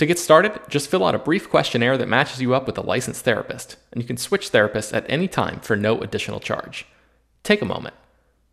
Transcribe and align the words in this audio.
To 0.00 0.06
get 0.06 0.18
started, 0.18 0.58
just 0.70 0.88
fill 0.88 1.04
out 1.04 1.14
a 1.14 1.18
brief 1.18 1.50
questionnaire 1.50 1.98
that 1.98 2.08
matches 2.08 2.40
you 2.40 2.54
up 2.54 2.66
with 2.66 2.78
a 2.78 2.80
licensed 2.80 3.22
therapist, 3.22 3.76
and 3.92 4.00
you 4.00 4.06
can 4.06 4.16
switch 4.16 4.50
therapists 4.50 4.96
at 4.96 5.04
any 5.10 5.28
time 5.28 5.60
for 5.60 5.76
no 5.76 6.00
additional 6.00 6.40
charge. 6.40 6.86
Take 7.42 7.60
a 7.60 7.66
moment. 7.66 7.94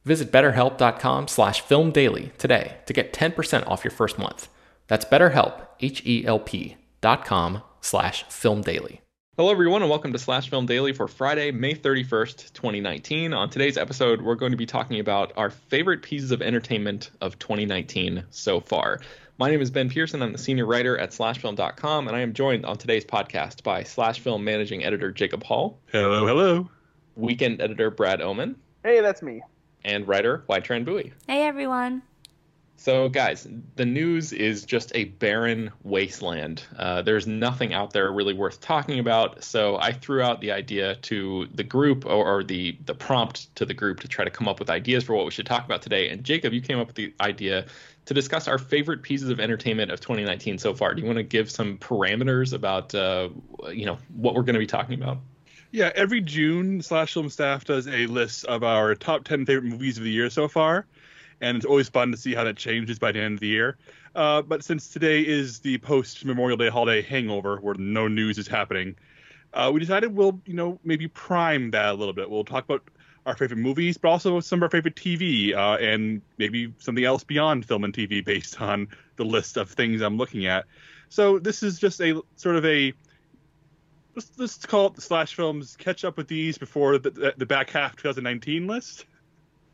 Visit 0.04 0.30
betterhelp.com 0.30 1.30
slash 1.30 1.64
filmdaily 1.64 2.36
today 2.36 2.80
to 2.86 2.92
get 2.92 3.14
10% 3.14 3.66
off 3.66 3.86
your 3.86 3.92
first 3.92 4.20
month. 4.20 4.50
That's 4.88 5.06
betterhelp, 5.06 5.66
H-E-L-P 5.80 6.76
dot 7.00 7.24
com 7.24 7.64
slash 7.80 8.26
filmdaily. 8.26 9.00
Hello, 9.38 9.50
everyone, 9.50 9.84
and 9.84 9.90
welcome 9.90 10.12
to 10.12 10.20
Slash 10.20 10.50
Film 10.50 10.66
Daily 10.66 10.92
for 10.92 11.08
Friday, 11.08 11.52
May 11.52 11.76
31st, 11.76 12.54
2019. 12.54 13.34
On 13.34 13.50
today's 13.50 13.78
episode, 13.78 14.22
we're 14.22 14.36
going 14.36 14.52
to 14.52 14.58
be 14.58 14.66
talking 14.66 15.00
about 15.00 15.32
our 15.38 15.52
favorite 15.52 16.02
pieces 16.02 16.32
of 16.32 16.42
entertainment 16.42 17.12
of 17.22 17.38
2019 17.38 18.26
so 18.32 18.60
far. 18.60 19.00
My 19.40 19.52
name 19.52 19.62
is 19.62 19.70
Ben 19.70 19.88
Pearson. 19.88 20.24
I'm 20.24 20.32
the 20.32 20.40
senior 20.40 20.66
writer 20.66 20.98
at 20.98 21.12
slashfilm.com, 21.12 22.08
and 22.08 22.18
I 22.18 22.22
am 22.22 22.34
joined 22.34 22.66
on 22.66 22.76
today's 22.76 23.06
podcast 23.06 23.62
by 23.62 23.84
Slash 23.84 24.20
Film 24.20 24.44
managing 24.44 24.84
editor 24.84 25.12
Jacob 25.12 25.44
Hall. 25.44 25.78
Hello, 25.92 26.26
hello. 26.26 26.70
Weekend 27.16 27.62
editor 27.62 27.92
Brad 27.92 28.20
Oman. 28.20 28.56
Hey, 28.84 29.00
that's 29.00 29.22
me. 29.22 29.44
And 29.86 30.08
writer 30.08 30.44
Tran 30.60 30.86
Bui. 30.86 31.14
Hey, 31.28 31.46
everyone. 31.46 32.02
So, 32.80 33.10
guys, 33.10 33.48
the 33.76 33.86
news 33.86 34.32
is 34.32 34.64
just 34.64 34.92
a 34.94 35.06
barren 35.06 35.72
wasteland. 35.84 36.64
Uh, 36.78 37.02
there's 37.02 37.26
nothing 37.26 37.74
out 37.74 37.92
there 37.92 38.12
really 38.12 38.36
worth 38.36 38.62
talking 38.62 39.00
about. 39.00 39.44
So, 39.44 39.78
I 39.78 39.92
threw 39.92 40.22
out 40.22 40.42
the 40.42 40.52
idea 40.52 40.96
to 40.96 41.48
the 41.56 41.64
group, 41.64 42.06
or, 42.06 42.38
or, 42.38 42.44
the 42.44 42.78
the 42.86 42.94
prompt 42.94 43.54
to 43.56 43.66
the 43.66 43.74
group, 43.74 44.00
to 44.02 44.08
try 44.08 44.24
to 44.24 44.30
come 44.30 44.48
up 44.48 44.60
with 44.60 44.70
ideas 44.70 45.04
for 45.04 45.16
what 45.16 45.26
we 45.26 45.32
should 45.32 45.48
talk 45.48 45.66
about 45.66 45.82
today. 45.82 46.10
And 46.10 46.24
Jacob, 46.24 46.54
you 46.54 46.62
came 46.62 46.78
up 46.78 46.86
with 46.86 46.96
the 46.96 47.14
idea 47.20 47.66
to 48.06 48.14
discuss 48.14 48.48
our 48.48 48.60
favorite 48.60 49.02
pieces 49.02 49.30
of 49.30 49.40
entertainment 49.40 49.92
of 49.92 50.00
2019 50.00 50.60
so 50.60 50.76
far. 50.76 50.94
Do 50.94 51.02
you 51.02 51.08
want 51.08 51.18
to 51.18 51.24
give 51.24 51.50
some 51.50 51.80
parameters 51.80 52.54
about 52.54 52.94
uh, 52.94 53.30
you 53.72 53.88
know 53.88 53.98
what 54.16 54.36
we're 54.36 54.44
going 54.44 54.54
to 54.54 54.60
be 54.60 54.68
talking 54.68 55.02
about? 55.02 55.18
Yeah, 55.72 55.92
every 55.96 56.22
June, 56.22 56.82
Slash 56.82 57.14
Film 57.14 57.30
staff 57.30 57.66
does 57.66 57.88
a 57.88 58.06
list 58.06 58.46
of 58.46 58.64
our 58.64 58.96
top 58.96 59.26
10 59.26 59.46
favorite 59.46 59.70
movies 59.70 59.98
of 59.98 60.04
the 60.04 60.12
year 60.12 60.30
so 60.30 60.48
far, 60.48 60.86
and 61.42 61.58
it's 61.58 61.66
always 61.66 61.90
fun 61.90 62.12
to 62.12 62.18
see 62.18 62.34
how 62.34 62.44
that 62.44 62.58
changes 62.58 63.00
by 63.00 63.12
the 63.12 63.20
end 63.20 63.36
of 63.36 63.40
the 63.40 63.48
year. 63.48 63.78
Uh, 64.16 64.42
but 64.42 64.64
since 64.64 64.90
today 64.90 65.22
is 65.22 65.60
the 65.60 65.78
post 65.78 66.26
Memorial 66.26 66.58
Day 66.58 66.70
holiday 66.70 67.02
hangover, 67.02 67.58
where 67.58 67.76
no 67.76 68.08
news 68.08 68.38
is 68.38 68.48
happening, 68.48 68.96
uh, 69.54 69.72
we 69.74 69.80
decided 69.80 70.16
we'll 70.16 70.40
you 70.46 70.54
know 70.54 70.80
maybe 70.84 71.08
prime 71.08 71.72
that 71.72 71.90
a 71.90 71.94
little 71.94 72.14
bit. 72.14 72.30
We'll 72.30 72.44
talk 72.44 72.66
about 72.66 72.84
our 73.26 73.36
favorite 73.36 73.58
movies, 73.58 73.98
but 73.98 74.10
also 74.10 74.40
some 74.40 74.60
of 74.60 74.64
our 74.64 74.70
favorite 74.70 74.96
TV, 74.96 75.54
uh, 75.54 75.78
and 75.78 76.22
maybe 76.38 76.74
something 76.80 77.04
else 77.04 77.24
beyond 77.24 77.66
film 77.66 77.84
and 77.84 77.94
TV 77.94 78.24
based 78.24 78.60
on 78.62 78.88
the 79.18 79.26
list 79.26 79.58
of 79.58 79.70
things 79.70 80.02
I'm 80.02 80.18
looking 80.18 80.46
at. 80.46 80.66
So 81.10 81.40
this 81.40 81.64
is 81.64 81.80
just 81.80 82.02
a 82.02 82.22
sort 82.36 82.56
of 82.56 82.66
a 82.66 82.94
let's, 84.16 84.32
let's 84.38 84.66
call 84.66 84.88
it 84.88 84.96
the 84.96 85.02
slash 85.02 85.36
films 85.36 85.76
catch 85.78 86.04
up 86.04 86.18
with 86.18 86.28
these 86.28 86.58
before 86.58 86.98
the, 86.98 87.34
the 87.38 87.46
back 87.46 87.70
half 87.70 87.96
2019 87.96 88.68
list. 88.68 89.06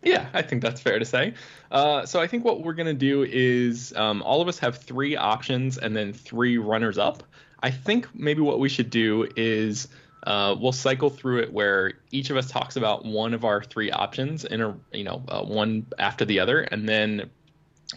Yeah, 0.03 0.27
I 0.33 0.41
think 0.41 0.61
that's 0.61 0.81
fair 0.81 0.99
to 0.99 1.05
say. 1.05 1.33
Uh, 1.71 2.05
so 2.05 2.19
I 2.19 2.27
think 2.27 2.43
what 2.43 2.61
we're 2.61 2.73
gonna 2.73 2.93
do 2.93 3.23
is 3.23 3.93
um, 3.95 4.21
all 4.21 4.41
of 4.41 4.47
us 4.47 4.59
have 4.59 4.77
three 4.77 5.15
options 5.15 5.77
and 5.77 5.95
then 5.95 6.13
three 6.13 6.57
runners 6.57 6.97
up. 6.97 7.23
I 7.61 7.71
think 7.71 8.13
maybe 8.13 8.41
what 8.41 8.59
we 8.59 8.67
should 8.67 8.89
do 8.89 9.29
is 9.37 9.87
uh, 10.23 10.55
we'll 10.59 10.73
cycle 10.73 11.09
through 11.09 11.39
it 11.39 11.53
where 11.53 11.93
each 12.11 12.29
of 12.29 12.37
us 12.37 12.49
talks 12.49 12.75
about 12.75 13.05
one 13.05 13.33
of 13.33 13.45
our 13.45 13.63
three 13.63 13.91
options 13.91 14.43
in 14.43 14.61
a 14.61 14.77
you 14.91 15.05
know 15.05 15.23
uh, 15.29 15.43
one 15.43 15.85
after 15.97 16.25
the 16.25 16.39
other, 16.39 16.61
and 16.61 16.87
then 16.87 17.29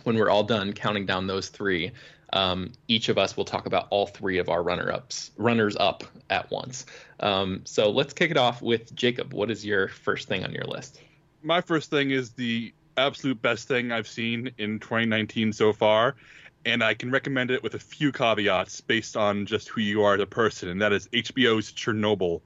when 0.04 0.16
we're 0.16 0.30
all 0.30 0.44
done 0.44 0.72
counting 0.72 1.06
down 1.06 1.26
those 1.26 1.48
three, 1.48 1.90
um, 2.32 2.72
each 2.86 3.08
of 3.08 3.18
us 3.18 3.36
will 3.36 3.44
talk 3.44 3.66
about 3.66 3.88
all 3.90 4.06
three 4.06 4.38
of 4.38 4.48
our 4.48 4.62
runner 4.62 4.92
ups 4.92 5.32
runners 5.36 5.76
up 5.76 6.04
at 6.30 6.50
once. 6.52 6.86
Um, 7.18 7.62
so 7.64 7.91
let's 7.91 8.12
kick 8.12 8.30
it 8.30 8.36
off 8.36 8.62
with 8.62 8.94
Jacob. 8.94 9.32
What 9.32 9.50
is 9.50 9.64
your 9.64 9.88
first 9.88 10.28
thing 10.28 10.44
on 10.44 10.52
your 10.52 10.64
list? 10.64 11.00
My 11.47 11.60
first 11.60 11.91
thing 11.91 12.10
is 12.10 12.33
the 12.33 12.75
absolute 12.97 13.41
best 13.41 13.69
thing 13.69 13.93
I've 13.93 14.09
seen 14.09 14.51
in 14.59 14.81
2019 14.81 15.53
so 15.53 15.72
far, 15.72 16.16
and 16.65 16.83
I 16.83 16.95
can 16.95 17.13
recommend 17.13 17.53
it 17.53 17.63
with 17.63 17.75
a 17.75 17.78
few 17.78 18.10
caveats 18.10 18.81
based 18.81 19.16
on 19.16 19.47
just 19.47 19.69
who 19.69 19.81
you 19.81 20.03
are 20.03 20.15
as 20.15 20.21
a 20.21 20.27
person, 20.27 20.69
and 20.71 20.83
that 20.83 20.93
is 20.93 21.07
HBO's 21.07 21.71
Chernobyl, 21.71 22.41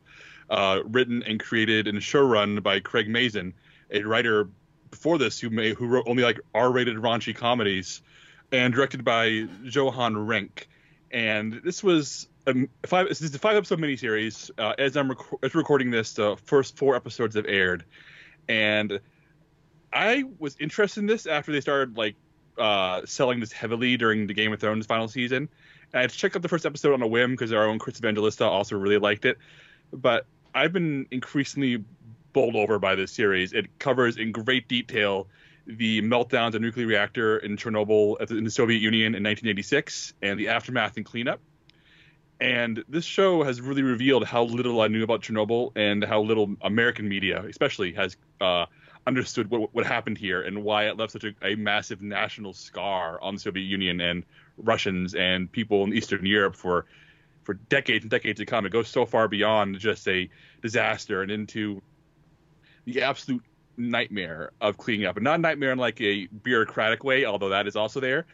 uh, 0.50 0.80
written 0.84 1.22
and 1.22 1.40
created 1.40 1.88
and 1.88 1.96
showrun 1.98 2.62
by 2.62 2.78
Craig 2.80 3.08
Mazin, 3.08 3.54
a 3.90 4.02
writer 4.02 4.50
before 4.90 5.16
this 5.16 5.40
who 5.40 5.48
may, 5.48 5.72
who 5.72 5.86
wrote 5.86 6.04
only 6.06 6.22
like 6.22 6.38
R-rated 6.54 6.98
raunchy 6.98 7.34
comedies, 7.34 8.02
and 8.52 8.74
directed 8.74 9.02
by 9.02 9.46
Johan 9.64 10.26
Renck. 10.26 10.68
And 11.10 11.62
this 11.64 11.82
was 11.82 12.28
a 12.46 12.54
five. 12.84 13.08
This 13.08 13.22
is 13.22 13.34
a 13.34 13.38
five 13.38 13.56
episode 13.56 13.78
miniseries. 13.78 14.50
Uh, 14.58 14.74
as 14.76 14.94
I'm 14.98 15.08
rec- 15.08 15.42
as 15.42 15.54
recording 15.54 15.90
this, 15.90 16.12
the 16.12 16.36
first 16.44 16.76
four 16.76 16.96
episodes 16.96 17.34
have 17.36 17.46
aired, 17.46 17.84
and 18.48 19.00
I 19.92 20.24
was 20.38 20.56
interested 20.60 21.00
in 21.00 21.06
this 21.06 21.26
after 21.26 21.52
they 21.52 21.60
started 21.60 21.96
like 21.96 22.14
uh, 22.58 23.02
selling 23.06 23.40
this 23.40 23.52
heavily 23.52 23.96
during 23.96 24.26
the 24.26 24.34
Game 24.34 24.52
of 24.52 24.60
Thrones 24.60 24.86
final 24.86 25.08
season, 25.08 25.48
And 25.92 26.02
I 26.02 26.06
checked 26.06 26.36
out 26.36 26.42
the 26.42 26.48
first 26.48 26.66
episode 26.66 26.92
on 26.92 27.02
a 27.02 27.06
whim 27.06 27.32
because 27.32 27.52
our 27.52 27.66
own 27.66 27.78
Chris 27.78 27.98
Evangelista 27.98 28.44
also 28.44 28.76
really 28.76 28.98
liked 28.98 29.24
it. 29.24 29.38
But 29.92 30.26
I've 30.54 30.72
been 30.72 31.06
increasingly 31.10 31.84
bowled 32.32 32.56
over 32.56 32.78
by 32.78 32.94
this 32.94 33.12
series. 33.12 33.52
It 33.52 33.78
covers 33.78 34.16
in 34.16 34.32
great 34.32 34.68
detail 34.68 35.26
the 35.66 36.02
meltdown 36.02 36.54
of 36.54 36.60
nuclear 36.60 36.86
reactor 36.86 37.38
in 37.38 37.56
Chernobyl 37.56 38.30
in 38.30 38.44
the 38.44 38.50
Soviet 38.50 38.80
Union 38.80 39.14
in 39.14 39.22
1986 39.22 40.14
and 40.22 40.38
the 40.38 40.48
aftermath 40.48 40.96
and 40.96 41.06
cleanup. 41.06 41.40
And 42.40 42.82
this 42.88 43.04
show 43.04 43.42
has 43.42 43.60
really 43.60 43.82
revealed 43.82 44.24
how 44.24 44.44
little 44.44 44.80
I 44.80 44.88
knew 44.88 45.02
about 45.04 45.20
Chernobyl 45.20 45.72
and 45.76 46.02
how 46.02 46.22
little 46.22 46.56
American 46.62 47.06
media, 47.06 47.44
especially, 47.46 47.92
has 47.92 48.16
uh, 48.40 48.64
understood 49.06 49.50
what, 49.50 49.74
what 49.74 49.86
happened 49.86 50.16
here 50.16 50.40
and 50.40 50.64
why 50.64 50.88
it 50.88 50.96
left 50.96 51.12
such 51.12 51.24
a, 51.24 51.34
a, 51.42 51.54
massive 51.56 52.00
national 52.00 52.54
scar 52.54 53.20
on 53.20 53.34
the 53.34 53.40
Soviet 53.40 53.64
Union 53.64 54.00
and 54.00 54.24
Russians 54.56 55.14
and 55.14 55.52
people 55.52 55.84
in 55.84 55.92
Eastern 55.92 56.24
Europe 56.24 56.56
for 56.56 56.86
for 57.42 57.54
decades 57.54 58.04
and 58.04 58.10
decades 58.10 58.38
to 58.38 58.46
come. 58.46 58.66
It 58.66 58.70
goes 58.70 58.88
so 58.88 59.06
far 59.06 59.26
beyond 59.26 59.78
just 59.78 60.06
a 60.08 60.28
disaster 60.62 61.22
and 61.22 61.30
into 61.30 61.80
the 62.84 63.02
absolute 63.02 63.42
nightmare 63.76 64.52
of 64.60 64.76
cleaning 64.76 65.06
up, 65.06 65.16
and 65.16 65.24
not 65.24 65.38
a 65.38 65.42
nightmare 65.42 65.72
in 65.72 65.78
like 65.78 66.00
a 66.00 66.26
bureaucratic 66.26 67.02
way, 67.02 67.24
although 67.24 67.48
that 67.50 67.66
is 67.66 67.76
also 67.76 68.00
there, 68.00 68.26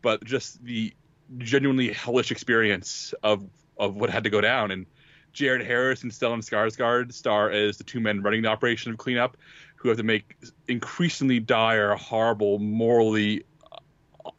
but 0.00 0.24
just 0.24 0.64
the 0.64 0.92
genuinely 1.38 1.92
hellish 1.92 2.30
experience 2.30 3.14
of 3.22 3.44
of 3.78 3.96
what 3.96 4.10
had 4.10 4.24
to 4.24 4.30
go 4.30 4.40
down. 4.40 4.70
And 4.70 4.86
Jared 5.32 5.64
Harris 5.66 6.02
and 6.02 6.12
Stellan 6.12 6.38
Skarsgård 6.38 7.12
star 7.12 7.50
as 7.50 7.78
the 7.78 7.84
two 7.84 8.00
men 8.00 8.22
running 8.22 8.42
the 8.42 8.48
operation 8.48 8.92
of 8.92 8.98
cleanup, 8.98 9.36
who 9.76 9.88
have 9.88 9.96
to 9.98 10.04
make 10.04 10.36
increasingly 10.68 11.40
dire, 11.40 11.94
horrible, 11.94 12.58
morally 12.58 13.44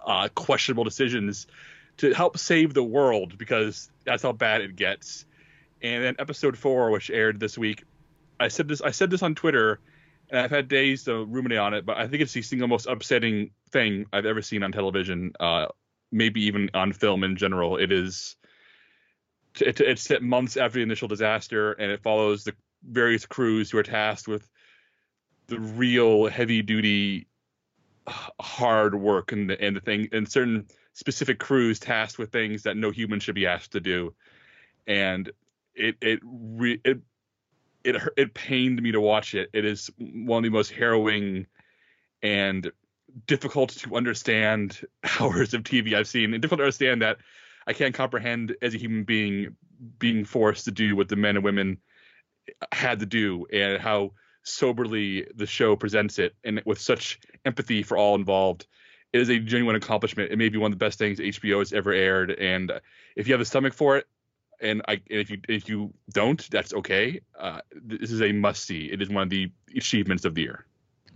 uh, 0.06 0.30
questionable 0.36 0.84
decisions 0.84 1.48
to 1.98 2.14
help 2.14 2.38
save 2.38 2.74
the 2.74 2.84
world 2.84 3.38
because 3.38 3.90
that's 4.06 4.24
how 4.24 4.32
bad 4.32 4.62
it 4.62 4.76
gets. 4.76 5.26
And 5.82 6.04
then 6.04 6.16
episode 6.20 6.58
four, 6.58 6.92
which 6.92 7.10
aired 7.10 7.40
this 7.40 7.58
week, 7.58 7.84
I 8.40 8.48
said 8.48 8.68
this. 8.68 8.82
I 8.82 8.92
said 8.92 9.10
this 9.10 9.22
on 9.22 9.36
Twitter, 9.36 9.80
and 10.30 10.40
I've 10.40 10.52
had 10.52 10.68
days 10.68 11.04
to 11.06 11.26
ruminate 11.26 11.60
on 11.60 11.74
it. 11.74 11.86
But 11.86 11.98
I 11.98 12.08
think 12.08 12.22
it's 12.22 12.34
the 12.34 12.42
single 12.42 12.68
most 12.68 12.88
upsetting 12.88 13.52
thing 13.72 14.06
I've 14.14 14.26
ever 14.26 14.42
seen 14.42 14.64
on 14.64 14.72
television, 14.72 15.34
uh, 15.40 15.68
maybe 16.14 16.42
even 16.46 16.70
on 16.74 16.94
film 16.94 17.24
in 17.24 17.36
general. 17.36 17.78
It 17.78 17.92
is. 17.92 18.36
It, 19.60 19.80
it's 19.82 20.02
set 20.02 20.24
months 20.24 20.58
after 20.58 20.80
the 20.80 20.84
initial 20.84 21.08
disaster, 21.08 21.74
and 21.74 21.92
it 21.92 22.02
follows 22.02 22.44
the 22.44 22.56
various 22.84 23.26
crews 23.26 23.70
who 23.70 23.78
are 23.78 23.84
tasked 23.84 24.28
with 24.28 24.50
the 25.48 25.60
real 25.60 26.28
heavy 26.28 26.62
duty 26.62 27.28
hard 28.08 28.96
work 28.96 29.32
and 29.32 29.50
the, 29.50 29.62
and 29.62 29.76
the 29.76 29.80
thing 29.80 30.10
and 30.12 30.30
certain 30.30 30.68
specific 30.94 31.40
crews 31.40 31.80
tasked 31.80 32.20
with 32.20 32.32
things 32.32 32.64
that 32.64 32.76
no 32.76 32.92
human 32.92 33.20
should 33.20 33.36
be 33.36 33.48
asked 33.48 33.72
to 33.72 33.80
do 33.80 34.14
and 34.88 35.32
it 35.74 35.96
it 36.02 36.20
re, 36.24 36.80
it 36.84 37.00
it 37.84 37.96
it 38.18 38.34
pained 38.34 38.82
me 38.82 38.92
to 38.92 39.00
watch 39.00 39.34
it 39.36 39.50
it 39.54 39.64
is 39.64 39.90
one 39.98 40.44
of 40.44 40.52
the 40.52 40.56
most 40.56 40.72
harrowing 40.72 41.46
and 42.22 42.72
difficult 43.28 43.70
to 43.70 43.96
understand 43.96 44.82
hours 45.20 45.54
of 45.54 45.64
TV 45.64 45.94
I've 45.94 46.08
seen 46.08 46.34
and 46.34 46.42
difficult 46.42 46.60
to 46.60 46.64
understand 46.64 47.02
that 47.02 47.18
I 47.66 47.74
can't 47.74 47.96
comprehend 47.96 48.56
as 48.62 48.74
a 48.74 48.78
human 48.78 49.04
being 49.04 49.56
being 50.00 50.26
forced 50.26 50.66
to 50.66 50.72
do 50.72 50.96
what 50.96 51.10
the 51.10 51.16
men 51.16 51.36
and 51.36 51.44
women 51.44 51.78
had 52.72 53.00
to 53.00 53.06
do 53.06 53.46
and 53.52 53.82
how 53.82 54.12
soberly 54.44 55.28
the 55.36 55.46
show 55.46 55.76
presents 55.76 56.20
it 56.20 56.36
and 56.44 56.62
with 56.66 56.80
such 56.80 57.20
empathy 57.46 57.84
for 57.84 57.98
all 57.98 58.16
involved. 58.16 58.68
It 59.12 59.22
is 59.22 59.30
a 59.30 59.40
genuine 59.40 59.76
accomplishment. 59.76 60.32
It 60.32 60.38
may 60.38 60.50
be 60.50 60.58
one 60.58 60.72
of 60.72 60.80
the 60.80 60.84
best 60.84 60.98
things 60.98 61.20
HBO 61.20 61.60
has 61.60 61.72
ever 61.72 61.92
aired. 61.92 62.32
And 62.32 62.72
if 63.16 63.28
you 63.28 63.34
have 63.34 63.40
the 63.40 63.46
stomach 63.46 63.74
for 63.74 63.98
it, 63.98 64.08
and 64.62 64.82
I, 64.88 64.94
and 64.94 65.20
if 65.20 65.30
you 65.30 65.40
if 65.50 65.68
you 65.68 65.94
don't, 66.14 66.50
that's 66.50 66.74
okay. 66.74 67.22
Uh, 67.38 67.60
this 67.74 68.12
is 68.12 68.22
a 68.22 68.32
must 68.32 68.64
see. 68.64 68.92
It 68.92 69.02
is 69.02 69.10
one 69.10 69.24
of 69.24 69.30
the 69.30 69.52
achievements 69.76 70.26
of 70.26 70.36
the 70.36 70.44
year. 70.44 70.66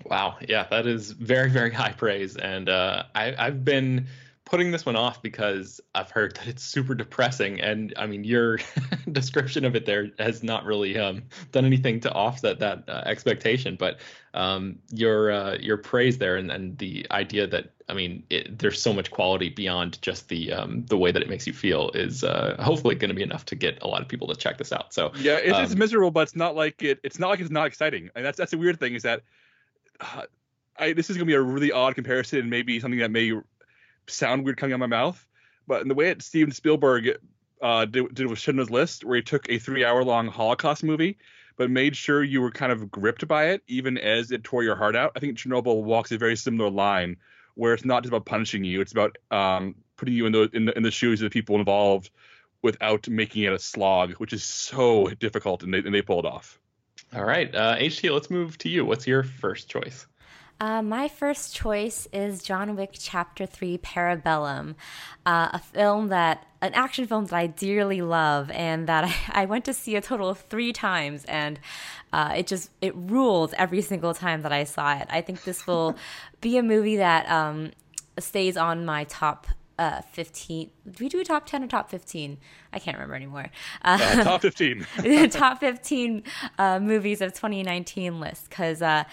Wow, 0.05 0.37
yeah, 0.47 0.67
that 0.69 0.87
is 0.87 1.11
very 1.11 1.49
very 1.49 1.71
high 1.71 1.91
praise, 1.91 2.37
and 2.37 2.69
uh, 2.69 3.03
I, 3.15 3.35
I've 3.37 3.65
been 3.65 4.07
putting 4.47 4.71
this 4.71 4.85
one 4.85 4.95
off 4.95 5.21
because 5.21 5.81
I've 5.93 6.09
heard 6.09 6.35
that 6.37 6.47
it's 6.47 6.63
super 6.63 6.95
depressing, 6.95 7.59
and 7.59 7.93
I 7.97 8.07
mean 8.07 8.23
your 8.23 8.59
description 9.11 9.65
of 9.65 9.75
it 9.75 9.85
there 9.85 10.09
has 10.19 10.41
not 10.41 10.63
really 10.65 10.97
um, 10.97 11.23
done 11.51 11.65
anything 11.65 11.99
to 12.01 12.11
offset 12.11 12.59
that 12.59 12.85
uh, 12.87 13.03
expectation. 13.05 13.75
But 13.77 13.99
um, 14.33 14.79
your 14.91 15.31
uh, 15.31 15.57
your 15.59 15.77
praise 15.77 16.17
there 16.17 16.37
and, 16.37 16.49
and 16.49 16.77
the 16.77 17.05
idea 17.11 17.45
that 17.47 17.73
I 17.89 17.93
mean 17.93 18.23
it, 18.29 18.57
there's 18.57 18.81
so 18.81 18.93
much 18.93 19.11
quality 19.11 19.49
beyond 19.49 20.01
just 20.01 20.29
the 20.29 20.53
um, 20.53 20.85
the 20.85 20.97
way 20.97 21.11
that 21.11 21.21
it 21.21 21.29
makes 21.29 21.45
you 21.45 21.53
feel 21.53 21.91
is 21.91 22.23
uh, 22.23 22.55
hopefully 22.59 22.95
going 22.95 23.09
to 23.09 23.15
be 23.15 23.23
enough 23.23 23.45
to 23.45 23.55
get 23.55 23.81
a 23.81 23.87
lot 23.87 24.01
of 24.01 24.07
people 24.07 24.27
to 24.29 24.35
check 24.35 24.57
this 24.57 24.71
out. 24.71 24.93
So 24.93 25.11
yeah, 25.19 25.37
it's, 25.37 25.57
it's 25.59 25.73
um, 25.73 25.79
miserable, 25.79 26.11
but 26.11 26.21
it's 26.21 26.35
not 26.35 26.55
like 26.55 26.81
it. 26.81 26.99
It's 27.03 27.19
not 27.19 27.29
like 27.29 27.41
it's 27.41 27.51
not 27.51 27.67
exciting, 27.67 28.09
and 28.15 28.25
that's 28.25 28.37
that's 28.37 28.51
the 28.51 28.57
weird 28.57 28.79
thing 28.79 28.95
is 28.95 29.03
that. 29.03 29.23
I, 30.79 30.93
this 30.93 31.09
is 31.09 31.17
going 31.17 31.25
to 31.25 31.31
be 31.31 31.33
a 31.33 31.41
really 31.41 31.71
odd 31.71 31.95
comparison 31.95 32.39
and 32.39 32.49
maybe 32.51 32.79
something 32.79 32.99
that 32.99 33.09
may 33.09 33.33
sound 34.07 34.45
weird 34.45 34.57
coming 34.57 34.73
out 34.73 34.75
of 34.75 34.79
my 34.81 34.85
mouth, 34.85 35.25
but 35.65 35.81
in 35.81 35.87
the 35.87 35.95
way 35.95 36.09
that 36.09 36.21
Steven 36.21 36.53
Spielberg 36.53 37.17
uh, 37.61 37.85
did, 37.85 38.13
did 38.13 38.27
with 38.27 38.39
Schindler's 38.39 38.69
List, 38.69 39.03
where 39.03 39.15
he 39.15 39.21
took 39.21 39.49
a 39.49 39.57
three-hour-long 39.57 40.27
Holocaust 40.27 40.83
movie, 40.83 41.17
but 41.55 41.71
made 41.71 41.95
sure 41.95 42.23
you 42.23 42.41
were 42.41 42.51
kind 42.51 42.71
of 42.71 42.91
gripped 42.91 43.27
by 43.27 43.49
it, 43.49 43.63
even 43.67 43.97
as 43.97 44.31
it 44.31 44.43
tore 44.43 44.63
your 44.63 44.75
heart 44.75 44.95
out. 44.95 45.13
I 45.15 45.19
think 45.19 45.37
Chernobyl 45.37 45.83
walks 45.83 46.11
a 46.11 46.17
very 46.17 46.35
similar 46.35 46.69
line, 46.69 47.17
where 47.55 47.73
it's 47.73 47.85
not 47.85 48.03
just 48.03 48.11
about 48.11 48.25
punishing 48.25 48.63
you; 48.63 48.81
it's 48.81 48.91
about 48.91 49.17
um, 49.31 49.75
putting 49.95 50.13
you 50.13 50.27
in 50.27 50.31
the, 50.31 50.49
in 50.53 50.65
the 50.65 50.77
in 50.77 50.83
the 50.83 50.91
shoes 50.91 51.21
of 51.21 51.25
the 51.25 51.33
people 51.33 51.55
involved, 51.55 52.11
without 52.61 53.09
making 53.09 53.43
it 53.43 53.53
a 53.53 53.59
slog, 53.59 54.13
which 54.13 54.33
is 54.33 54.43
so 54.43 55.07
difficult, 55.07 55.63
and 55.63 55.73
they 55.73 55.79
and 55.79 55.93
they 55.93 56.03
pull 56.03 56.19
it 56.19 56.25
off. 56.25 56.59
All 57.15 57.23
right, 57.23 57.53
uh, 57.55 57.77
HT, 57.77 58.11
let's 58.13 58.29
move 58.29 58.57
to 58.59 58.69
you. 58.69 58.85
What's 58.85 59.07
your 59.07 59.23
first 59.23 59.69
choice? 59.69 60.05
Uh, 60.59 60.81
my 60.81 61.07
first 61.07 61.55
choice 61.55 62.07
is 62.11 62.41
John 62.41 62.75
Wick 62.75 62.89
Chapter 62.93 63.45
3 63.45 63.77
Parabellum, 63.77 64.73
uh, 65.25 65.49
a 65.53 65.59
film 65.59 66.07
that, 66.07 66.47
an 66.61 66.73
action 66.73 67.05
film 67.05 67.25
that 67.25 67.35
I 67.35 67.45
dearly 67.45 68.01
love 68.01 68.49
and 68.49 68.87
that 68.87 69.03
I, 69.33 69.43
I 69.43 69.45
went 69.45 69.65
to 69.65 69.73
see 69.73 69.95
a 69.95 70.01
total 70.01 70.29
of 70.29 70.39
three 70.39 70.73
times 70.73 71.25
and 71.25 71.59
uh, 72.11 72.33
it 72.37 72.47
just, 72.47 72.71
it 72.81 72.95
ruled 72.95 73.53
every 73.57 73.81
single 73.81 74.15
time 74.15 74.41
that 74.41 74.51
I 74.51 74.63
saw 74.63 74.97
it. 74.97 75.07
I 75.11 75.21
think 75.21 75.43
this 75.43 75.67
will 75.67 75.95
be 76.41 76.57
a 76.57 76.63
movie 76.63 76.97
that 76.97 77.29
um, 77.29 77.71
stays 78.17 78.57
on 78.57 78.83
my 78.83 79.03
top 79.03 79.47
uh, 79.79 80.01
15. 80.01 80.71
Do 80.89 81.03
we 81.03 81.09
do 81.09 81.19
a 81.19 81.23
top 81.23 81.45
10 81.45 81.63
or 81.63 81.67
top 81.67 81.89
15? 81.89 82.37
I 82.73 82.79
can't 82.79 82.97
remember 82.97 83.15
anymore. 83.15 83.49
Uh, 83.83 83.99
uh, 84.01 84.23
top 84.23 84.41
15. 84.43 84.85
top 85.29 85.59
15 85.59 86.23
uh, 86.57 86.79
movies 86.79 87.21
of 87.21 87.33
2019 87.33 88.19
list. 88.19 88.49
Because 88.49 88.81
uh, 88.81 89.03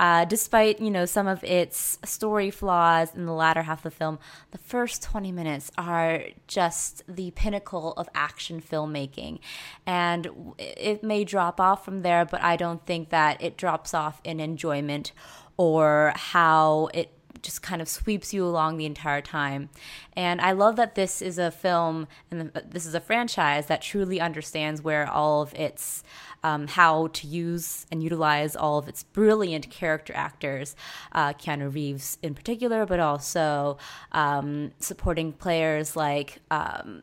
uh, 0.00 0.24
despite, 0.24 0.80
you 0.80 0.90
know, 0.90 1.04
some 1.04 1.26
of 1.26 1.44
its 1.44 1.98
story 2.04 2.50
flaws 2.50 3.14
in 3.14 3.26
the 3.26 3.32
latter 3.32 3.62
half 3.62 3.84
of 3.84 3.84
the 3.84 3.90
film, 3.90 4.18
the 4.50 4.58
first 4.58 5.02
20 5.02 5.30
minutes 5.32 5.70
are 5.76 6.22
just 6.46 7.02
the 7.08 7.30
pinnacle 7.32 7.92
of 7.92 8.08
action 8.14 8.60
filmmaking. 8.60 9.40
And 9.86 10.54
it 10.58 11.02
may 11.02 11.24
drop 11.24 11.60
off 11.60 11.84
from 11.84 12.02
there, 12.02 12.24
but 12.24 12.42
I 12.42 12.56
don't 12.56 12.84
think 12.86 13.10
that 13.10 13.42
it 13.42 13.56
drops 13.56 13.92
off 13.92 14.20
in 14.24 14.40
enjoyment 14.40 15.12
or 15.56 16.12
how 16.16 16.88
it 16.94 17.10
just 17.44 17.62
kind 17.62 17.80
of 17.80 17.88
sweeps 17.88 18.34
you 18.34 18.44
along 18.44 18.76
the 18.76 18.86
entire 18.86 19.20
time. 19.20 19.68
And 20.14 20.40
I 20.40 20.52
love 20.52 20.74
that 20.76 20.96
this 20.96 21.22
is 21.22 21.38
a 21.38 21.50
film 21.50 22.08
and 22.30 22.50
this 22.68 22.86
is 22.86 22.94
a 22.94 23.00
franchise 23.00 23.66
that 23.66 23.82
truly 23.82 24.20
understands 24.20 24.82
where 24.82 25.08
all 25.08 25.42
of 25.42 25.54
its 25.54 26.02
um, 26.42 26.66
how 26.66 27.06
to 27.08 27.26
use 27.26 27.86
and 27.90 28.02
utilize 28.02 28.54
all 28.56 28.78
of 28.78 28.88
its 28.88 29.02
brilliant 29.02 29.70
character 29.70 30.12
actors, 30.14 30.76
uh, 31.12 31.32
Keanu 31.32 31.72
Reeves 31.72 32.18
in 32.22 32.34
particular, 32.34 32.84
but 32.84 33.00
also 33.00 33.78
um, 34.12 34.72
supporting 34.78 35.32
players 35.32 35.94
like. 35.94 36.40
Um, 36.50 37.02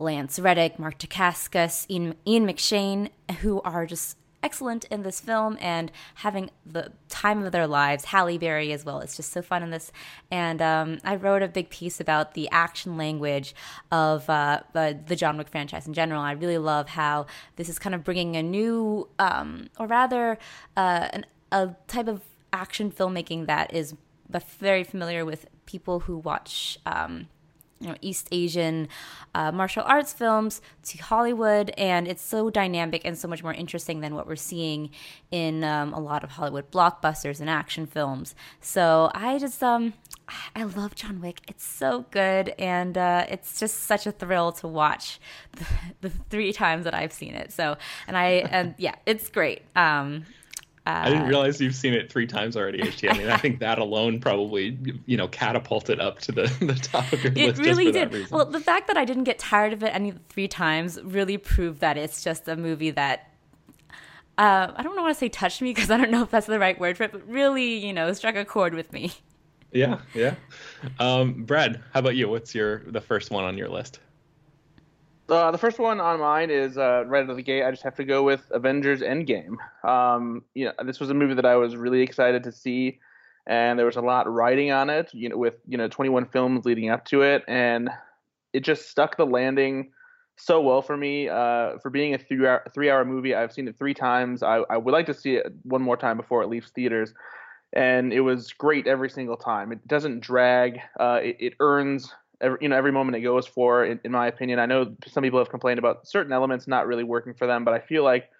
Lance 0.00 0.38
Reddick, 0.38 0.78
Mark 0.78 0.96
Dacascos, 0.96 1.84
Ian, 1.90 2.14
Ian 2.24 2.46
McShane, 2.46 3.10
who 3.40 3.60
are 3.62 3.84
just 3.84 4.16
excellent 4.42 4.84
in 4.84 5.02
this 5.02 5.20
film 5.20 5.56
and 5.60 5.90
having 6.16 6.50
the 6.64 6.92
time 7.08 7.42
of 7.42 7.52
their 7.52 7.66
lives. 7.66 8.06
Halle 8.06 8.38
Berry 8.38 8.72
as 8.72 8.84
well. 8.84 9.00
It's 9.00 9.16
just 9.16 9.32
so 9.32 9.42
fun 9.42 9.62
in 9.62 9.70
this. 9.70 9.90
And 10.30 10.62
um, 10.62 10.98
I 11.04 11.16
wrote 11.16 11.42
a 11.42 11.48
big 11.48 11.70
piece 11.70 12.00
about 12.00 12.34
the 12.34 12.48
action 12.50 12.96
language 12.96 13.54
of 13.90 14.28
uh, 14.30 14.60
the, 14.72 14.98
the 15.06 15.16
John 15.16 15.36
Wick 15.38 15.48
franchise 15.48 15.86
in 15.86 15.94
general. 15.94 16.22
I 16.22 16.32
really 16.32 16.58
love 16.58 16.90
how 16.90 17.26
this 17.56 17.68
is 17.68 17.78
kind 17.78 17.94
of 17.94 18.04
bringing 18.04 18.36
a 18.36 18.42
new, 18.42 19.08
um, 19.18 19.68
or 19.78 19.86
rather, 19.86 20.38
uh, 20.76 21.08
an, 21.12 21.26
a 21.50 21.70
type 21.86 22.08
of 22.08 22.22
action 22.52 22.90
filmmaking 22.90 23.46
that 23.46 23.72
is 23.74 23.94
very 24.58 24.84
familiar 24.84 25.24
with 25.24 25.46
people 25.66 26.00
who 26.00 26.18
watch. 26.18 26.78
Um, 26.86 27.28
you 27.80 27.88
know, 27.88 27.94
East 28.00 28.28
Asian 28.32 28.88
uh, 29.34 29.52
martial 29.52 29.82
arts 29.86 30.12
films 30.12 30.60
to 30.84 30.98
Hollywood, 30.98 31.70
and 31.78 32.08
it's 32.08 32.22
so 32.22 32.50
dynamic 32.50 33.02
and 33.04 33.16
so 33.16 33.28
much 33.28 33.42
more 33.42 33.54
interesting 33.54 34.00
than 34.00 34.14
what 34.14 34.26
we're 34.26 34.36
seeing 34.36 34.90
in 35.30 35.64
um, 35.64 35.92
a 35.92 36.00
lot 36.00 36.24
of 36.24 36.30
Hollywood 36.30 36.70
blockbusters 36.70 37.40
and 37.40 37.48
action 37.48 37.86
films. 37.86 38.34
So 38.60 39.10
I 39.14 39.38
just 39.38 39.62
um 39.62 39.94
I 40.54 40.64
love 40.64 40.94
John 40.94 41.20
Wick. 41.20 41.40
It's 41.48 41.64
so 41.64 42.04
good, 42.10 42.54
and 42.58 42.96
uh, 42.98 43.26
it's 43.28 43.58
just 43.58 43.84
such 43.84 44.06
a 44.06 44.12
thrill 44.12 44.52
to 44.52 44.68
watch 44.68 45.20
the, 45.52 45.66
the, 46.02 46.10
three 46.30 46.52
times 46.52 46.84
that 46.84 46.94
I've 46.94 47.12
seen 47.12 47.34
it. 47.34 47.52
So, 47.52 47.76
and 48.06 48.16
I 48.16 48.26
and 48.50 48.74
yeah, 48.78 48.96
it's 49.06 49.28
great. 49.28 49.62
Um, 49.76 50.26
uh, 50.88 51.02
I 51.04 51.10
didn't 51.10 51.26
realize 51.26 51.60
you've 51.60 51.74
seen 51.74 51.92
it 51.92 52.10
three 52.10 52.26
times 52.26 52.56
already, 52.56 52.78
HT. 52.78 53.12
I 53.12 53.18
mean, 53.18 53.28
I 53.28 53.36
think 53.36 53.60
that 53.60 53.78
alone 53.78 54.20
probably, 54.20 54.78
you 55.04 55.18
know, 55.18 55.28
catapulted 55.28 56.00
up 56.00 56.20
to 56.20 56.32
the, 56.32 56.42
the 56.60 56.74
top 56.76 57.12
of 57.12 57.22
your 57.22 57.32
it 57.32 57.36
list. 57.36 57.60
It 57.60 57.66
really 57.66 57.92
did. 57.92 58.30
Well, 58.30 58.46
the 58.46 58.58
fact 58.58 58.86
that 58.86 58.96
I 58.96 59.04
didn't 59.04 59.24
get 59.24 59.38
tired 59.38 59.74
of 59.74 59.82
it 59.82 59.94
any 59.94 60.14
three 60.30 60.48
times 60.48 60.98
really 61.02 61.36
proved 61.36 61.80
that 61.80 61.98
it's 61.98 62.24
just 62.24 62.48
a 62.48 62.56
movie 62.56 62.90
that 62.92 63.30
uh, 64.38 64.72
I 64.74 64.82
don't 64.82 64.96
want 64.96 65.14
to 65.14 65.18
say 65.18 65.28
touched 65.28 65.60
me 65.60 65.74
because 65.74 65.90
I 65.90 65.98
don't 65.98 66.10
know 66.10 66.22
if 66.22 66.30
that's 66.30 66.46
the 66.46 66.58
right 66.58 66.80
word 66.80 66.96
for 66.96 67.02
it, 67.02 67.12
but 67.12 67.28
really, 67.28 67.84
you 67.84 67.92
know, 67.92 68.10
struck 68.14 68.36
a 68.36 68.46
chord 68.46 68.72
with 68.72 68.90
me. 68.90 69.12
Yeah, 69.70 69.98
yeah. 70.14 70.36
Um, 70.98 71.44
Brad, 71.44 71.82
how 71.92 72.00
about 72.00 72.16
you? 72.16 72.30
What's 72.30 72.54
your 72.54 72.78
the 72.84 73.02
first 73.02 73.30
one 73.30 73.44
on 73.44 73.58
your 73.58 73.68
list? 73.68 74.00
Uh, 75.28 75.50
the 75.50 75.58
first 75.58 75.78
one 75.78 76.00
on 76.00 76.20
mine 76.20 76.50
is 76.50 76.78
uh, 76.78 77.04
right 77.06 77.22
out 77.22 77.30
of 77.30 77.36
the 77.36 77.42
gate. 77.42 77.62
I 77.62 77.70
just 77.70 77.82
have 77.82 77.96
to 77.96 78.04
go 78.04 78.22
with 78.22 78.42
Avengers 78.50 79.00
Endgame. 79.00 79.56
Um, 79.84 80.42
you 80.54 80.64
know, 80.64 80.72
this 80.84 81.00
was 81.00 81.10
a 81.10 81.14
movie 81.14 81.34
that 81.34 81.44
I 81.44 81.56
was 81.56 81.76
really 81.76 82.00
excited 82.00 82.42
to 82.44 82.52
see, 82.52 82.98
and 83.46 83.78
there 83.78 83.84
was 83.84 83.96
a 83.96 84.00
lot 84.00 84.32
riding 84.32 84.70
on 84.70 84.88
it. 84.88 85.12
You 85.12 85.28
know, 85.28 85.36
with 85.36 85.56
you 85.66 85.76
know 85.76 85.88
21 85.88 86.26
films 86.26 86.64
leading 86.64 86.88
up 86.88 87.04
to 87.06 87.22
it, 87.22 87.44
and 87.46 87.90
it 88.54 88.60
just 88.60 88.88
stuck 88.88 89.18
the 89.18 89.26
landing 89.26 89.92
so 90.36 90.62
well 90.62 90.80
for 90.80 90.96
me. 90.96 91.28
Uh, 91.28 91.78
for 91.82 91.90
being 91.90 92.14
a 92.14 92.18
three 92.18 92.46
hour 92.46 92.64
three 92.72 92.88
hour 92.88 93.04
movie, 93.04 93.34
I've 93.34 93.52
seen 93.52 93.68
it 93.68 93.76
three 93.76 93.94
times. 93.94 94.42
I, 94.42 94.62
I 94.70 94.78
would 94.78 94.92
like 94.92 95.06
to 95.06 95.14
see 95.14 95.34
it 95.34 95.52
one 95.64 95.82
more 95.82 95.98
time 95.98 96.16
before 96.16 96.42
it 96.42 96.48
leaves 96.48 96.70
theaters. 96.70 97.12
And 97.74 98.14
it 98.14 98.20
was 98.20 98.54
great 98.54 98.86
every 98.86 99.10
single 99.10 99.36
time. 99.36 99.72
It 99.72 99.86
doesn't 99.86 100.20
drag. 100.20 100.80
Uh, 100.98 101.20
it, 101.22 101.36
it 101.38 101.54
earns 101.60 102.14
every, 102.40 102.58
you 102.60 102.68
know 102.68 102.76
every 102.76 102.92
moment 102.92 103.16
it 103.16 103.20
goes 103.20 103.46
for 103.46 103.84
in, 103.84 104.00
in, 104.04 104.12
my 104.12 104.26
opinion. 104.26 104.58
I 104.58 104.66
know 104.66 104.94
some 105.06 105.22
people 105.22 105.38
have 105.38 105.50
complained 105.50 105.78
about 105.78 106.06
certain 106.06 106.32
elements 106.32 106.66
not 106.66 106.86
really 106.86 107.04
working 107.04 107.34
for 107.34 107.46
them 107.46 107.64
but 107.64 107.74
i 107.74 107.78
feel 107.78 108.04
like 108.04 108.30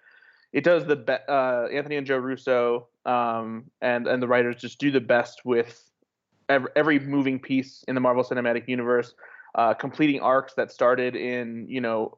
it 0.51 0.63
does 0.63 0.85
the 0.85 0.95
best 0.95 1.23
uh, 1.29 1.67
anthony 1.71 1.95
and 1.97 2.07
joe 2.07 2.17
russo 2.17 2.87
um, 3.05 3.65
and 3.81 4.07
and 4.07 4.21
the 4.21 4.27
writers 4.27 4.55
just 4.57 4.79
do 4.79 4.91
the 4.91 5.01
best 5.01 5.41
with 5.45 5.89
every, 6.47 6.69
every 6.75 6.99
moving 6.99 7.39
piece 7.39 7.83
in 7.87 7.95
the 7.95 8.01
marvel 8.01 8.23
cinematic 8.23 8.67
universe 8.67 9.13
uh, 9.55 9.73
completing 9.73 10.21
arcs 10.21 10.53
that 10.55 10.71
started 10.71 11.15
in 11.15 11.65
you 11.67 11.81
know 11.81 12.17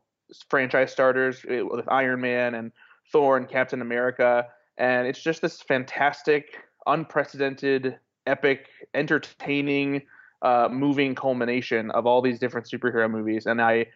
franchise 0.50 0.91
starters 0.91 1.43
uh, 1.45 1.65
with 1.65 1.88
iron 1.89 2.21
man 2.21 2.55
and 2.55 2.71
thor 3.11 3.38
and 3.38 3.50
captain 3.50 3.81
america. 3.81 4.47
And 4.77 5.07
it's 5.07 5.21
just 5.21 5.41
this 5.41 5.61
fantastic 5.61 6.57
unprecedented 6.88 8.00
epic 8.25 8.67
entertaining 8.93 10.03
uh, 10.41 10.67
moving 10.71 11.15
culmination 11.15 11.91
of 11.91 12.05
all 12.05 12.21
these 12.21 12.39
different 12.39 12.67
superhero 12.67 13.10
movies, 13.10 13.45
and 13.45 13.62
I. 13.62 13.88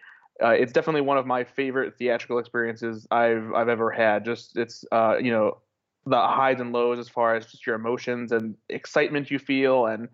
Uh, 0.44 0.50
it's 0.50 0.74
definitely 0.74 1.00
one 1.00 1.18
of 1.18 1.26
my 1.26 1.46
favorite 1.46 1.98
theatrical 1.98 2.40
experiences 2.40 3.08
I've 3.10 3.54
I've 3.54 3.70
ever 3.70 3.90
had. 3.90 4.26
Just 4.26 4.58
it's 4.58 4.84
uh, 4.92 5.16
you 5.18 5.32
know 5.32 5.60
the 6.06 6.20
highs 6.20 6.60
and 6.60 6.72
lows 6.72 7.00
as 7.00 7.10
far 7.10 7.36
as 7.36 7.46
just 7.46 7.66
your 7.66 7.76
emotions 7.76 8.32
and 8.32 8.56
excitement 8.70 9.32
you 9.32 9.40
feel 9.40 9.88
and 9.88 10.10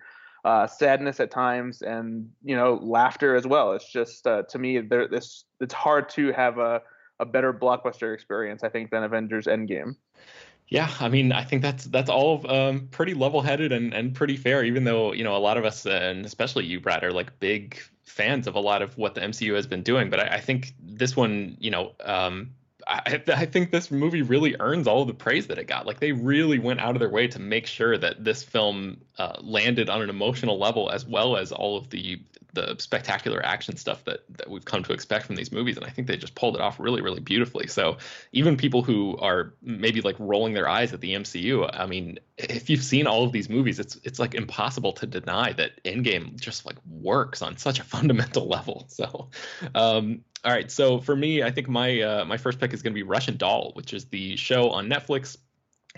uh, 0.46 0.66
sadness 0.66 1.20
at 1.20 1.30
times 1.30 1.82
and 1.82 2.30
you 2.44 2.56
know 2.56 2.80
laughter 2.82 3.36
as 3.36 3.46
well. 3.46 3.74
It's 3.74 3.92
just 3.92 4.26
uh, 4.26 4.44
to 4.44 4.60
me 4.60 4.80
there 4.80 5.08
this 5.08 5.46
it's 5.60 5.74
hard 5.74 6.10
to 6.10 6.32
have 6.32 6.58
a 6.58 6.82
a 7.20 7.26
better 7.26 7.54
blockbuster 7.54 8.14
experience 8.14 8.64
I 8.64 8.70
think 8.70 8.90
than 8.90 9.04
Avengers 9.04 9.46
Endgame. 9.46 9.96
Yeah, 10.72 10.90
I 11.02 11.10
mean, 11.10 11.34
I 11.34 11.44
think 11.44 11.62
that's 11.62 11.84
that's 11.84 12.10
all 12.10 12.50
um, 12.50 12.88
pretty 12.92 13.14
level-headed 13.14 13.74
and, 13.74 13.94
and 13.94 14.16
pretty 14.16 14.38
fair. 14.38 14.64
Even 14.64 14.86
though 14.86 15.12
you 15.12 15.22
know 15.22 15.36
a 15.36 15.38
lot 15.38 15.58
of 15.58 15.66
us, 15.66 15.86
and 15.86 16.26
especially 16.26 16.66
you, 16.66 16.80
Brad, 16.80 17.04
are 17.04 17.12
like 17.12 17.38
big 17.42 17.78
fans 18.06 18.48
of 18.48 18.56
a 18.56 18.60
lot 18.62 18.82
of 18.82 18.98
what 18.98 19.14
the 19.14 19.20
MCU 19.20 19.54
has 19.56 19.68
been 19.68 19.84
doing. 19.84 20.10
But 20.10 20.22
I, 20.22 20.36
I 20.36 20.40
think 20.40 20.74
this 20.82 21.14
one, 21.14 21.58
you 21.60 21.72
know, 21.72 21.92
um, 22.06 22.52
I, 22.88 23.22
I, 23.28 23.46
think 23.46 23.72
this 23.72 23.92
movie 23.92 24.22
really 24.22 24.56
earns 24.62 24.88
all 24.88 25.04
the 25.04 25.14
praise 25.14 25.48
that 25.48 25.58
it 25.58 25.68
got. 25.68 25.86
Like 25.86 26.00
they 26.00 26.14
really 26.14 26.58
went 26.58 26.80
out 26.80 26.96
of 26.96 27.00
their 27.02 27.10
way 27.10 27.28
to 27.28 27.40
make 27.40 27.68
sure 27.68 27.98
that 27.98 28.24
this 28.24 28.42
film 28.42 29.02
uh, 29.18 29.40
landed 29.42 29.90
on 29.90 30.02
an 30.02 30.10
emotional 30.10 30.58
level, 30.58 30.90
as 30.90 31.06
well 31.06 31.36
as 31.36 31.52
all 31.52 31.78
of 31.78 31.90
the 31.90 32.22
the 32.54 32.76
spectacular 32.80 33.44
action 33.46 33.78
stuff 33.78 34.04
that 34.06 34.22
that 34.30 34.50
we've 34.50 34.66
come 34.66 34.84
to 34.84 34.94
expect 34.94 35.26
from 35.26 35.36
these 35.36 35.52
movies 35.52 35.78
and 35.78 35.86
I 35.86 35.90
think 35.90 36.08
they 36.08 36.18
just 36.18 36.36
pulled 36.36 36.56
it 36.56 36.62
off 36.62 36.80
really 36.80 37.02
really 37.02 37.20
beautifully. 37.20 37.68
So 37.68 37.98
even 38.32 38.58
people 38.58 38.84
who 38.84 39.18
are 39.18 39.54
maybe 39.62 40.02
like 40.02 40.16
rolling 40.20 40.54
their 40.54 40.68
eyes 40.68 40.94
at 40.94 41.02
the 41.02 41.14
MCU, 41.14 41.70
I 41.74 41.86
mean, 41.86 42.20
if 42.38 42.70
you've 42.70 42.84
seen 42.84 43.08
all 43.08 43.24
of 43.24 43.32
these 43.32 43.50
movies, 43.50 43.80
it's 43.80 43.98
it's 44.04 44.20
like 44.20 44.36
impossible 44.36 44.94
to 44.94 45.06
deny 45.06 45.54
that 45.54 45.84
Endgame 45.84 46.40
just 46.40 46.66
like 46.66 46.78
works 46.90 47.42
on 47.42 47.58
such 47.58 47.80
a 47.80 47.84
fundamental 47.96 48.48
level. 48.48 48.86
So 48.88 49.30
um 49.76 50.24
all 50.44 50.52
right, 50.52 50.72
so 50.72 51.00
for 51.00 51.16
me, 51.16 51.44
I 51.44 51.52
think 51.52 51.70
my 51.70 52.02
uh, 52.02 52.26
my 52.26 52.38
first 52.38 52.60
pick 52.60 52.74
is 52.74 52.82
going 52.82 52.94
to 52.94 52.96
be 52.96 53.04
Russian 53.04 53.38
Doll, 53.38 53.72
which 53.76 53.94
is 53.94 54.06
the 54.06 54.36
show 54.38 54.72
on 54.72 54.90
Netflix 54.90 55.38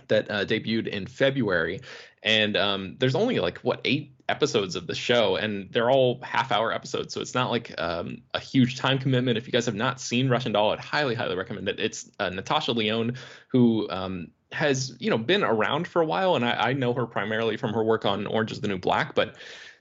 that 0.08 0.30
uh, 0.30 0.44
debuted 0.44 0.88
in 0.88 1.08
February, 1.08 1.80
and 2.24 2.58
um, 2.58 2.96
there's 3.00 3.16
only 3.16 3.40
like 3.40 3.60
what 3.60 3.80
eight 3.86 4.16
episodes 4.34 4.76
of 4.76 4.88
the 4.88 4.96
show, 4.96 5.36
and 5.36 5.70
they're 5.72 5.92
all 5.92 6.20
half-hour 6.24 6.74
episodes, 6.74 7.14
so 7.14 7.22
it's 7.22 7.36
not 7.36 7.52
like 7.52 7.74
um, 7.78 8.24
a 8.34 8.40
huge 8.40 8.78
time 8.78 8.98
commitment. 8.98 9.38
If 9.38 9.46
you 9.46 9.52
guys 9.52 9.68
have 9.68 9.76
not 9.76 10.02
seen 10.02 10.28
Russian 10.28 10.52
Doll, 10.54 10.72
I'd 10.72 10.80
highly, 10.80 11.14
highly 11.14 11.36
recommend 11.36 11.70
it. 11.70 11.80
It's 11.80 12.10
uh, 12.20 12.30
Natasha 12.30 12.72
Lyonne 12.72 13.16
who 13.50 13.88
um, 13.90 14.30
has 14.52 14.96
you 15.00 15.12
know 15.12 15.20
been 15.20 15.44
around 15.44 15.88
for 15.88 16.02
a 16.02 16.06
while, 16.06 16.36
and 16.36 16.44
I, 16.44 16.70
I 16.70 16.74
know 16.74 16.94
her 16.94 17.06
primarily 17.06 17.58
from 17.58 17.74
her 17.74 17.84
work 17.84 18.06
on 18.06 18.26
Orange 18.26 18.52
Is 18.52 18.62
the 18.62 18.68
New 18.68 18.80
Black, 18.80 19.14
but 19.14 19.36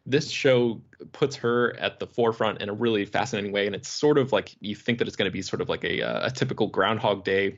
this 0.04 0.30
show 0.30 0.80
puts 1.12 1.36
her 1.36 1.78
at 1.78 1.98
the 2.00 2.06
forefront 2.06 2.60
in 2.60 2.68
a 2.68 2.72
really 2.72 3.04
fascinating 3.04 3.52
way 3.52 3.66
and 3.66 3.74
it's 3.76 3.88
sort 3.88 4.18
of 4.18 4.32
like 4.32 4.56
you 4.60 4.74
think 4.74 4.98
that 4.98 5.06
it's 5.06 5.16
going 5.16 5.30
to 5.30 5.32
be 5.32 5.42
sort 5.42 5.60
of 5.60 5.68
like 5.68 5.84
a, 5.84 6.00
a 6.00 6.30
typical 6.30 6.66
groundhog 6.66 7.22
day 7.22 7.56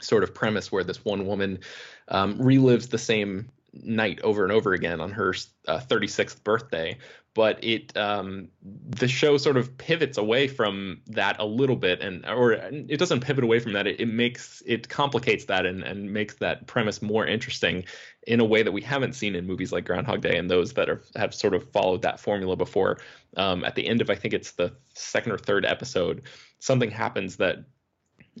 sort 0.00 0.22
of 0.22 0.34
premise 0.34 0.72
where 0.72 0.84
this 0.84 1.04
one 1.04 1.26
woman 1.26 1.60
um, 2.08 2.38
relives 2.38 2.88
the 2.90 2.98
same 2.98 3.48
night 3.72 4.20
over 4.22 4.42
and 4.42 4.52
over 4.52 4.72
again 4.72 5.00
on 5.00 5.10
her 5.10 5.34
uh, 5.66 5.78
36th 5.78 6.42
birthday 6.42 6.96
but 7.38 7.62
it 7.62 7.96
um, 7.96 8.48
the 8.62 9.06
show 9.06 9.36
sort 9.36 9.56
of 9.56 9.78
pivots 9.78 10.18
away 10.18 10.48
from 10.48 11.00
that 11.06 11.38
a 11.38 11.44
little 11.44 11.76
bit 11.76 12.00
and 12.00 12.26
or 12.26 12.50
it 12.52 12.98
doesn't 12.98 13.20
pivot 13.20 13.44
away 13.44 13.60
from 13.60 13.74
that. 13.74 13.86
It, 13.86 14.00
it 14.00 14.06
makes 14.06 14.60
it 14.66 14.88
complicates 14.88 15.44
that 15.44 15.64
and, 15.64 15.84
and 15.84 16.12
makes 16.12 16.34
that 16.38 16.66
premise 16.66 17.00
more 17.00 17.24
interesting 17.28 17.84
in 18.26 18.40
a 18.40 18.44
way 18.44 18.64
that 18.64 18.72
we 18.72 18.80
haven't 18.80 19.12
seen 19.12 19.36
in 19.36 19.46
movies 19.46 19.70
like 19.70 19.84
groundhog 19.84 20.20
day 20.20 20.36
and 20.36 20.50
those 20.50 20.72
that 20.72 20.90
are, 20.90 21.00
have 21.14 21.32
sort 21.32 21.54
of 21.54 21.70
followed 21.70 22.02
that 22.02 22.18
formula 22.18 22.56
before. 22.56 22.98
Um, 23.36 23.64
at 23.64 23.76
the 23.76 23.86
end 23.86 24.00
of 24.00 24.10
i 24.10 24.16
think 24.16 24.34
it's 24.34 24.52
the 24.52 24.72
second 24.94 25.30
or 25.30 25.38
third 25.38 25.64
episode 25.64 26.22
something 26.58 26.90
happens 26.90 27.36
that 27.36 27.58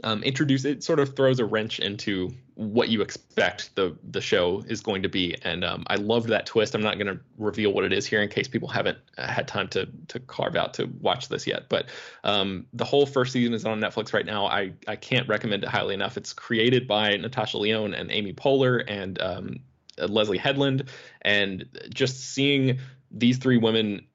um, 0.04 0.22
introduce 0.22 0.64
it 0.64 0.82
sort 0.82 1.00
of 1.00 1.14
throws 1.14 1.38
a 1.40 1.44
wrench 1.44 1.78
into 1.78 2.32
what 2.54 2.88
you 2.88 3.02
expect 3.02 3.74
the 3.76 3.96
the 4.10 4.20
show 4.20 4.64
is 4.66 4.80
going 4.80 5.02
to 5.02 5.08
be. 5.08 5.36
And 5.42 5.64
um, 5.64 5.84
i 5.86 5.96
loved 5.96 6.28
that 6.28 6.46
twist. 6.46 6.74
I'm 6.74 6.82
not 6.82 6.98
going 6.98 7.06
to 7.06 7.20
reveal 7.36 7.72
what 7.72 7.84
it 7.84 7.92
is 7.92 8.06
here 8.06 8.22
in 8.22 8.28
case 8.28 8.48
people 8.48 8.68
haven't 8.68 8.98
had 9.16 9.48
time 9.48 9.68
to 9.68 9.88
to 10.08 10.20
carve 10.20 10.56
out 10.56 10.74
to 10.74 10.86
watch 11.00 11.28
this 11.28 11.46
yet. 11.46 11.68
But 11.68 11.86
um, 12.24 12.66
the 12.72 12.84
whole 12.84 13.06
first 13.06 13.32
season 13.32 13.54
is 13.54 13.64
on 13.64 13.80
netflix 13.80 14.12
right 14.12 14.26
now. 14.26 14.46
I 14.46 14.72
i 14.86 14.96
can't 14.96 15.28
recommend 15.28 15.64
it 15.64 15.68
highly 15.68 15.94
enough. 15.94 16.16
It's 16.16 16.32
created 16.32 16.86
by 16.86 17.16
natasha 17.16 17.58
lyonne 17.58 17.94
and 17.94 18.10
amy 18.10 18.32
poehler 18.32 18.82
and 18.86 19.20
um, 19.20 19.56
leslye 19.98 20.38
headland. 20.38 20.90
And 21.22 21.66
just 21.92 22.20
seeing 22.20 22.78
these 23.10 23.38
three 23.38 23.56
women 23.56 24.06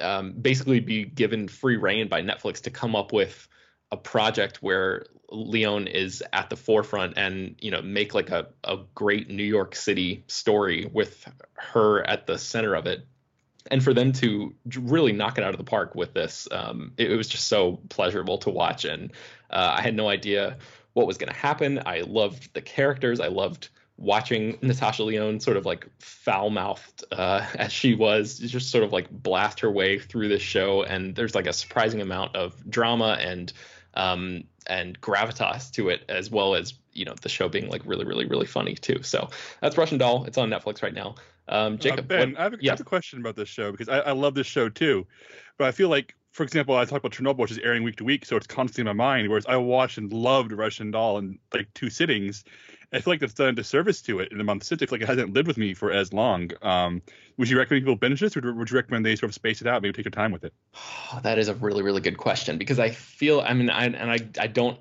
um, 0.00 0.32
basically 0.32 0.80
be 0.80 1.04
given 1.04 1.48
free 1.48 1.76
reign 1.76 2.08
by 2.08 2.22
netflix 2.22 2.62
to 2.62 2.70
come 2.70 2.94
up 2.94 3.12
with 3.12 3.48
a 3.90 3.96
project 3.96 4.62
where 4.62 5.06
Lyonne 5.30 5.86
is 5.86 6.22
at 6.32 6.50
the 6.50 6.56
forefront 6.56 7.14
and 7.16 7.54
you 7.60 7.70
know 7.70 7.82
make 7.82 8.14
like 8.14 8.30
a, 8.30 8.48
a 8.64 8.78
great 8.94 9.28
New 9.28 9.44
York 9.44 9.74
City 9.74 10.24
story 10.26 10.90
with 10.92 11.26
her 11.54 12.06
at 12.06 12.26
the 12.26 12.38
center 12.38 12.74
of 12.74 12.86
it. 12.86 13.06
And 13.70 13.84
for 13.84 13.92
them 13.92 14.12
to 14.12 14.54
really 14.78 15.12
knock 15.12 15.36
it 15.36 15.44
out 15.44 15.52
of 15.52 15.58
the 15.58 15.64
park 15.64 15.94
with 15.94 16.14
this 16.14 16.48
um, 16.50 16.92
it, 16.96 17.10
was 17.10 17.28
just 17.28 17.48
so 17.48 17.80
pleasurable 17.90 18.38
to 18.38 18.50
watch. 18.50 18.86
And 18.86 19.12
uh, 19.50 19.74
I 19.76 19.82
had 19.82 19.94
no 19.94 20.08
idea 20.08 20.56
what 20.94 21.06
was 21.06 21.18
going 21.18 21.30
to 21.30 21.38
happen. 21.38 21.82
I 21.84 22.00
loved 22.00 22.54
the 22.54 22.62
characters. 22.62 23.20
I 23.20 23.28
loved 23.28 23.68
watching 23.98 24.56
Natasha 24.62 25.02
Lyonne 25.02 25.40
sort 25.40 25.58
of 25.58 25.66
like 25.66 25.86
foul 25.98 26.48
mouthed 26.48 27.04
uh, 27.12 27.44
as 27.56 27.70
she 27.70 27.94
was, 27.94 28.38
just 28.38 28.70
sort 28.70 28.84
of 28.84 28.92
like 28.92 29.10
blast 29.10 29.60
her 29.60 29.70
way 29.70 29.98
through 29.98 30.28
this 30.28 30.42
show. 30.42 30.82
And 30.84 31.14
there's 31.14 31.34
like 31.34 31.46
a 31.46 31.52
surprising 31.52 32.00
amount 32.00 32.36
of 32.36 32.54
drama 32.70 33.18
and 33.20 33.52
um, 33.94 34.44
and 34.66 35.00
gravitas 35.00 35.70
to 35.72 35.88
it, 35.88 36.02
as 36.08 36.30
well 36.30 36.54
as 36.54 36.74
you 36.92 37.04
know 37.04 37.14
the 37.22 37.28
show 37.28 37.48
being 37.48 37.68
like 37.68 37.82
really, 37.84 38.04
really, 38.04 38.26
really 38.26 38.46
funny 38.46 38.74
too. 38.74 39.02
So 39.02 39.30
that's 39.60 39.76
Russian 39.76 39.98
Doll. 39.98 40.24
It's 40.24 40.38
on 40.38 40.50
Netflix 40.50 40.82
right 40.82 40.94
now. 40.94 41.14
Um, 41.48 41.74
uh, 41.74 41.76
Jacob, 41.76 42.00
uh, 42.00 42.02
Ben, 42.02 42.30
what, 42.32 42.40
I, 42.40 42.42
have 42.42 42.52
a, 42.54 42.56
yeah. 42.60 42.72
I, 42.72 42.74
have 42.74 42.80
a, 42.80 42.84
question 42.84 43.20
about 43.20 43.36
this 43.36 43.48
show 43.48 43.70
because 43.70 43.88
I, 43.88 44.00
I 44.00 44.12
love 44.12 44.34
this 44.34 44.46
show 44.46 44.68
too, 44.68 45.06
but 45.56 45.66
I 45.66 45.72
feel 45.72 45.88
like, 45.88 46.14
for 46.32 46.42
example, 46.42 46.76
I 46.76 46.84
talk 46.84 46.98
about 46.98 47.12
Chernobyl, 47.12 47.38
which 47.38 47.50
is 47.50 47.58
airing 47.58 47.82
week 47.82 47.96
to 47.96 48.04
week, 48.04 48.26
so 48.26 48.36
it's 48.36 48.46
constantly 48.46 48.90
in 48.90 48.96
my 48.96 49.04
mind. 49.04 49.28
Whereas 49.28 49.46
I 49.46 49.56
watched 49.56 49.98
and 49.98 50.12
loved 50.12 50.52
Russian 50.52 50.90
Doll 50.90 51.18
in 51.18 51.38
like 51.54 51.72
two 51.74 51.90
sittings, 51.90 52.44
I 52.92 53.00
feel 53.00 53.12
like 53.12 53.20
that's 53.20 53.34
done 53.34 53.48
a 53.48 53.52
disservice 53.52 54.00
to 54.02 54.20
it 54.20 54.32
in 54.32 54.38
the 54.38 54.44
month 54.44 54.64
since. 54.64 54.82
I 54.82 54.86
feel 54.86 54.96
like 54.96 55.02
it 55.02 55.08
hasn't 55.08 55.34
lived 55.34 55.46
with 55.46 55.58
me 55.58 55.74
for 55.74 55.92
as 55.92 56.12
long. 56.12 56.50
Um, 56.62 57.02
would 57.36 57.48
you 57.48 57.58
recommend 57.58 57.84
people 57.84 57.96
binge 57.96 58.20
this, 58.20 58.36
or 58.36 58.52
would 58.52 58.70
you 58.70 58.76
recommend 58.76 59.04
they 59.04 59.16
sort 59.16 59.30
of 59.30 59.34
space 59.34 59.60
it 59.60 59.66
out, 59.66 59.82
maybe 59.82 59.92
take 59.92 60.04
their 60.04 60.10
time 60.10 60.32
with 60.32 60.44
it? 60.44 60.54
Oh, 60.74 61.20
that 61.22 61.38
is 61.38 61.48
a 61.48 61.54
really, 61.54 61.82
really 61.82 62.00
good 62.00 62.16
question 62.16 62.56
because 62.56 62.78
I 62.78 62.90
feel, 62.90 63.40
I 63.40 63.52
mean, 63.52 63.68
I, 63.68 63.84
and 63.86 64.10
I, 64.10 64.18
I 64.40 64.46
don't, 64.46 64.78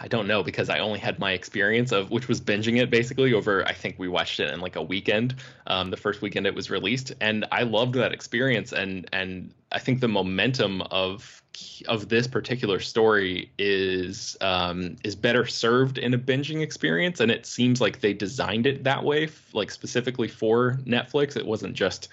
I 0.00 0.08
don't 0.08 0.26
know 0.26 0.42
because 0.42 0.68
I 0.68 0.80
only 0.80 0.98
had 0.98 1.18
my 1.18 1.32
experience 1.32 1.92
of 1.92 2.10
which 2.10 2.26
was 2.26 2.40
binging 2.40 2.80
it 2.80 2.90
basically 2.90 3.34
over. 3.34 3.64
I 3.66 3.72
think 3.72 3.98
we 3.98 4.08
watched 4.08 4.40
it 4.40 4.50
in 4.50 4.60
like 4.60 4.76
a 4.76 4.82
weekend, 4.82 5.36
um, 5.66 5.90
the 5.90 5.96
first 5.96 6.22
weekend 6.22 6.46
it 6.46 6.54
was 6.54 6.70
released, 6.70 7.12
and 7.20 7.44
I 7.52 7.62
loved 7.62 7.94
that 7.94 8.12
experience. 8.12 8.72
And 8.72 9.08
and 9.12 9.54
I 9.70 9.78
think 9.78 10.00
the 10.00 10.08
momentum 10.08 10.82
of 10.82 11.41
of 11.88 12.08
this 12.08 12.26
particular 12.26 12.80
story 12.80 13.52
is 13.58 14.36
um, 14.40 14.96
is 15.04 15.14
better 15.14 15.46
served 15.46 15.98
in 15.98 16.14
a 16.14 16.18
binging 16.18 16.62
experience, 16.62 17.20
and 17.20 17.30
it 17.30 17.46
seems 17.46 17.80
like 17.80 18.00
they 18.00 18.12
designed 18.12 18.66
it 18.66 18.84
that 18.84 19.02
way, 19.02 19.28
like 19.52 19.70
specifically 19.70 20.28
for 20.28 20.78
Netflix. 20.84 21.36
It 21.36 21.46
wasn't 21.46 21.74
just, 21.74 22.08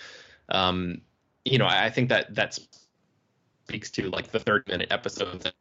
um, 0.50 1.01
you 1.46 1.58
know, 1.58 1.67
I 1.67 1.89
think 1.89 2.10
that 2.10 2.36
that 2.36 2.58
speaks 3.65 3.91
to 3.91 4.10
like 4.10 4.31
the 4.31 4.39
30 4.39 4.72
minute 4.72 4.91
episodes 4.91 5.51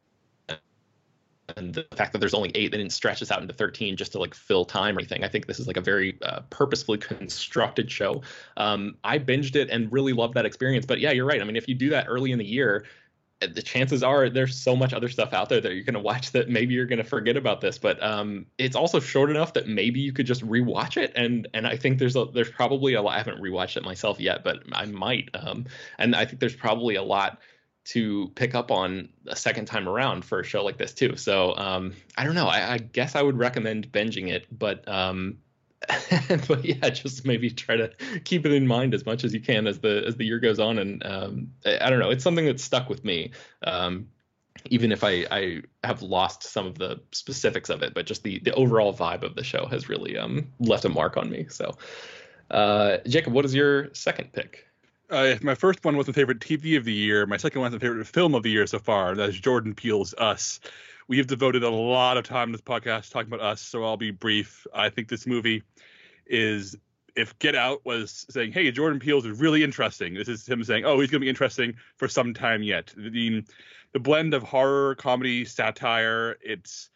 and 1.57 1.73
the 1.73 1.85
fact 1.95 2.13
that 2.13 2.19
there's 2.19 2.33
only 2.33 2.51
eight, 2.55 2.71
they 2.71 2.77
didn't 2.77 2.93
stretch 2.93 3.19
this 3.19 3.31
out 3.31 3.41
into 3.41 3.53
13 3.53 3.95
just 3.95 4.11
to 4.13 4.19
like 4.19 4.33
fill 4.33 4.65
time 4.65 4.95
or 4.95 4.99
anything. 4.99 5.23
I 5.23 5.27
think 5.27 5.47
this 5.47 5.59
is 5.59 5.67
like 5.67 5.77
a 5.77 5.81
very 5.81 6.17
uh, 6.21 6.41
purposefully 6.49 6.97
constructed 6.97 7.91
show. 7.91 8.21
Um, 8.57 8.95
I 9.03 9.19
binged 9.19 9.55
it 9.55 9.69
and 9.69 9.91
really 9.91 10.13
loved 10.13 10.33
that 10.35 10.45
experience. 10.45 10.85
But 10.85 10.99
yeah, 10.99 11.11
you're 11.11 11.25
right. 11.25 11.41
I 11.41 11.43
mean, 11.43 11.55
if 11.55 11.67
you 11.67 11.75
do 11.75 11.89
that 11.89 12.05
early 12.07 12.31
in 12.31 12.39
the 12.39 12.45
year, 12.45 12.85
the 13.39 13.61
chances 13.61 14.03
are 14.03 14.29
there's 14.29 14.55
so 14.55 14.75
much 14.75 14.93
other 14.93 15.07
stuff 15.07 15.33
out 15.33 15.47
there 15.47 15.61
that 15.61 15.73
you're 15.73 15.83
going 15.83 15.93
to 15.93 15.99
watch 15.99 16.31
that 16.31 16.49
maybe 16.49 16.73
you're 16.73 16.85
going 16.85 16.97
to 16.97 17.03
forget 17.03 17.37
about 17.37 17.61
this 17.61 17.77
but 17.77 18.01
um, 18.03 18.45
it's 18.57 18.75
also 18.75 18.99
short 18.99 19.29
enough 19.29 19.53
that 19.53 19.67
maybe 19.67 19.99
you 19.99 20.11
could 20.11 20.25
just 20.25 20.45
rewatch 20.45 20.97
it 20.97 21.11
and 21.15 21.47
and 21.53 21.65
I 21.65 21.77
think 21.77 21.99
there's 21.99 22.15
a 22.15 22.25
there's 22.25 22.51
probably 22.51 22.93
a 22.95 23.01
lot 23.01 23.15
I 23.15 23.17
haven't 23.17 23.41
rewatched 23.41 23.77
it 23.77 23.83
myself 23.83 24.19
yet 24.19 24.43
but 24.43 24.63
I 24.73 24.85
might 24.85 25.29
um, 25.33 25.65
and 25.97 26.15
I 26.15 26.25
think 26.25 26.39
there's 26.39 26.55
probably 26.55 26.95
a 26.95 27.03
lot 27.03 27.39
to 27.85 28.31
pick 28.35 28.53
up 28.53 28.71
on 28.71 29.09
a 29.27 29.35
second 29.35 29.65
time 29.65 29.87
around 29.87 30.23
for 30.23 30.41
a 30.41 30.43
show 30.43 30.63
like 30.63 30.77
this 30.77 30.93
too. 30.93 31.15
So 31.15 31.55
um, 31.55 31.93
I 32.17 32.23
don't 32.23 32.35
know. 32.35 32.47
I, 32.47 32.73
I, 32.73 32.77
guess 32.77 33.15
I 33.15 33.23
would 33.23 33.37
recommend 33.37 33.91
binging 33.91 34.27
it, 34.27 34.45
but 34.51 34.87
um, 34.87 35.39
but 36.47 36.63
yeah, 36.65 36.89
just 36.89 37.25
maybe 37.25 37.49
try 37.49 37.77
to 37.77 37.91
keep 38.23 38.45
it 38.45 38.51
in 38.51 38.67
mind 38.67 38.93
as 38.93 39.05
much 39.05 39.23
as 39.23 39.33
you 39.33 39.39
can 39.39 39.65
as 39.67 39.79
the 39.79 40.03
as 40.05 40.15
the 40.17 40.25
year 40.25 40.39
goes 40.39 40.59
on. 40.59 40.77
And 40.77 41.05
um, 41.05 41.51
I, 41.65 41.89
don't 41.89 41.99
know. 41.99 42.09
It's 42.09 42.23
something 42.23 42.45
that's 42.45 42.63
stuck 42.63 42.89
with 42.89 43.05
me. 43.05 43.31
Um, 43.63 44.07
even 44.65 44.91
if 44.91 45.03
I, 45.03 45.25
I 45.31 45.61
have 45.85 46.01
lost 46.01 46.43
some 46.43 46.67
of 46.67 46.77
the 46.77 46.99
specifics 47.13 47.69
of 47.69 47.81
it, 47.81 47.93
but 47.93 48.05
just 48.05 48.23
the, 48.23 48.39
the 48.39 48.53
overall 48.55 48.93
vibe 48.93 49.23
of 49.23 49.35
the 49.35 49.43
show 49.43 49.65
has 49.67 49.87
really 49.87 50.17
um, 50.17 50.47
left 50.59 50.83
a 50.83 50.89
mark 50.89 51.15
on 51.15 51.29
me. 51.29 51.45
So, 51.49 51.71
uh, 52.51 52.97
Jacob, 53.07 53.31
what 53.31 53.45
is 53.45 53.55
your 53.55 53.93
second 53.93 54.33
pick? 54.33 54.65
Uh, 55.09 55.35
my 55.41 55.55
first 55.55 55.83
one 55.83 55.97
was 55.97 56.07
my 56.07 56.13
favorite 56.13 56.39
TV 56.39 56.77
of 56.77 56.83
the 56.83 56.93
year. 56.93 57.25
My 57.25 57.37
second 57.37 57.61
one 57.61 57.71
was 57.71 57.81
my 57.81 57.87
favorite 57.87 58.05
film 58.05 58.35
of 58.35 58.43
the 58.43 58.51
year 58.51 58.67
so 58.67 58.79
far. 58.79 59.15
That 59.15 59.29
is 59.29 59.39
Jordan 59.39 59.73
Peele's 59.73 60.13
Us. 60.17 60.59
We 61.09 61.17
have 61.17 61.25
devoted 61.25 61.63
a 61.63 61.69
lot 61.69 62.17
of 62.17 62.23
time 62.23 62.49
in 62.49 62.51
this 62.51 62.61
podcast 62.61 63.09
talking 63.09 63.33
about 63.33 63.43
Us, 63.43 63.61
so 63.61 63.83
I'll 63.83 63.97
be 63.97 64.11
brief. 64.11 64.67
I 64.75 64.89
think 64.89 65.09
this 65.09 65.25
movie 65.25 65.63
is, 66.27 66.75
if 67.15 67.37
Get 67.39 67.55
Out 67.55 67.83
was 67.83 68.27
saying, 68.29 68.51
"Hey, 68.51 68.69
Jordan 68.69 68.99
Peele's 68.99 69.25
is 69.25 69.39
really 69.39 69.63
interesting," 69.63 70.13
this 70.13 70.27
is 70.27 70.47
him 70.47 70.63
saying, 70.63 70.85
"Oh, 70.85 70.99
he's 70.99 71.09
going 71.09 71.19
to 71.21 71.25
be 71.25 71.29
interesting 71.29 71.73
for 71.97 72.07
some 72.07 72.35
time 72.35 72.61
yet." 72.61 72.93
The 72.95 73.43
the 73.91 73.99
blend 73.99 74.35
of 74.35 74.43
horror, 74.43 74.93
comedy, 74.95 75.45
satire, 75.45 76.37
it's 76.43 76.91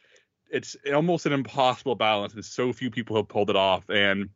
it's 0.52 0.78
almost 0.94 1.26
an 1.26 1.34
impossible 1.34 1.96
balance, 1.96 2.36
and 2.36 2.46
so 2.46 2.72
few 2.72 2.92
people 2.92 3.16
have 3.16 3.28
pulled 3.28 3.50
it 3.50 3.56
off. 3.56 3.90
And 3.90 4.30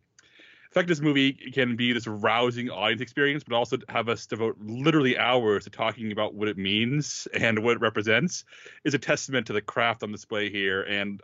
fact 0.72 0.88
this 0.88 1.00
movie 1.00 1.34
can 1.34 1.76
be 1.76 1.94
this 1.94 2.08
rousing 2.08 2.70
audience 2.70 3.02
experience, 3.02 3.44
but 3.44 3.56
also 3.56 3.78
have 3.90 4.10
us 4.10 4.26
devote 4.26 4.58
literally 4.60 5.18
hours 5.18 5.64
to 5.66 5.70
talking 5.70 6.12
about 6.12 6.34
what 6.34 6.48
it 6.48 6.58
means 6.58 7.28
and 7.34 7.64
what 7.64 7.78
it 7.78 7.82
represents 7.82 8.46
is 8.84 8.94
a 8.94 9.00
testament 9.00 9.48
to 9.48 9.54
the 9.54 9.62
craft 9.62 10.04
on 10.04 10.12
display 10.12 10.50
here. 10.50 10.84
And 10.84 11.22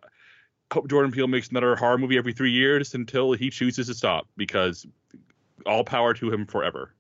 hope 0.72 0.90
Jordan 0.90 1.12
Peele 1.12 1.28
makes 1.28 1.50
another 1.50 1.76
horror 1.76 1.98
movie 1.98 2.18
every 2.18 2.34
three 2.34 2.52
years 2.52 2.94
until 2.94 3.34
he 3.34 3.50
chooses 3.50 3.88
to 3.88 3.94
stop 3.94 4.28
because 4.38 4.86
all 5.66 5.84
power 5.84 6.14
to 6.14 6.32
him 6.32 6.46
forever 6.46 6.94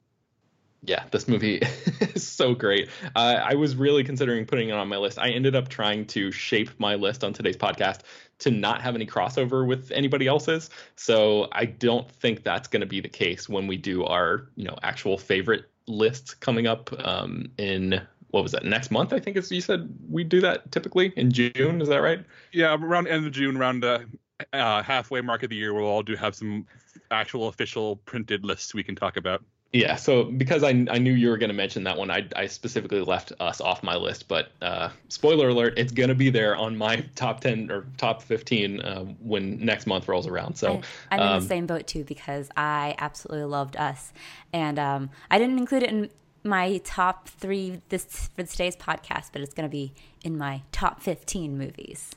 yeah, 0.85 1.05
this 1.11 1.27
movie 1.27 1.61
is 2.01 2.27
so 2.27 2.53
great. 2.53 2.89
Uh, 3.15 3.39
I 3.43 3.55
was 3.55 3.75
really 3.75 4.03
considering 4.03 4.45
putting 4.45 4.69
it 4.69 4.73
on 4.73 4.87
my 4.87 4.97
list. 4.97 5.17
I 5.17 5.29
ended 5.29 5.55
up 5.55 5.69
trying 5.69 6.05
to 6.07 6.31
shape 6.31 6.71
my 6.77 6.95
list 6.95 7.23
on 7.23 7.33
today's 7.33 7.57
podcast 7.57 8.01
to 8.39 8.51
not 8.51 8.81
have 8.81 8.95
any 8.95 9.05
crossover 9.05 9.65
with 9.65 9.91
anybody 9.91 10.27
else's. 10.27 10.69
So 10.95 11.47
I 11.53 11.65
don't 11.65 12.09
think 12.11 12.43
that's 12.43 12.67
going 12.67 12.81
to 12.81 12.85
be 12.85 12.99
the 12.99 13.09
case 13.09 13.47
when 13.47 13.67
we 13.67 13.77
do 13.77 14.03
our, 14.03 14.49
you 14.55 14.65
know, 14.65 14.77
actual 14.83 15.17
favorite 15.17 15.65
lists 15.87 16.33
coming 16.33 16.67
up 16.67 16.91
um, 17.05 17.51
in 17.57 18.01
what 18.31 18.43
was 18.43 18.51
that 18.51 18.65
next 18.65 18.89
month? 18.89 19.13
I 19.13 19.19
think 19.19 19.37
as 19.37 19.51
you 19.51 19.61
said 19.61 19.87
we 20.09 20.23
do 20.23 20.41
that 20.41 20.71
typically 20.71 21.13
in 21.15 21.31
June. 21.31 21.81
Is 21.81 21.87
that 21.87 22.01
right? 22.01 22.25
Yeah, 22.51 22.75
around 22.75 23.07
end 23.07 23.25
of 23.25 23.31
June, 23.31 23.55
around 23.55 23.81
the 23.81 24.05
uh, 24.51 24.81
halfway 24.81 25.21
mark 25.21 25.43
of 25.43 25.51
the 25.51 25.55
year, 25.55 25.73
we'll 25.73 25.85
all 25.85 26.03
do 26.03 26.15
have 26.15 26.35
some 26.35 26.65
actual 27.11 27.47
official 27.47 27.97
printed 27.97 28.43
lists 28.43 28.73
we 28.73 28.83
can 28.83 28.95
talk 28.95 29.17
about. 29.17 29.43
Yeah, 29.73 29.95
so 29.95 30.25
because 30.25 30.63
I, 30.63 30.69
I 30.69 30.99
knew 30.99 31.13
you 31.13 31.29
were 31.29 31.37
going 31.39 31.49
to 31.49 31.55
mention 31.55 31.83
that 31.85 31.97
one, 31.97 32.11
I, 32.11 32.27
I 32.35 32.45
specifically 32.45 33.01
left 33.01 33.33
us 33.39 33.59
off 33.59 33.81
my 33.81 33.95
list. 33.95 34.27
But 34.27 34.51
uh, 34.61 34.89
spoiler 35.09 35.49
alert, 35.49 35.73
it's 35.77 35.91
going 35.91 36.09
to 36.09 36.15
be 36.15 36.29
there 36.29 36.55
on 36.55 36.77
my 36.77 37.03
top 37.15 37.39
10 37.39 37.71
or 37.71 37.87
top 37.97 38.21
15 38.21 38.81
uh, 38.81 39.03
when 39.19 39.57
next 39.65 39.87
month 39.87 40.07
rolls 40.07 40.27
around. 40.27 40.55
So 40.57 40.81
I, 41.09 41.15
am 41.15 41.21
um, 41.21 41.33
in 41.37 41.41
the 41.41 41.47
same 41.47 41.65
boat 41.65 41.87
too 41.87 42.03
because 42.03 42.49
I 42.55 42.93
absolutely 42.99 43.45
loved 43.45 43.75
us. 43.75 44.13
And 44.53 44.77
um, 44.77 45.09
I 45.31 45.39
didn't 45.39 45.57
include 45.57 45.81
it 45.81 45.89
in 45.89 46.11
my 46.43 46.79
top 46.83 47.27
three 47.27 47.81
this 47.89 48.29
for 48.35 48.43
today's 48.43 48.75
podcast, 48.75 49.29
but 49.33 49.41
it's 49.41 49.55
going 49.55 49.67
to 49.67 49.71
be 49.71 49.93
in 50.23 50.37
my 50.37 50.61
top 50.71 51.01
15 51.01 51.57
movies 51.57 52.11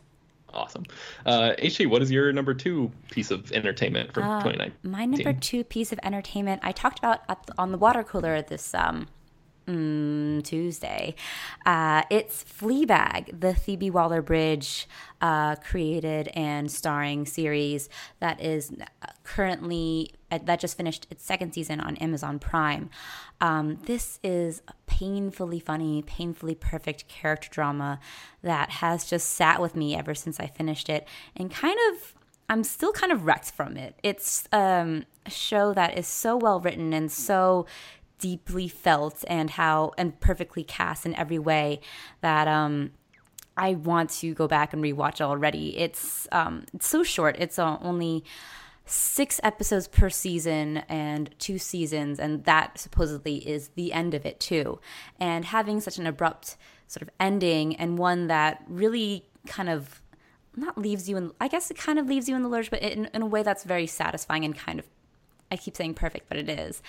awesome. 0.56 0.84
Uh, 1.24 1.52
HT, 1.58 1.88
what 1.88 2.02
is 2.02 2.10
your 2.10 2.32
number 2.32 2.54
two 2.54 2.90
piece 3.10 3.30
of 3.30 3.52
entertainment 3.52 4.12
from 4.12 4.24
uh, 4.24 4.42
2019? 4.42 4.90
My 4.90 5.04
number 5.04 5.32
two 5.32 5.64
piece 5.64 5.92
of 5.92 6.00
entertainment 6.02 6.60
I 6.64 6.72
talked 6.72 6.98
about 6.98 7.46
the, 7.46 7.54
on 7.58 7.72
the 7.72 7.78
water 7.78 8.02
cooler 8.02 8.34
this 8.48 8.74
um, 8.74 9.08
mm, 9.66 10.42
Tuesday. 10.44 11.14
Uh, 11.64 12.02
it's 12.10 12.44
Fleabag, 12.44 13.40
the 13.40 13.54
Phoebe 13.54 13.90
Waller 13.90 14.22
Bridge 14.22 14.88
uh, 15.20 15.56
created 15.56 16.28
and 16.34 16.70
starring 16.70 17.26
series 17.26 17.88
that 18.20 18.40
is 18.40 18.72
currently 19.24 20.10
uh, 20.12 20.15
that 20.30 20.60
just 20.60 20.76
finished 20.76 21.06
its 21.10 21.24
second 21.24 21.52
season 21.52 21.80
on 21.80 21.96
Amazon 21.96 22.38
Prime. 22.38 22.90
Um, 23.40 23.78
this 23.84 24.18
is 24.22 24.62
a 24.68 24.72
painfully 24.86 25.60
funny, 25.60 26.02
painfully 26.02 26.54
perfect 26.54 27.08
character 27.08 27.48
drama 27.50 28.00
that 28.42 28.70
has 28.70 29.04
just 29.04 29.28
sat 29.28 29.60
with 29.60 29.76
me 29.76 29.96
ever 29.96 30.14
since 30.14 30.40
I 30.40 30.46
finished 30.46 30.88
it, 30.88 31.06
and 31.36 31.50
kind 31.50 31.78
of 31.90 32.14
I'm 32.48 32.64
still 32.64 32.92
kind 32.92 33.12
of 33.12 33.24
wrecked 33.24 33.50
from 33.50 33.76
it. 33.76 33.98
It's 34.02 34.48
um, 34.52 35.04
a 35.24 35.30
show 35.30 35.74
that 35.74 35.98
is 35.98 36.06
so 36.06 36.36
well 36.36 36.60
written 36.60 36.92
and 36.92 37.10
so 37.10 37.66
deeply 38.18 38.68
felt 38.68 39.24
and 39.28 39.50
how 39.50 39.92
and 39.98 40.18
perfectly 40.20 40.64
cast 40.64 41.04
in 41.04 41.14
every 41.16 41.38
way 41.38 41.80
that 42.22 42.48
um 42.48 42.90
I 43.58 43.74
want 43.74 44.10
to 44.20 44.34
go 44.34 44.46
back 44.46 44.72
and 44.72 44.82
rewatch 44.82 45.20
already. 45.20 45.76
It's 45.78 46.28
um 46.32 46.64
it's 46.72 46.86
so 46.86 47.02
short. 47.02 47.36
It's 47.38 47.58
uh, 47.58 47.78
only 47.80 48.24
six 48.86 49.40
episodes 49.42 49.88
per 49.88 50.08
season 50.08 50.78
and 50.88 51.34
two 51.38 51.58
seasons, 51.58 52.18
and 52.18 52.44
that 52.44 52.78
supposedly 52.78 53.36
is 53.46 53.68
the 53.74 53.92
end 53.92 54.14
of 54.14 54.24
it 54.24 54.40
too. 54.40 54.80
And 55.18 55.44
having 55.44 55.80
such 55.80 55.98
an 55.98 56.06
abrupt 56.06 56.56
sort 56.86 57.02
of 57.02 57.10
ending 57.18 57.76
and 57.76 57.98
one 57.98 58.28
that 58.28 58.62
really 58.68 59.26
kind 59.46 59.68
of 59.68 60.00
not 60.54 60.78
leaves 60.78 61.08
you 61.08 61.16
in 61.16 61.32
I 61.40 61.48
guess 61.48 61.70
it 61.70 61.76
kind 61.76 61.98
of 61.98 62.06
leaves 62.06 62.28
you 62.28 62.36
in 62.36 62.42
the 62.42 62.48
lurch, 62.48 62.70
but 62.70 62.80
in, 62.80 63.10
in 63.12 63.22
a 63.22 63.26
way 63.26 63.42
that's 63.42 63.64
very 63.64 63.86
satisfying 63.86 64.44
and 64.44 64.56
kind 64.56 64.78
of 64.78 64.86
I 65.50 65.56
keep 65.56 65.76
saying 65.76 65.94
perfect, 65.94 66.28
but 66.28 66.38
it 66.38 66.48
is. 66.48 66.82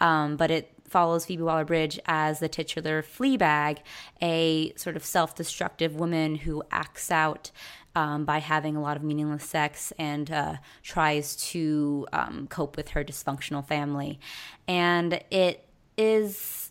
Um, 0.00 0.36
but 0.36 0.50
it 0.50 0.70
follows 0.88 1.26
Phoebe 1.26 1.42
Waller 1.42 1.64
Bridge 1.64 1.98
as 2.06 2.38
the 2.38 2.48
titular 2.48 3.02
Fleabag, 3.02 3.78
a 4.22 4.72
sort 4.76 4.96
of 4.96 5.04
self 5.04 5.34
destructive 5.34 5.96
woman 5.96 6.36
who 6.36 6.62
acts 6.70 7.10
out 7.10 7.50
um, 7.94 8.24
by 8.24 8.38
having 8.38 8.76
a 8.76 8.82
lot 8.82 8.96
of 8.96 9.02
meaningless 9.02 9.44
sex 9.44 9.92
and 9.98 10.30
uh, 10.30 10.56
tries 10.82 11.36
to 11.36 12.06
um, 12.12 12.46
cope 12.48 12.76
with 12.76 12.90
her 12.90 13.04
dysfunctional 13.04 13.66
family. 13.66 14.18
And 14.66 15.20
it 15.30 15.66
is 15.96 16.70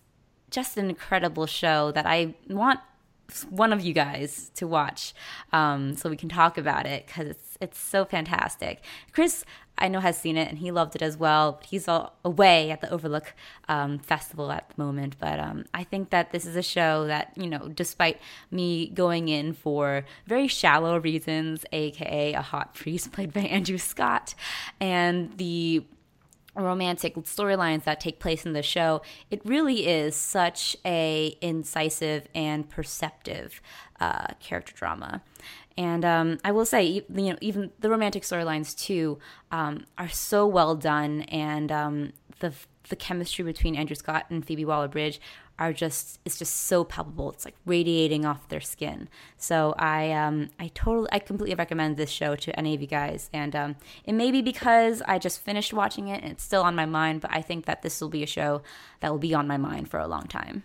just 0.49 0.77
an 0.77 0.89
incredible 0.89 1.45
show 1.45 1.91
that 1.91 2.05
I 2.05 2.35
want 2.49 2.79
one 3.43 3.73
of 3.73 3.81
you 3.81 3.93
guys 3.93 4.51
to 4.55 4.67
watch, 4.67 5.13
um, 5.51 5.95
so 5.95 6.09
we 6.09 6.17
can 6.17 6.29
talk 6.29 6.57
about 6.57 6.85
it 6.85 7.07
because 7.07 7.27
it's 7.27 7.57
it's 7.59 7.79
so 7.79 8.05
fantastic. 8.05 8.81
Chris, 9.11 9.45
I 9.77 9.87
know 9.87 9.99
has 9.99 10.17
seen 10.17 10.37
it 10.37 10.49
and 10.49 10.59
he 10.59 10.71
loved 10.71 10.95
it 10.95 11.01
as 11.01 11.17
well. 11.17 11.59
He's 11.65 11.87
all 11.87 12.15
away 12.23 12.71
at 12.71 12.81
the 12.81 12.89
Overlook 12.91 13.33
um, 13.67 13.99
Festival 13.99 14.51
at 14.51 14.69
the 14.69 14.83
moment, 14.83 15.15
but 15.19 15.39
um, 15.39 15.65
I 15.73 15.83
think 15.83 16.09
that 16.11 16.31
this 16.31 16.45
is 16.45 16.55
a 16.55 16.61
show 16.61 17.07
that 17.07 17.31
you 17.35 17.49
know, 17.49 17.69
despite 17.69 18.19
me 18.51 18.89
going 18.89 19.29
in 19.29 19.53
for 19.53 20.05
very 20.27 20.47
shallow 20.47 20.99
reasons, 20.99 21.65
aka 21.71 22.33
a 22.33 22.41
hot 22.41 22.75
priest 22.75 23.11
played 23.13 23.33
by 23.33 23.41
Andrew 23.41 23.77
Scott, 23.77 24.35
and 24.79 25.37
the 25.37 25.85
romantic 26.55 27.15
storylines 27.15 27.83
that 27.83 27.99
take 27.99 28.19
place 28.19 28.45
in 28.45 28.53
the 28.53 28.61
show 28.61 29.01
it 29.31 29.41
really 29.43 29.87
is 29.87 30.15
such 30.15 30.77
a 30.85 31.35
incisive 31.41 32.27
and 32.35 32.69
perceptive 32.69 33.61
uh, 33.99 34.27
character 34.39 34.73
drama. 34.75 35.21
And 35.77 36.05
um, 36.05 36.37
I 36.43 36.51
will 36.51 36.65
say, 36.65 36.83
you 36.83 37.03
know, 37.09 37.37
even 37.41 37.71
the 37.79 37.89
romantic 37.89 38.23
storylines 38.23 38.77
too 38.77 39.17
um, 39.51 39.85
are 39.97 40.09
so 40.09 40.45
well 40.45 40.75
done, 40.75 41.21
and 41.23 41.71
um, 41.71 42.13
the 42.39 42.53
the 42.89 42.95
chemistry 42.95 43.43
between 43.45 43.75
Andrew 43.75 43.95
Scott 43.95 44.25
and 44.29 44.45
Phoebe 44.45 44.65
Waller-Bridge 44.65 45.19
are 45.63 45.73
just 45.73 46.19
it's 46.25 46.37
just 46.37 46.53
so 46.53 46.83
palpable. 46.83 47.31
It's 47.31 47.45
like 47.45 47.55
radiating 47.65 48.25
off 48.25 48.49
their 48.49 48.61
skin. 48.61 49.07
So 49.37 49.73
I 49.77 50.11
um 50.11 50.49
I 50.59 50.69
totally 50.73 51.07
I 51.11 51.19
completely 51.19 51.55
recommend 51.55 51.95
this 51.95 52.09
show 52.09 52.35
to 52.35 52.57
any 52.59 52.75
of 52.75 52.81
you 52.81 52.87
guys. 52.87 53.29
And 53.33 53.55
um 53.55 53.75
it 54.03 54.13
may 54.13 54.31
be 54.31 54.41
because 54.41 55.01
I 55.07 55.19
just 55.19 55.41
finished 55.41 55.73
watching 55.73 56.09
it 56.09 56.21
and 56.21 56.31
it's 56.31 56.43
still 56.43 56.63
on 56.63 56.75
my 56.75 56.85
mind, 56.85 57.21
but 57.21 57.31
I 57.33 57.41
think 57.41 57.65
that 57.65 57.81
this 57.81 58.01
will 58.01 58.09
be 58.09 58.23
a 58.23 58.27
show 58.27 58.61
that 58.99 59.11
will 59.11 59.19
be 59.19 59.33
on 59.33 59.47
my 59.47 59.57
mind 59.57 59.89
for 59.89 59.99
a 59.99 60.07
long 60.07 60.27
time. 60.27 60.63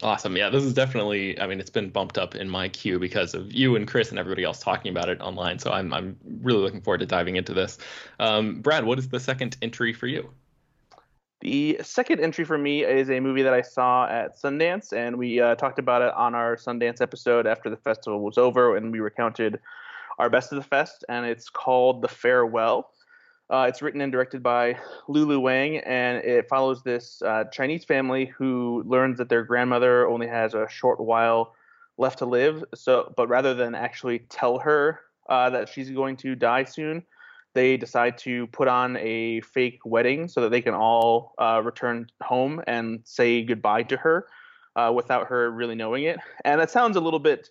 Awesome. 0.00 0.36
Yeah, 0.36 0.48
this 0.48 0.62
is 0.62 0.74
definitely. 0.74 1.40
I 1.40 1.48
mean, 1.48 1.58
it's 1.58 1.70
been 1.70 1.90
bumped 1.90 2.18
up 2.18 2.36
in 2.36 2.48
my 2.48 2.68
queue 2.68 3.00
because 3.00 3.34
of 3.34 3.52
you 3.52 3.74
and 3.74 3.88
Chris 3.88 4.10
and 4.10 4.18
everybody 4.18 4.44
else 4.44 4.60
talking 4.60 4.90
about 4.92 5.08
it 5.08 5.20
online. 5.20 5.58
So 5.58 5.72
I'm 5.72 5.92
I'm 5.92 6.16
really 6.42 6.60
looking 6.60 6.82
forward 6.82 6.98
to 6.98 7.06
diving 7.06 7.34
into 7.34 7.52
this. 7.52 7.78
Um, 8.20 8.60
Brad, 8.60 8.84
what 8.84 8.98
is 8.98 9.08
the 9.08 9.18
second 9.18 9.56
entry 9.60 9.92
for 9.92 10.06
you? 10.06 10.30
The 11.40 11.78
second 11.82 12.20
entry 12.20 12.44
for 12.44 12.58
me 12.58 12.84
is 12.84 13.10
a 13.10 13.20
movie 13.20 13.42
that 13.42 13.54
I 13.54 13.62
saw 13.62 14.08
at 14.08 14.36
Sundance, 14.36 14.92
and 14.92 15.16
we 15.16 15.40
uh, 15.40 15.54
talked 15.54 15.78
about 15.78 16.02
it 16.02 16.12
on 16.14 16.34
our 16.34 16.56
Sundance 16.56 17.00
episode 17.00 17.46
after 17.46 17.70
the 17.70 17.76
festival 17.76 18.20
was 18.20 18.38
over, 18.38 18.76
and 18.76 18.90
we 18.90 18.98
recounted 18.98 19.60
our 20.18 20.28
best 20.28 20.50
of 20.50 20.56
the 20.56 20.64
fest. 20.64 21.04
And 21.08 21.24
it's 21.24 21.48
called 21.48 22.02
The 22.02 22.08
Farewell. 22.08 22.90
Uh, 23.50 23.66
it's 23.68 23.80
written 23.80 24.00
and 24.00 24.10
directed 24.10 24.42
by 24.42 24.78
Lulu 25.06 25.38
Wang, 25.38 25.78
and 25.78 26.24
it 26.24 26.48
follows 26.48 26.82
this 26.82 27.22
uh, 27.22 27.44
Chinese 27.44 27.84
family 27.84 28.26
who 28.26 28.82
learns 28.84 29.18
that 29.18 29.28
their 29.28 29.44
grandmother 29.44 30.08
only 30.08 30.26
has 30.26 30.54
a 30.54 30.68
short 30.68 30.98
while 30.98 31.54
left 31.98 32.18
to 32.18 32.26
live. 32.26 32.64
So, 32.74 33.12
but 33.16 33.28
rather 33.28 33.54
than 33.54 33.76
actually 33.76 34.18
tell 34.28 34.58
her 34.58 35.00
uh, 35.28 35.50
that 35.50 35.68
she's 35.68 35.90
going 35.90 36.16
to 36.18 36.34
die 36.34 36.64
soon, 36.64 37.04
they 37.58 37.76
decide 37.76 38.16
to 38.16 38.46
put 38.48 38.68
on 38.68 38.96
a 38.98 39.40
fake 39.40 39.80
wedding 39.84 40.28
so 40.28 40.40
that 40.42 40.50
they 40.50 40.62
can 40.62 40.74
all 40.74 41.34
uh, 41.38 41.60
return 41.64 42.06
home 42.22 42.62
and 42.68 43.00
say 43.02 43.42
goodbye 43.42 43.82
to 43.82 43.96
her 43.96 44.28
uh, 44.76 44.92
without 44.94 45.26
her 45.26 45.50
really 45.50 45.74
knowing 45.74 46.04
it. 46.04 46.20
And 46.44 46.60
that 46.60 46.70
sounds 46.70 46.96
a 46.96 47.00
little 47.00 47.18
bit 47.18 47.50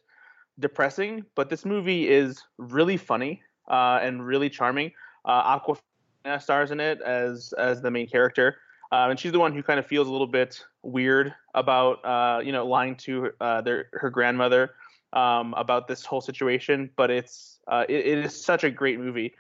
depressing, 0.59 1.25
but 1.35 1.49
this 1.49 1.65
movie 1.65 2.07
is 2.07 2.41
really 2.57 2.95
funny 2.95 3.41
uh, 3.69 3.99
and 4.01 4.25
really 4.25 4.49
charming. 4.49 4.93
Uh, 5.25 5.59
Awkwafina 5.59 6.41
stars 6.41 6.71
in 6.71 6.79
it 6.79 7.01
as 7.01 7.53
as 7.57 7.81
the 7.81 7.91
main 7.91 8.07
character, 8.07 8.55
uh, 8.93 9.07
and 9.09 9.19
she's 9.19 9.33
the 9.33 9.39
one 9.39 9.53
who 9.53 9.61
kind 9.61 9.77
of 9.77 9.85
feels 9.85 10.07
a 10.07 10.11
little 10.11 10.25
bit 10.41 10.63
weird 10.83 11.33
about 11.53 11.99
uh, 12.05 12.39
you 12.39 12.53
know 12.53 12.65
lying 12.65 12.95
to 12.95 13.31
their 13.65 13.89
her 13.91 14.09
grandmother 14.09 14.69
um, 15.11 15.53
about 15.57 15.89
this 15.89 16.05
whole 16.05 16.21
situation. 16.21 16.89
But 16.95 17.11
it's 17.11 17.59
it, 17.89 18.07
it 18.11 18.17
is 18.25 18.41
such 18.41 18.63
a 18.63 18.71
great 18.71 18.99
movie, 18.99 19.33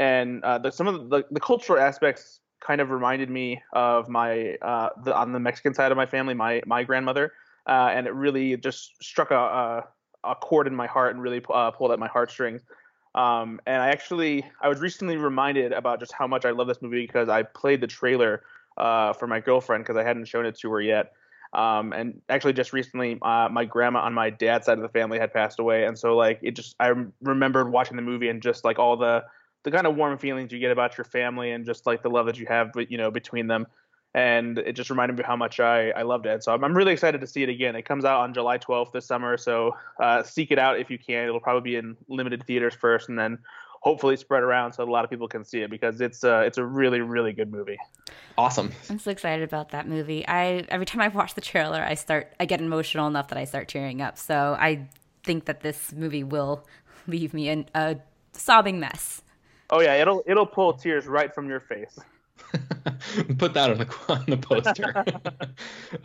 and 0.00 0.42
uh, 0.42 0.58
the, 0.58 0.72
some 0.72 0.88
of 0.88 1.10
the, 1.10 1.24
the 1.30 1.40
cultural 1.40 1.78
aspects 1.78 2.40
kind 2.60 2.80
of 2.80 2.90
reminded 2.90 3.30
me 3.30 3.62
of 3.74 4.08
my 4.08 4.56
uh, 4.62 4.88
the, 5.04 5.14
on 5.14 5.32
the 5.32 5.40
Mexican 5.40 5.74
side 5.74 5.92
of 5.92 5.96
my 5.96 6.06
family, 6.06 6.34
my 6.34 6.62
my 6.66 6.82
grandmother, 6.82 7.32
and 7.66 8.06
it 8.06 8.14
really 8.14 8.56
just 8.56 8.92
struck 9.02 9.30
a, 9.30 9.36
a, 9.36 9.84
a 10.24 10.34
chord 10.34 10.66
in 10.66 10.74
my 10.74 10.86
heart 10.86 11.14
and 11.14 11.22
really 11.22 11.40
pulled 11.40 11.92
at 11.92 11.98
my 11.98 12.08
heartstrings. 12.08 12.62
Um, 13.14 13.60
and 13.66 13.82
I 13.82 13.88
actually 13.88 14.44
I 14.62 14.68
was 14.68 14.80
recently 14.80 15.16
reminded 15.16 15.72
about 15.72 16.00
just 16.00 16.12
how 16.12 16.26
much 16.26 16.44
I 16.44 16.50
love 16.50 16.68
this 16.68 16.80
movie 16.80 17.06
because 17.06 17.28
I 17.28 17.42
played 17.42 17.80
the 17.80 17.86
trailer 17.86 18.42
uh, 18.78 19.12
for 19.12 19.26
my 19.26 19.40
girlfriend 19.40 19.84
because 19.84 19.96
I 19.96 20.04
hadn't 20.04 20.26
shown 20.26 20.46
it 20.46 20.58
to 20.60 20.70
her 20.70 20.80
yet. 20.80 21.12
Um, 21.52 21.92
and 21.92 22.22
actually, 22.28 22.52
just 22.52 22.72
recently, 22.72 23.18
uh, 23.22 23.48
my 23.50 23.64
grandma 23.64 24.00
on 24.00 24.14
my 24.14 24.30
dad's 24.30 24.66
side 24.66 24.78
of 24.78 24.82
the 24.82 24.88
family 24.88 25.18
had 25.18 25.32
passed 25.32 25.58
away, 25.58 25.84
and 25.84 25.98
so 25.98 26.16
like 26.16 26.38
it 26.42 26.52
just 26.52 26.76
I 26.78 26.92
remembered 27.20 27.72
watching 27.72 27.96
the 27.96 28.02
movie 28.02 28.28
and 28.28 28.40
just 28.40 28.64
like 28.64 28.78
all 28.78 28.96
the 28.96 29.24
the 29.62 29.70
kind 29.70 29.86
of 29.86 29.96
warm 29.96 30.18
feelings 30.18 30.52
you 30.52 30.58
get 30.58 30.70
about 30.70 30.96
your 30.96 31.04
family 31.04 31.52
and 31.52 31.64
just 31.66 31.86
like 31.86 32.02
the 32.02 32.10
love 32.10 32.26
that 32.26 32.38
you 32.38 32.46
have, 32.46 32.72
but 32.72 32.90
you 32.90 32.98
know, 32.98 33.10
between 33.10 33.46
them 33.46 33.66
and 34.14 34.58
it 34.58 34.72
just 34.72 34.90
reminded 34.90 35.16
me 35.16 35.24
how 35.24 35.36
much 35.36 35.60
I, 35.60 35.90
I 35.90 36.02
loved 36.02 36.26
it. 36.26 36.42
So 36.42 36.52
I'm, 36.52 36.64
I'm 36.64 36.76
really 36.76 36.92
excited 36.92 37.20
to 37.20 37.26
see 37.26 37.42
it 37.42 37.48
again. 37.48 37.76
It 37.76 37.84
comes 37.84 38.04
out 38.04 38.20
on 38.20 38.34
July 38.34 38.58
12th 38.58 38.92
this 38.92 39.06
summer, 39.06 39.36
so 39.36 39.76
uh, 40.00 40.22
seek 40.22 40.50
it 40.50 40.58
out 40.58 40.80
if 40.80 40.90
you 40.90 40.98
can. 40.98 41.28
It'll 41.28 41.40
probably 41.40 41.70
be 41.70 41.76
in 41.76 41.96
limited 42.08 42.44
theaters 42.44 42.74
first, 42.74 43.08
and 43.08 43.18
then 43.18 43.38
hopefully 43.80 44.16
spread 44.16 44.42
around 44.42 44.72
so 44.72 44.84
a 44.84 44.84
lot 44.84 45.04
of 45.04 45.10
people 45.10 45.26
can 45.26 45.42
see 45.42 45.62
it 45.62 45.70
because 45.70 46.00
it's 46.00 46.22
uh, 46.22 46.42
it's 46.44 46.58
a 46.58 46.64
really 46.64 47.00
really 47.00 47.32
good 47.32 47.50
movie. 47.50 47.78
Awesome. 48.36 48.72
I'm 48.88 48.98
so 48.98 49.10
excited 49.10 49.42
about 49.42 49.70
that 49.70 49.88
movie. 49.88 50.26
I 50.26 50.66
every 50.68 50.86
time 50.86 51.00
I 51.00 51.08
watch 51.08 51.34
the 51.34 51.40
trailer, 51.40 51.82
I 51.82 51.94
start 51.94 52.34
I 52.40 52.46
get 52.46 52.60
emotional 52.60 53.06
enough 53.06 53.28
that 53.28 53.38
I 53.38 53.44
start 53.44 53.68
tearing 53.68 54.02
up. 54.02 54.18
So 54.18 54.56
I 54.58 54.88
think 55.22 55.44
that 55.44 55.60
this 55.60 55.92
movie 55.92 56.24
will 56.24 56.66
leave 57.06 57.32
me 57.32 57.48
in 57.48 57.66
a 57.74 57.96
sobbing 58.32 58.80
mess. 58.80 59.22
Oh 59.70 59.80
yeah, 59.80 59.94
it'll 59.94 60.22
it'll 60.26 60.46
pull 60.46 60.72
tears 60.72 61.06
right 61.06 61.32
from 61.34 61.48
your 61.48 61.60
face. 61.60 61.98
Put 63.38 63.54
that 63.54 63.70
on 63.70 63.78
the 63.78 63.94
on 64.08 64.24
the 64.26 64.36
poster. 64.36 65.04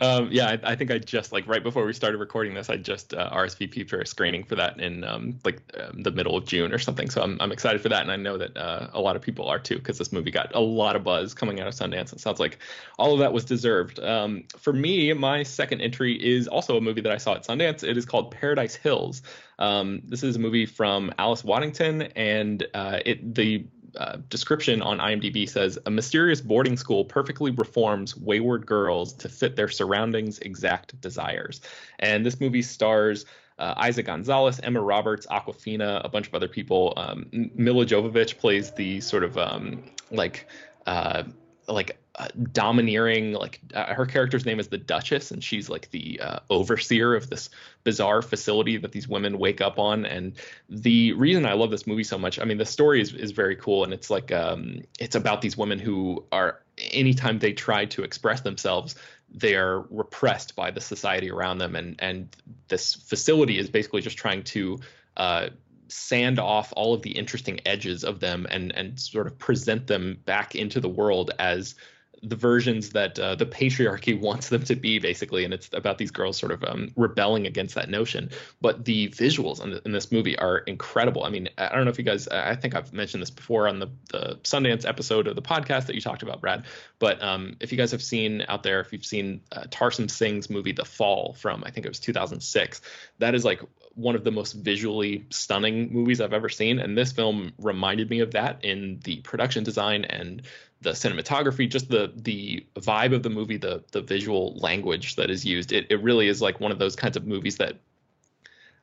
um, 0.00 0.28
yeah, 0.30 0.48
I, 0.48 0.72
I, 0.72 0.76
think 0.76 0.90
I 0.90 0.98
just 0.98 1.32
like 1.32 1.46
right 1.46 1.62
before 1.62 1.84
we 1.84 1.92
started 1.92 2.18
recording 2.18 2.54
this, 2.54 2.70
I 2.70 2.76
just 2.76 3.14
uh, 3.14 3.30
RSVP 3.30 3.88
for 3.88 4.00
a 4.00 4.06
screening 4.06 4.44
for 4.44 4.54
that 4.56 4.78
in 4.80 5.04
um, 5.04 5.38
like 5.44 5.60
um, 5.80 6.02
the 6.02 6.10
middle 6.10 6.36
of 6.36 6.44
June 6.46 6.72
or 6.72 6.78
something. 6.78 7.10
So 7.10 7.22
I'm 7.22 7.36
I'm 7.40 7.52
excited 7.52 7.80
for 7.80 7.88
that, 7.88 8.02
and 8.02 8.12
I 8.12 8.16
know 8.16 8.38
that 8.38 8.56
uh, 8.56 8.88
a 8.92 9.00
lot 9.00 9.16
of 9.16 9.22
people 9.22 9.48
are 9.48 9.58
too 9.58 9.76
because 9.76 9.98
this 9.98 10.12
movie 10.12 10.30
got 10.30 10.54
a 10.54 10.60
lot 10.60 10.96
of 10.96 11.04
buzz 11.04 11.34
coming 11.34 11.60
out 11.60 11.66
of 11.66 11.74
Sundance. 11.74 12.12
It 12.12 12.20
sounds 12.20 12.40
like 12.40 12.58
all 12.98 13.12
of 13.12 13.18
that 13.20 13.32
was 13.32 13.44
deserved. 13.44 13.98
Um, 14.00 14.44
for 14.56 14.72
me, 14.72 15.12
my 15.12 15.42
second 15.42 15.80
entry 15.80 16.14
is 16.14 16.48
also 16.48 16.76
a 16.76 16.80
movie 16.80 17.00
that 17.00 17.12
I 17.12 17.18
saw 17.18 17.34
at 17.34 17.44
Sundance. 17.44 17.82
It 17.82 17.96
is 17.96 18.06
called 18.06 18.30
Paradise 18.30 18.74
Hills. 18.74 19.22
Um, 19.58 20.02
this 20.04 20.22
is 20.22 20.36
a 20.36 20.38
movie 20.38 20.66
from 20.66 21.12
Alice 21.18 21.42
Waddington, 21.42 22.02
and 22.14 22.66
uh, 22.74 23.00
it 23.04 23.34
the 23.34 23.66
uh, 23.96 24.18
description 24.28 24.82
on 24.82 24.98
IMDb 24.98 25.48
says 25.48 25.78
a 25.86 25.90
mysterious 25.90 26.40
boarding 26.40 26.76
school 26.76 27.04
perfectly 27.04 27.50
reforms 27.50 28.16
wayward 28.16 28.66
girls 28.66 29.12
to 29.14 29.28
fit 29.28 29.56
their 29.56 29.68
surroundings' 29.68 30.38
exact 30.40 31.00
desires. 31.00 31.60
And 31.98 32.24
this 32.24 32.40
movie 32.40 32.62
stars 32.62 33.26
uh, 33.58 33.74
Eiza 33.82 34.04
Gonzalez, 34.04 34.60
Emma 34.62 34.80
Roberts, 34.80 35.26
Awkwafina, 35.26 36.04
a 36.04 36.08
bunch 36.08 36.26
of 36.26 36.34
other 36.34 36.48
people. 36.48 36.92
Um, 36.96 37.50
Milla 37.54 37.86
Jovovich 37.86 38.38
plays 38.38 38.72
the 38.72 39.00
sort 39.00 39.24
of 39.24 39.38
um, 39.38 39.82
like 40.10 40.46
uh, 40.86 41.24
like 41.68 41.98
uh, 42.18 42.28
domineering 42.52 43.32
like 43.32 43.60
uh, 43.74 43.92
her 43.94 44.06
character's 44.06 44.46
name 44.46 44.58
is 44.58 44.68
the 44.68 44.78
duchess 44.78 45.30
and 45.30 45.44
she's 45.44 45.68
like 45.68 45.90
the 45.90 46.20
uh, 46.20 46.38
overseer 46.50 47.14
of 47.14 47.28
this 47.28 47.50
bizarre 47.84 48.22
facility 48.22 48.76
that 48.78 48.92
these 48.92 49.06
women 49.06 49.38
wake 49.38 49.60
up 49.60 49.78
on. 49.78 50.06
And 50.06 50.32
the 50.68 51.12
reason 51.12 51.46
i 51.46 51.52
love 51.52 51.70
this 51.70 51.86
movie 51.86 52.04
so 52.04 52.18
much 52.18 52.38
i 52.38 52.44
mean 52.44 52.58
the 52.58 52.64
story 52.64 53.00
is, 53.00 53.12
is 53.12 53.32
very 53.32 53.56
cool 53.56 53.84
and 53.84 53.92
it's 53.92 54.10
like 54.10 54.32
um, 54.32 54.82
it's 54.98 55.14
about 55.14 55.42
these 55.42 55.56
women 55.56 55.78
who 55.78 56.24
are 56.32 56.60
anytime 56.92 57.38
they 57.38 57.52
try 57.52 57.84
to 57.86 58.02
express 58.02 58.40
themselves 58.40 58.96
they 59.30 59.54
are 59.54 59.80
repressed 59.90 60.56
by 60.56 60.70
the 60.70 60.80
society 60.80 61.30
around 61.30 61.58
them. 61.58 61.76
And 61.76 61.96
and 61.98 62.36
this 62.68 62.94
facility 62.94 63.58
is 63.58 63.68
basically 63.68 64.00
just 64.00 64.16
trying 64.16 64.42
to 64.44 64.80
uh, 65.16 65.48
sand 65.88 66.38
off 66.38 66.72
all 66.76 66.94
of 66.94 67.02
the 67.02 67.12
interesting 67.12 67.60
edges 67.66 68.04
of 68.04 68.20
them 68.20 68.46
and 68.50 68.74
and 68.74 68.98
sort 68.98 69.26
of 69.26 69.38
present 69.38 69.86
them 69.86 70.18
back 70.24 70.54
into 70.54 70.80
the 70.80 70.88
world 70.88 71.30
as 71.38 71.74
the 72.22 72.36
versions 72.36 72.90
that 72.90 73.18
uh, 73.18 73.34
the 73.34 73.46
patriarchy 73.46 74.18
wants 74.20 74.48
them 74.48 74.62
to 74.64 74.76
be, 74.76 74.98
basically, 74.98 75.44
and 75.44 75.52
it's 75.52 75.68
about 75.72 75.98
these 75.98 76.10
girls 76.10 76.36
sort 76.36 76.52
of 76.52 76.64
um, 76.64 76.90
rebelling 76.96 77.46
against 77.46 77.74
that 77.74 77.88
notion. 77.88 78.30
But 78.60 78.84
the 78.84 79.08
visuals 79.08 79.62
in, 79.62 79.70
the, 79.70 79.82
in, 79.84 79.92
this 79.92 80.10
movie 80.10 80.38
are 80.38 80.58
incredible. 80.58 81.24
I 81.24 81.30
mean, 81.30 81.48
I 81.58 81.74
don't 81.74 81.84
know 81.84 81.90
if 81.90 81.98
you 81.98 82.04
guys, 82.04 82.28
I 82.28 82.56
think 82.56 82.74
I've 82.74 82.92
mentioned 82.92 83.22
this 83.22 83.30
before 83.30 83.68
on 83.68 83.78
the, 83.78 83.88
the 84.10 84.38
Sundance 84.42 84.86
episode 84.86 85.26
of 85.26 85.36
the 85.36 85.42
podcast 85.42 85.86
that 85.86 85.94
you 85.94 86.00
talked 86.00 86.22
about, 86.22 86.40
Brad. 86.40 86.64
But 86.98 87.22
um, 87.22 87.56
if 87.60 87.72
you 87.72 87.78
guys 87.78 87.90
have 87.90 88.02
seen 88.02 88.44
out 88.48 88.62
there, 88.62 88.80
if 88.80 88.92
you've 88.92 89.06
seen 89.06 89.40
uh, 89.52 89.64
Tarsem 89.64 90.10
Singh's 90.10 90.50
movie 90.50 90.72
The 90.72 90.84
Fall 90.84 91.34
from, 91.34 91.62
I 91.64 91.70
think 91.70 91.86
it 91.86 91.88
was 91.88 92.00
2006, 92.00 92.80
that 93.18 93.34
is 93.34 93.44
like 93.44 93.60
one 93.96 94.14
of 94.14 94.24
the 94.24 94.30
most 94.30 94.52
visually 94.52 95.26
stunning 95.30 95.92
movies 95.92 96.20
I've 96.20 96.34
ever 96.34 96.48
seen. 96.48 96.78
And 96.78 96.96
this 96.96 97.12
film 97.12 97.52
reminded 97.58 98.10
me 98.10 98.20
of 98.20 98.30
that 98.32 98.64
in 98.64 99.00
the 99.04 99.20
production 99.22 99.64
design 99.64 100.04
and 100.04 100.42
the 100.82 100.90
cinematography, 100.90 101.68
just 101.68 101.88
the 101.88 102.12
the 102.14 102.64
vibe 102.76 103.14
of 103.14 103.22
the 103.22 103.30
movie, 103.30 103.56
the 103.56 103.82
the 103.92 104.02
visual 104.02 104.54
language 104.58 105.16
that 105.16 105.30
is 105.30 105.44
used. 105.44 105.72
It 105.72 105.86
it 105.90 106.02
really 106.02 106.28
is 106.28 106.42
like 106.42 106.60
one 106.60 106.70
of 106.70 106.78
those 106.78 106.94
kinds 106.94 107.16
of 107.16 107.26
movies 107.26 107.56
that 107.56 107.76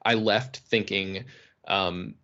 I 0.04 0.15
left 0.15 0.58
thinking 0.58 1.26
um, 1.67 2.15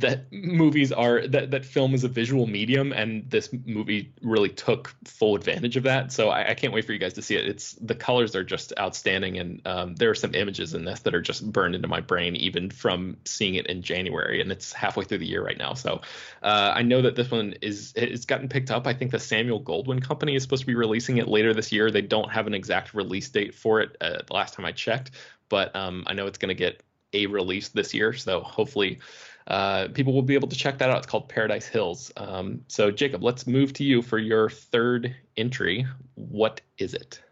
that 0.00 0.32
movies 0.32 0.92
are 0.92 1.26
that 1.28 1.50
that 1.50 1.64
film 1.64 1.94
is 1.94 2.04
a 2.04 2.08
visual 2.08 2.46
medium 2.46 2.92
and 2.92 3.28
this 3.30 3.50
movie 3.64 4.12
really 4.22 4.48
took 4.48 4.94
full 5.04 5.36
advantage 5.36 5.76
of 5.76 5.84
that. 5.84 6.12
So 6.12 6.28
I, 6.28 6.50
I 6.50 6.54
can't 6.54 6.72
wait 6.72 6.84
for 6.84 6.92
you 6.92 6.98
guys 6.98 7.14
to 7.14 7.22
see 7.22 7.36
it. 7.36 7.46
It's 7.46 7.72
the 7.74 7.94
colors 7.94 8.34
are 8.34 8.44
just 8.44 8.72
outstanding 8.78 9.38
and 9.38 9.66
um, 9.66 9.94
there 9.94 10.10
are 10.10 10.14
some 10.14 10.34
images 10.34 10.74
in 10.74 10.84
this 10.84 11.00
that 11.00 11.14
are 11.14 11.20
just 11.20 11.50
burned 11.52 11.74
into 11.74 11.88
my 11.88 12.00
brain 12.00 12.36
even 12.36 12.70
from 12.70 13.16
seeing 13.24 13.54
it 13.54 13.66
in 13.66 13.82
january 13.82 14.40
and 14.40 14.50
it's 14.50 14.72
halfway 14.72 15.04
through 15.04 15.18
the 15.18 15.26
year 15.26 15.44
right 15.44 15.58
now. 15.58 15.74
So 15.74 16.00
uh, 16.42 16.72
i 16.74 16.82
know 16.82 17.02
that 17.02 17.16
this 17.16 17.30
one 17.30 17.54
is 17.62 17.92
it's 17.96 18.24
gotten 18.24 18.48
picked 18.48 18.70
up. 18.70 18.86
I 18.86 18.92
think 18.92 19.10
the 19.10 19.18
samuel 19.18 19.62
goldwyn 19.62 20.02
company 20.02 20.34
is 20.34 20.42
supposed 20.42 20.62
to 20.62 20.66
be 20.66 20.74
releasing 20.74 21.18
it 21.18 21.28
later 21.28 21.54
this 21.54 21.72
year. 21.72 21.90
They 21.90 22.02
don't 22.02 22.30
have 22.30 22.46
an 22.46 22.54
exact 22.54 22.94
release 22.94 23.28
date 23.28 23.54
for 23.54 23.80
it 23.80 23.96
uh, 24.00 24.18
last 24.30 24.54
time 24.54 24.66
i 24.66 24.72
checked 24.72 25.12
but 25.48 25.74
um, 25.76 26.04
i 26.06 26.12
know 26.12 26.26
it's 26.26 26.38
going 26.38 26.48
to 26.48 26.54
get 26.54 26.82
a 27.12 27.26
release 27.26 27.68
this 27.68 27.94
year. 27.94 28.12
So 28.12 28.40
hopefully 28.40 29.00
uh, 29.46 29.88
people 29.94 30.12
will 30.12 30.22
be 30.22 30.34
able 30.34 30.48
to 30.48 30.56
check 30.56 30.78
that 30.78 30.90
out. 30.90 30.98
It's 30.98 31.06
called 31.06 31.28
Paradise 31.28 31.66
Hills. 31.66 32.12
Um, 32.16 32.62
so, 32.68 32.90
Jacob, 32.90 33.22
let's 33.22 33.46
move 33.46 33.72
to 33.74 33.84
you 33.84 34.02
for 34.02 34.18
your 34.18 34.50
third 34.50 35.14
entry. 35.36 35.86
What 36.14 36.60
is 36.78 36.94
it? 36.94 37.22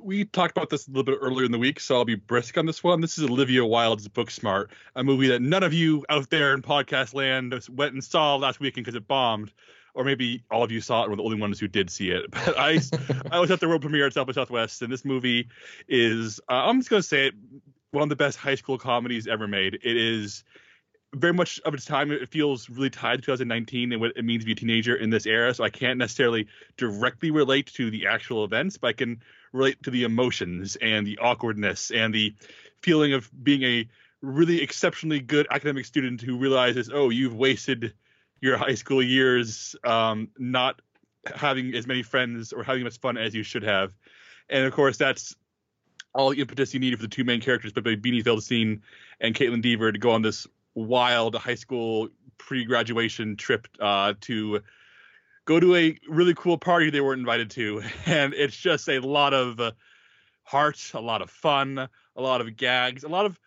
We 0.00 0.24
talked 0.24 0.56
about 0.56 0.70
this 0.70 0.86
a 0.86 0.90
little 0.90 1.02
bit 1.02 1.18
earlier 1.20 1.44
in 1.44 1.50
the 1.50 1.58
week, 1.58 1.80
so 1.80 1.96
I'll 1.96 2.04
be 2.04 2.14
brisk 2.14 2.56
on 2.56 2.66
this 2.66 2.84
one. 2.84 3.00
This 3.00 3.18
is 3.18 3.24
Olivia 3.24 3.64
Wilde's 3.64 4.06
Booksmart, 4.06 4.68
a 4.94 5.02
movie 5.02 5.26
that 5.28 5.42
none 5.42 5.64
of 5.64 5.72
you 5.72 6.04
out 6.08 6.30
there 6.30 6.54
in 6.54 6.62
podcast 6.62 7.14
land 7.14 7.52
went 7.70 7.94
and 7.94 8.04
saw 8.04 8.36
last 8.36 8.60
weekend 8.60 8.84
because 8.84 8.94
it 8.94 9.08
bombed. 9.08 9.52
Or 9.94 10.04
maybe 10.04 10.44
all 10.50 10.62
of 10.62 10.70
you 10.70 10.82
saw 10.82 11.00
it 11.00 11.04
and 11.04 11.12
were 11.12 11.16
the 11.16 11.22
only 11.22 11.40
ones 11.40 11.58
who 11.58 11.68
did 11.68 11.88
see 11.88 12.10
it. 12.10 12.26
But 12.30 12.58
I, 12.58 12.80
I 13.32 13.40
was 13.40 13.50
at 13.50 13.60
the 13.60 13.66
world 13.66 13.80
premiere 13.80 14.06
at 14.06 14.12
South 14.12 14.26
by 14.26 14.34
Southwest, 14.34 14.82
and 14.82 14.92
this 14.92 15.06
movie 15.06 15.48
is, 15.88 16.38
uh, 16.50 16.66
I'm 16.66 16.78
just 16.78 16.90
going 16.90 17.00
to 17.00 17.08
say 17.08 17.28
it, 17.28 17.34
one 17.92 18.02
of 18.02 18.08
the 18.10 18.16
best 18.16 18.36
high 18.36 18.56
school 18.56 18.76
comedies 18.76 19.26
ever 19.26 19.48
made. 19.48 19.74
It 19.82 19.96
is 19.96 20.44
very 21.14 21.32
much 21.32 21.60
of 21.64 21.72
its 21.72 21.84
time 21.84 22.10
it 22.10 22.28
feels 22.28 22.68
really 22.68 22.90
tied 22.90 23.16
to 23.16 23.22
2019 23.22 23.92
and 23.92 24.00
what 24.00 24.12
it 24.16 24.24
means 24.24 24.42
to 24.42 24.46
be 24.46 24.52
a 24.52 24.56
teenager 24.56 24.96
in 24.96 25.08
this 25.08 25.24
era 25.24 25.54
so 25.54 25.64
i 25.64 25.70
can't 25.70 25.98
necessarily 25.98 26.46
directly 26.76 27.30
relate 27.30 27.66
to 27.66 27.90
the 27.90 28.06
actual 28.06 28.44
events 28.44 28.76
but 28.76 28.88
i 28.88 28.92
can 28.92 29.20
relate 29.52 29.82
to 29.82 29.90
the 29.90 30.04
emotions 30.04 30.76
and 30.82 31.06
the 31.06 31.18
awkwardness 31.18 31.90
and 31.90 32.12
the 32.12 32.34
feeling 32.82 33.12
of 33.12 33.30
being 33.42 33.62
a 33.62 33.88
really 34.20 34.60
exceptionally 34.60 35.20
good 35.20 35.46
academic 35.50 35.84
student 35.84 36.20
who 36.20 36.36
realizes 36.36 36.90
oh 36.92 37.08
you've 37.08 37.34
wasted 37.34 37.94
your 38.40 38.56
high 38.56 38.74
school 38.74 39.02
years 39.02 39.76
um, 39.84 40.28
not 40.38 40.80
having 41.34 41.74
as 41.74 41.86
many 41.86 42.02
friends 42.02 42.52
or 42.52 42.62
having 42.62 42.82
as 42.82 42.84
much 42.84 43.00
fun 43.00 43.16
as 43.16 43.34
you 43.34 43.42
should 43.42 43.62
have. 43.62 43.92
And 44.48 44.64
of 44.64 44.72
course 44.72 44.96
that's 44.96 45.34
all 46.14 46.30
the 46.30 46.40
impetus 46.40 46.72
you 46.72 46.80
need 46.80 46.96
for 46.96 47.02
the 47.02 47.08
two 47.08 47.24
main 47.24 47.40
characters, 47.40 47.72
but 47.72 47.84
Beanie 47.84 48.22
Feldstein 48.22 48.80
and 49.20 49.34
Kaitlyn 49.34 49.60
Dever, 49.60 49.92
to 49.92 49.98
go 49.98 50.12
on 50.12 50.22
this 50.22 50.46
wild 50.76 51.34
high 51.34 51.56
school 51.56 52.08
pre-graduation 52.38 53.36
trip 53.36 53.66
uh, 53.80 54.14
to 54.20 54.60
go 55.46 55.58
to 55.58 55.74
a 55.74 55.98
really 56.08 56.34
cool 56.34 56.58
party 56.58 56.90
they 56.90 57.00
weren't 57.00 57.20
invited 57.20 57.50
to, 57.50 57.82
and 58.06 58.34
it's 58.34 58.56
just 58.56 58.88
a 58.88 59.00
lot 59.00 59.34
of 59.34 59.60
heart, 60.44 60.92
a 60.94 61.00
lot 61.00 61.22
of 61.22 61.30
fun, 61.30 61.88
a 62.14 62.22
lot 62.22 62.40
of 62.40 62.56
gags, 62.56 63.02
a 63.02 63.08
lot 63.08 63.26
of 63.26 63.40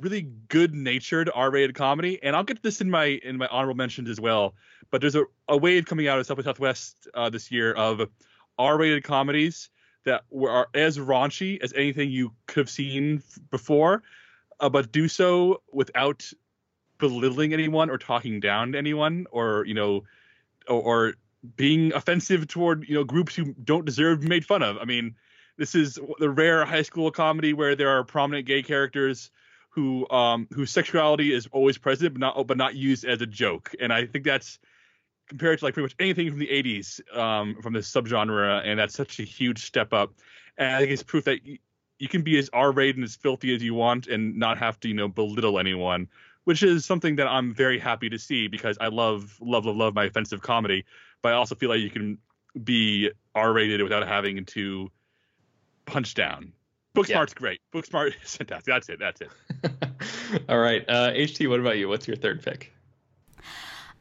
really 0.00 0.22
good-natured 0.48 1.30
R-rated 1.34 1.74
comedy. 1.74 2.18
And 2.22 2.34
I'll 2.34 2.44
get 2.44 2.56
to 2.56 2.62
this 2.62 2.80
in 2.80 2.90
my 2.90 3.04
in 3.04 3.36
my 3.36 3.46
honorable 3.46 3.76
mentions 3.76 4.08
as 4.08 4.20
well. 4.20 4.54
But 4.90 5.00
there's 5.00 5.14
a, 5.14 5.24
a 5.48 5.56
wave 5.56 5.86
coming 5.86 6.08
out 6.08 6.18
of 6.18 6.26
South 6.26 6.38
by 6.38 6.42
Southwest 6.42 7.08
uh, 7.14 7.30
this 7.30 7.50
year 7.50 7.72
of 7.72 8.08
R-rated 8.58 9.04
comedies 9.04 9.70
that 10.04 10.24
were 10.30 10.50
are 10.50 10.68
as 10.74 10.98
raunchy 10.98 11.62
as 11.62 11.72
anything 11.74 12.10
you 12.10 12.32
could 12.46 12.60
have 12.60 12.70
seen 12.70 13.22
before, 13.50 14.02
uh, 14.60 14.68
but 14.68 14.92
do 14.92 15.08
so 15.08 15.62
without 15.72 16.30
belittling 17.02 17.52
anyone 17.52 17.90
or 17.90 17.98
talking 17.98 18.38
down 18.38 18.70
to 18.72 18.78
anyone 18.78 19.26
or 19.32 19.64
you 19.66 19.74
know 19.74 20.04
or, 20.68 20.80
or 20.82 21.14
being 21.56 21.92
offensive 21.92 22.46
toward 22.46 22.88
you 22.88 22.94
know 22.94 23.02
groups 23.02 23.34
who 23.34 23.52
don't 23.64 23.84
deserve 23.84 24.18
to 24.18 24.22
be 24.22 24.28
made 24.28 24.46
fun 24.46 24.62
of. 24.62 24.78
I 24.78 24.84
mean, 24.84 25.16
this 25.58 25.74
is 25.74 25.98
the 26.20 26.30
rare 26.30 26.64
high 26.64 26.82
school 26.82 27.10
comedy 27.10 27.54
where 27.54 27.74
there 27.74 27.88
are 27.88 28.04
prominent 28.04 28.46
gay 28.46 28.62
characters 28.62 29.32
who 29.70 30.08
um 30.10 30.46
whose 30.52 30.70
sexuality 30.70 31.32
is 31.32 31.48
always 31.50 31.76
present 31.76 32.14
but 32.14 32.20
not 32.20 32.46
but 32.46 32.56
not 32.56 32.76
used 32.76 33.04
as 33.04 33.20
a 33.20 33.26
joke. 33.26 33.74
And 33.80 33.92
I 33.92 34.06
think 34.06 34.24
that's 34.24 34.60
compared 35.28 35.58
to 35.58 35.64
like 35.64 35.74
pretty 35.74 35.86
much 35.86 35.96
anything 35.98 36.30
from 36.30 36.38
the 36.38 36.46
80s 36.46 37.18
um 37.18 37.56
from 37.60 37.72
this 37.72 37.90
subgenre 37.90 38.62
and 38.64 38.78
that's 38.78 38.94
such 38.94 39.18
a 39.18 39.24
huge 39.24 39.64
step 39.64 39.92
up. 39.92 40.12
And 40.56 40.76
I 40.76 40.78
think 40.78 40.92
it's 40.92 41.02
proof 41.02 41.24
that 41.24 41.44
you, 41.44 41.58
you 41.98 42.06
can 42.06 42.22
be 42.22 42.38
as 42.38 42.48
R-rated 42.52 42.96
and 42.96 43.04
as 43.04 43.16
filthy 43.16 43.52
as 43.52 43.60
you 43.60 43.74
want 43.74 44.06
and 44.06 44.36
not 44.36 44.58
have 44.58 44.78
to 44.80 44.88
you 44.88 44.94
know 44.94 45.08
belittle 45.08 45.58
anyone 45.58 46.06
which 46.44 46.62
is 46.62 46.84
something 46.84 47.16
that 47.16 47.26
I'm 47.26 47.54
very 47.54 47.78
happy 47.78 48.08
to 48.08 48.18
see 48.18 48.48
because 48.48 48.76
I 48.80 48.88
love 48.88 49.36
love 49.40 49.64
love 49.64 49.76
love 49.76 49.94
my 49.94 50.04
offensive 50.04 50.42
comedy, 50.42 50.84
but 51.22 51.32
I 51.32 51.36
also 51.36 51.54
feel 51.54 51.68
like 51.68 51.80
you 51.80 51.90
can 51.90 52.18
be 52.62 53.10
R-rated 53.34 53.82
without 53.82 54.06
having 54.06 54.44
to 54.44 54.90
punch 55.86 56.14
down. 56.14 56.52
Booksmart's 56.94 57.32
yeah. 57.36 57.40
great. 57.40 57.60
Booksmart 57.72 58.12
is 58.24 58.36
fantastic. 58.36 58.66
That's 58.66 58.88
it. 58.88 58.98
That's 58.98 59.20
it. 59.20 59.30
All 60.48 60.58
right, 60.58 60.84
uh, 60.88 61.12
HT. 61.12 61.48
What 61.48 61.60
about 61.60 61.78
you? 61.78 61.88
What's 61.88 62.06
your 62.06 62.16
third 62.16 62.42
pick? 62.42 62.72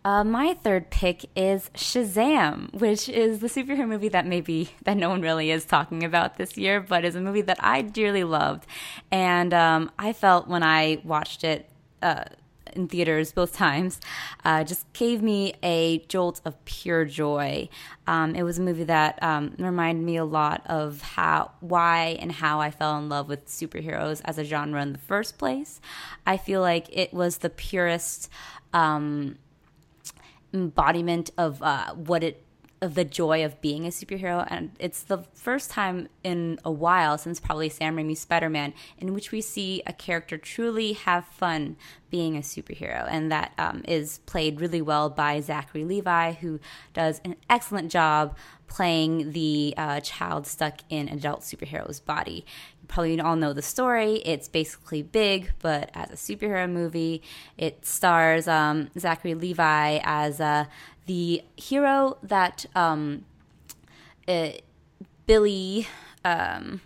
Uh, 0.04 0.24
my 0.24 0.56
third 0.56 0.90
pick 0.90 1.26
is 1.36 1.70
Shazam, 1.76 2.74
which 2.74 3.08
is 3.08 3.38
the 3.38 3.48
superhero 3.48 3.88
movie 3.88 4.10
that 4.10 4.26
maybe 4.26 4.72
that 4.84 4.98
no 4.98 5.10
one 5.10 5.22
really 5.22 5.52
is 5.52 5.64
talking 5.64 6.04
about 6.04 6.38
this 6.38 6.58
year, 6.58 6.82
but 6.82 7.06
is 7.06 7.16
a 7.16 7.22
movie 7.22 7.42
that 7.42 7.64
I 7.64 7.84
dearly 7.84 8.24
loved, 8.24 8.66
and 9.12 9.54
um, 9.54 9.92
I 10.00 10.14
felt 10.14 10.48
when 10.48 10.64
I 10.64 11.00
watched 11.04 11.44
it 11.44 11.70
uh, 12.02 12.26
in 12.74 12.88
theaters 12.88 13.32
both 13.32 13.54
times, 13.54 14.00
uh, 14.46 14.64
just 14.64 14.92
gave 14.94 15.22
me 15.22 15.54
a 15.64 16.00
jolt 16.08 16.42
of 16.46 16.64
pure 16.66 17.06
joy. 17.06 17.70
Um, 18.08 18.36
it 18.36 18.44
was 18.44 18.60
a 18.60 18.62
movie 18.62 18.86
that 18.86 19.22
um, 19.22 19.56
reminded 19.58 20.04
me 20.04 20.18
a 20.18 20.26
lot 20.26 20.62
of 20.66 21.02
how, 21.02 21.52
why, 21.60 22.18
and 22.20 22.32
how 22.32 22.60
I 22.60 22.72
fell 22.72 22.98
in 22.98 23.10
love 23.10 23.28
with 23.28 23.48
superheroes 23.48 24.22
as 24.26 24.38
a 24.38 24.44
genre 24.44 24.82
in 24.82 24.94
the 24.94 25.00
first 25.00 25.38
place. 25.38 25.82
I 26.26 26.38
feel 26.38 26.62
like 26.62 26.88
it 26.92 27.14
was 27.14 27.40
the 27.40 27.50
purest 27.50 28.30
um, 28.74 29.38
embodiment 30.54 31.32
of 31.38 31.62
uh, 31.62 31.94
what 31.94 32.24
it 32.24 32.44
the 32.82 33.06
joy 33.06 33.46
of 33.46 33.62
being 33.62 33.86
a 33.86 33.90
superhero. 33.90 34.46
And 34.50 34.72
it's 34.80 35.04
the 35.04 35.20
first 35.34 35.70
time 35.70 36.10
in 36.24 36.60
a 36.66 36.72
while, 36.72 37.18
since 37.18 37.40
probably 37.40 37.70
Sam 37.70 37.96
Raimi's 37.96 38.20
Spider 38.20 38.50
Man, 38.50 38.74
in 38.98 39.14
which 39.14 39.32
we 39.32 39.40
see 39.40 39.84
a 39.86 39.94
character 39.94 40.38
truly 40.38 40.94
have 40.94 41.26
fun 41.26 41.78
being 42.12 42.36
a 42.36 42.42
superhero. 42.42 43.08
And 43.10 43.32
that 43.32 43.54
um, 43.58 43.82
is 43.88 44.20
played 44.28 44.62
really 44.62 44.82
well 44.82 45.10
by 45.10 45.40
Zachary 45.40 45.84
Levi, 45.84 46.34
who 46.34 46.60
does 46.94 47.20
an 47.24 47.38
excellent 47.50 47.92
job 47.92 48.38
playing 48.68 49.32
the 49.32 49.74
uh, 49.76 50.00
child 50.02 50.46
stuck 50.46 50.80
in 50.90 51.10
adult 51.10 51.42
superhero's 51.42 52.00
body. 52.00 52.46
You 52.82 52.88
probably 52.88 53.20
all 53.20 53.36
know 53.36 53.54
the 53.54 53.62
story. 53.62 54.18
It's 54.18 54.48
basically 54.48 55.02
big, 55.02 55.52
but 55.60 55.90
as 55.94 56.12
a 56.12 56.16
superhero 56.16 56.70
movie, 56.70 57.22
it 57.58 57.86
stars 57.86 58.48
um, 58.48 58.90
Zachary 58.98 59.34
Levi 59.34 60.00
as 60.04 60.40
uh, 60.40 60.66
the 61.06 61.44
hero 61.56 62.18
that 62.22 62.66
um, 62.76 63.26
uh, 64.28 64.50
Billy. 65.26 65.88
Um, 66.24 66.82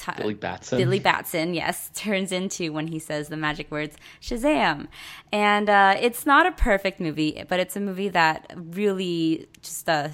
t- 0.00 0.12
Billy 0.16 0.34
Batson. 0.34 0.78
Billy 0.78 0.98
Batson, 0.98 1.54
yes, 1.54 1.90
turns 1.94 2.32
into 2.32 2.72
when 2.72 2.88
he 2.88 2.98
says 2.98 3.28
the 3.28 3.36
magic 3.36 3.70
words 3.70 3.96
Shazam. 4.20 4.88
And 5.32 5.68
uh, 5.68 5.96
it's 6.00 6.26
not 6.26 6.46
a 6.46 6.52
perfect 6.52 7.00
movie, 7.00 7.44
but 7.48 7.60
it's 7.60 7.76
a 7.76 7.80
movie 7.80 8.08
that 8.08 8.52
really 8.54 9.48
just 9.62 9.88
uh, 9.88 10.08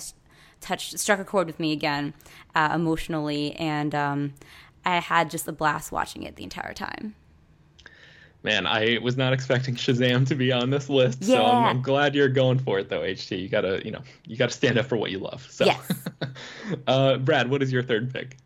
touched, 0.61 0.99
struck 0.99 1.19
a 1.19 1.25
chord 1.25 1.47
with 1.47 1.61
me 1.61 1.73
again 1.73 2.15
uh, 2.55 2.71
emotionally. 2.75 3.55
And 3.57 3.95
um, 3.95 4.35
I 4.85 4.97
had 4.99 5.31
just 5.31 5.47
a 5.49 5.53
blast 5.53 5.93
watching 5.93 6.23
it 6.23 6.37
the 6.37 6.45
entire 6.45 6.75
time. 6.75 7.15
Man, 8.45 8.67
I 8.67 8.99
was 9.01 9.17
not 9.17 9.33
expecting 9.33 9.77
Shazam 9.77 10.27
to 10.27 10.35
be 10.35 10.51
on 10.51 10.71
this 10.71 10.89
list, 10.89 11.19
yeah. 11.23 11.37
so 11.37 11.45
I'm, 11.45 11.65
I'm, 11.65 11.83
glad 11.83 12.17
you're 12.17 12.29
going 12.29 12.59
for 12.59 12.81
it, 12.81 12.89
though. 12.89 13.03
HT, 13.03 13.41
you 13.41 13.49
gotta, 13.49 13.81
you 13.85 13.93
know, 13.93 14.03
you 14.27 14.37
gotta 14.37 14.53
stand 14.53 14.79
up 14.79 14.87
for 14.87 14.97
what 14.97 15.13
you 15.13 15.21
love. 15.21 15.47
So, 15.49 15.65
yes. 15.65 16.09
uh, 16.89 17.19
Brad, 17.19 17.49
what 17.51 17.63
is 17.63 17.73
your 17.73 17.85
third 17.85 18.13
pick? 18.13 18.37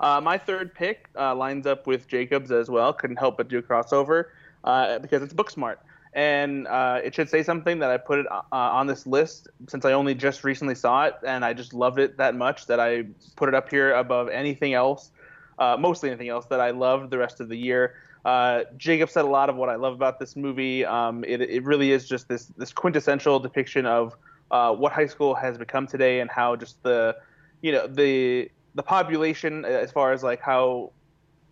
Uh, 0.00 0.20
my 0.20 0.38
third 0.38 0.74
pick 0.74 1.08
uh, 1.16 1.34
lines 1.34 1.66
up 1.66 1.86
with 1.86 2.08
Jacob's 2.08 2.50
as 2.50 2.68
well. 2.70 2.92
Couldn't 2.92 3.18
help 3.18 3.36
but 3.36 3.48
do 3.48 3.58
a 3.58 3.62
crossover 3.62 4.26
uh, 4.64 4.98
because 4.98 5.22
it's 5.22 5.34
Booksmart, 5.34 5.76
and 6.14 6.66
uh, 6.66 7.00
it 7.04 7.14
should 7.14 7.28
say 7.28 7.42
something 7.42 7.78
that 7.78 7.90
I 7.90 7.98
put 7.98 8.18
it 8.18 8.26
uh, 8.30 8.42
on 8.50 8.86
this 8.86 9.06
list 9.06 9.48
since 9.68 9.84
I 9.84 9.92
only 9.92 10.14
just 10.14 10.42
recently 10.42 10.74
saw 10.74 11.04
it, 11.04 11.14
and 11.26 11.44
I 11.44 11.52
just 11.52 11.74
loved 11.74 11.98
it 11.98 12.16
that 12.16 12.34
much 12.34 12.66
that 12.66 12.80
I 12.80 13.04
put 13.36 13.48
it 13.48 13.54
up 13.54 13.70
here 13.70 13.94
above 13.94 14.28
anything 14.28 14.74
else, 14.74 15.10
mostly 15.58 16.08
anything 16.08 16.30
else 16.30 16.46
that 16.46 16.60
I 16.60 16.70
loved 16.70 17.10
the 17.10 17.18
rest 17.18 17.40
of 17.40 17.48
the 17.48 17.56
year. 17.56 17.94
Uh, 18.24 18.64
Jacob 18.76 19.08
said 19.08 19.24
a 19.24 19.28
lot 19.28 19.48
of 19.48 19.56
what 19.56 19.68
I 19.68 19.76
love 19.76 19.94
about 19.94 20.18
this 20.18 20.36
movie. 20.36 20.84
Um, 20.84 21.24
it, 21.24 21.40
it 21.40 21.64
really 21.64 21.92
is 21.92 22.06
just 22.06 22.28
this 22.28 22.46
this 22.56 22.72
quintessential 22.72 23.40
depiction 23.40 23.86
of 23.86 24.14
uh, 24.50 24.74
what 24.74 24.92
high 24.92 25.06
school 25.06 25.34
has 25.34 25.56
become 25.56 25.86
today 25.86 26.20
and 26.20 26.30
how 26.30 26.56
just 26.56 26.82
the 26.82 27.16
you 27.62 27.72
know 27.72 27.86
the 27.86 28.50
the 28.74 28.82
population 28.82 29.64
as 29.64 29.90
far 29.90 30.12
as 30.12 30.22
like 30.22 30.40
how 30.40 30.92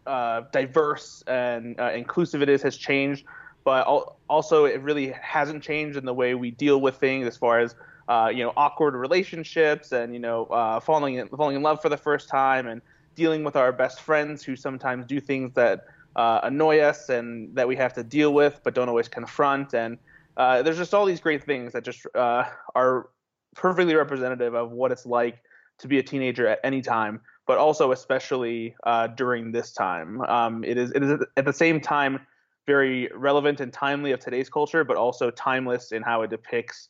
uh, 0.06 0.42
diverse 0.52 1.22
and 1.26 1.78
uh, 1.78 1.90
inclusive 1.92 2.42
it 2.42 2.48
is 2.48 2.62
has 2.62 2.76
changed, 2.76 3.24
but 3.64 3.82
also 4.28 4.64
it 4.64 4.80
really 4.82 5.14
hasn't 5.20 5.62
changed 5.62 5.96
in 5.96 6.04
the 6.04 6.14
way 6.14 6.34
we 6.34 6.50
deal 6.50 6.80
with 6.80 6.96
things 6.96 7.26
as 7.26 7.36
far 7.36 7.60
as 7.60 7.74
uh, 8.08 8.30
you 8.34 8.42
know 8.42 8.52
awkward 8.56 8.94
relationships 8.94 9.92
and 9.92 10.14
you 10.14 10.20
know 10.20 10.46
uh, 10.46 10.80
falling 10.80 11.16
in, 11.16 11.28
falling 11.28 11.56
in 11.56 11.62
love 11.62 11.82
for 11.82 11.88
the 11.88 11.96
first 11.96 12.28
time 12.28 12.66
and 12.66 12.80
dealing 13.14 13.44
with 13.44 13.56
our 13.56 13.72
best 13.72 14.00
friends 14.00 14.42
who 14.42 14.56
sometimes 14.56 15.04
do 15.04 15.20
things 15.20 15.52
that 15.54 15.84
uh, 16.16 16.40
annoy 16.44 16.78
us 16.78 17.08
and 17.08 17.54
that 17.54 17.66
we 17.66 17.76
have 17.76 17.92
to 17.92 18.02
deal 18.02 18.32
with 18.32 18.60
but 18.64 18.74
don't 18.74 18.88
always 18.88 19.08
confront. 19.08 19.74
And 19.74 19.98
uh, 20.36 20.62
there's 20.62 20.78
just 20.78 20.94
all 20.94 21.04
these 21.04 21.20
great 21.20 21.44
things 21.44 21.72
that 21.72 21.84
just 21.84 22.06
uh, 22.14 22.44
are 22.74 23.10
perfectly 23.54 23.94
representative 23.94 24.54
of 24.54 24.70
what 24.70 24.92
it's 24.92 25.04
like 25.04 25.42
to 25.78 25.88
be 25.88 25.98
a 25.98 26.02
teenager 26.02 26.46
at 26.46 26.60
any 26.64 26.80
time 26.80 27.20
but 27.46 27.58
also 27.58 27.92
especially 27.92 28.74
uh, 28.84 29.06
during 29.06 29.52
this 29.52 29.72
time 29.72 30.20
um, 30.22 30.64
it 30.64 30.76
is 30.76 30.90
it 30.92 31.02
is 31.02 31.20
at 31.36 31.44
the 31.44 31.52
same 31.52 31.80
time 31.80 32.20
very 32.66 33.08
relevant 33.14 33.60
and 33.60 33.72
timely 33.72 34.12
of 34.12 34.20
today's 34.20 34.48
culture 34.48 34.84
but 34.84 34.96
also 34.96 35.30
timeless 35.30 35.92
in 35.92 36.02
how 36.02 36.22
it 36.22 36.30
depicts 36.30 36.88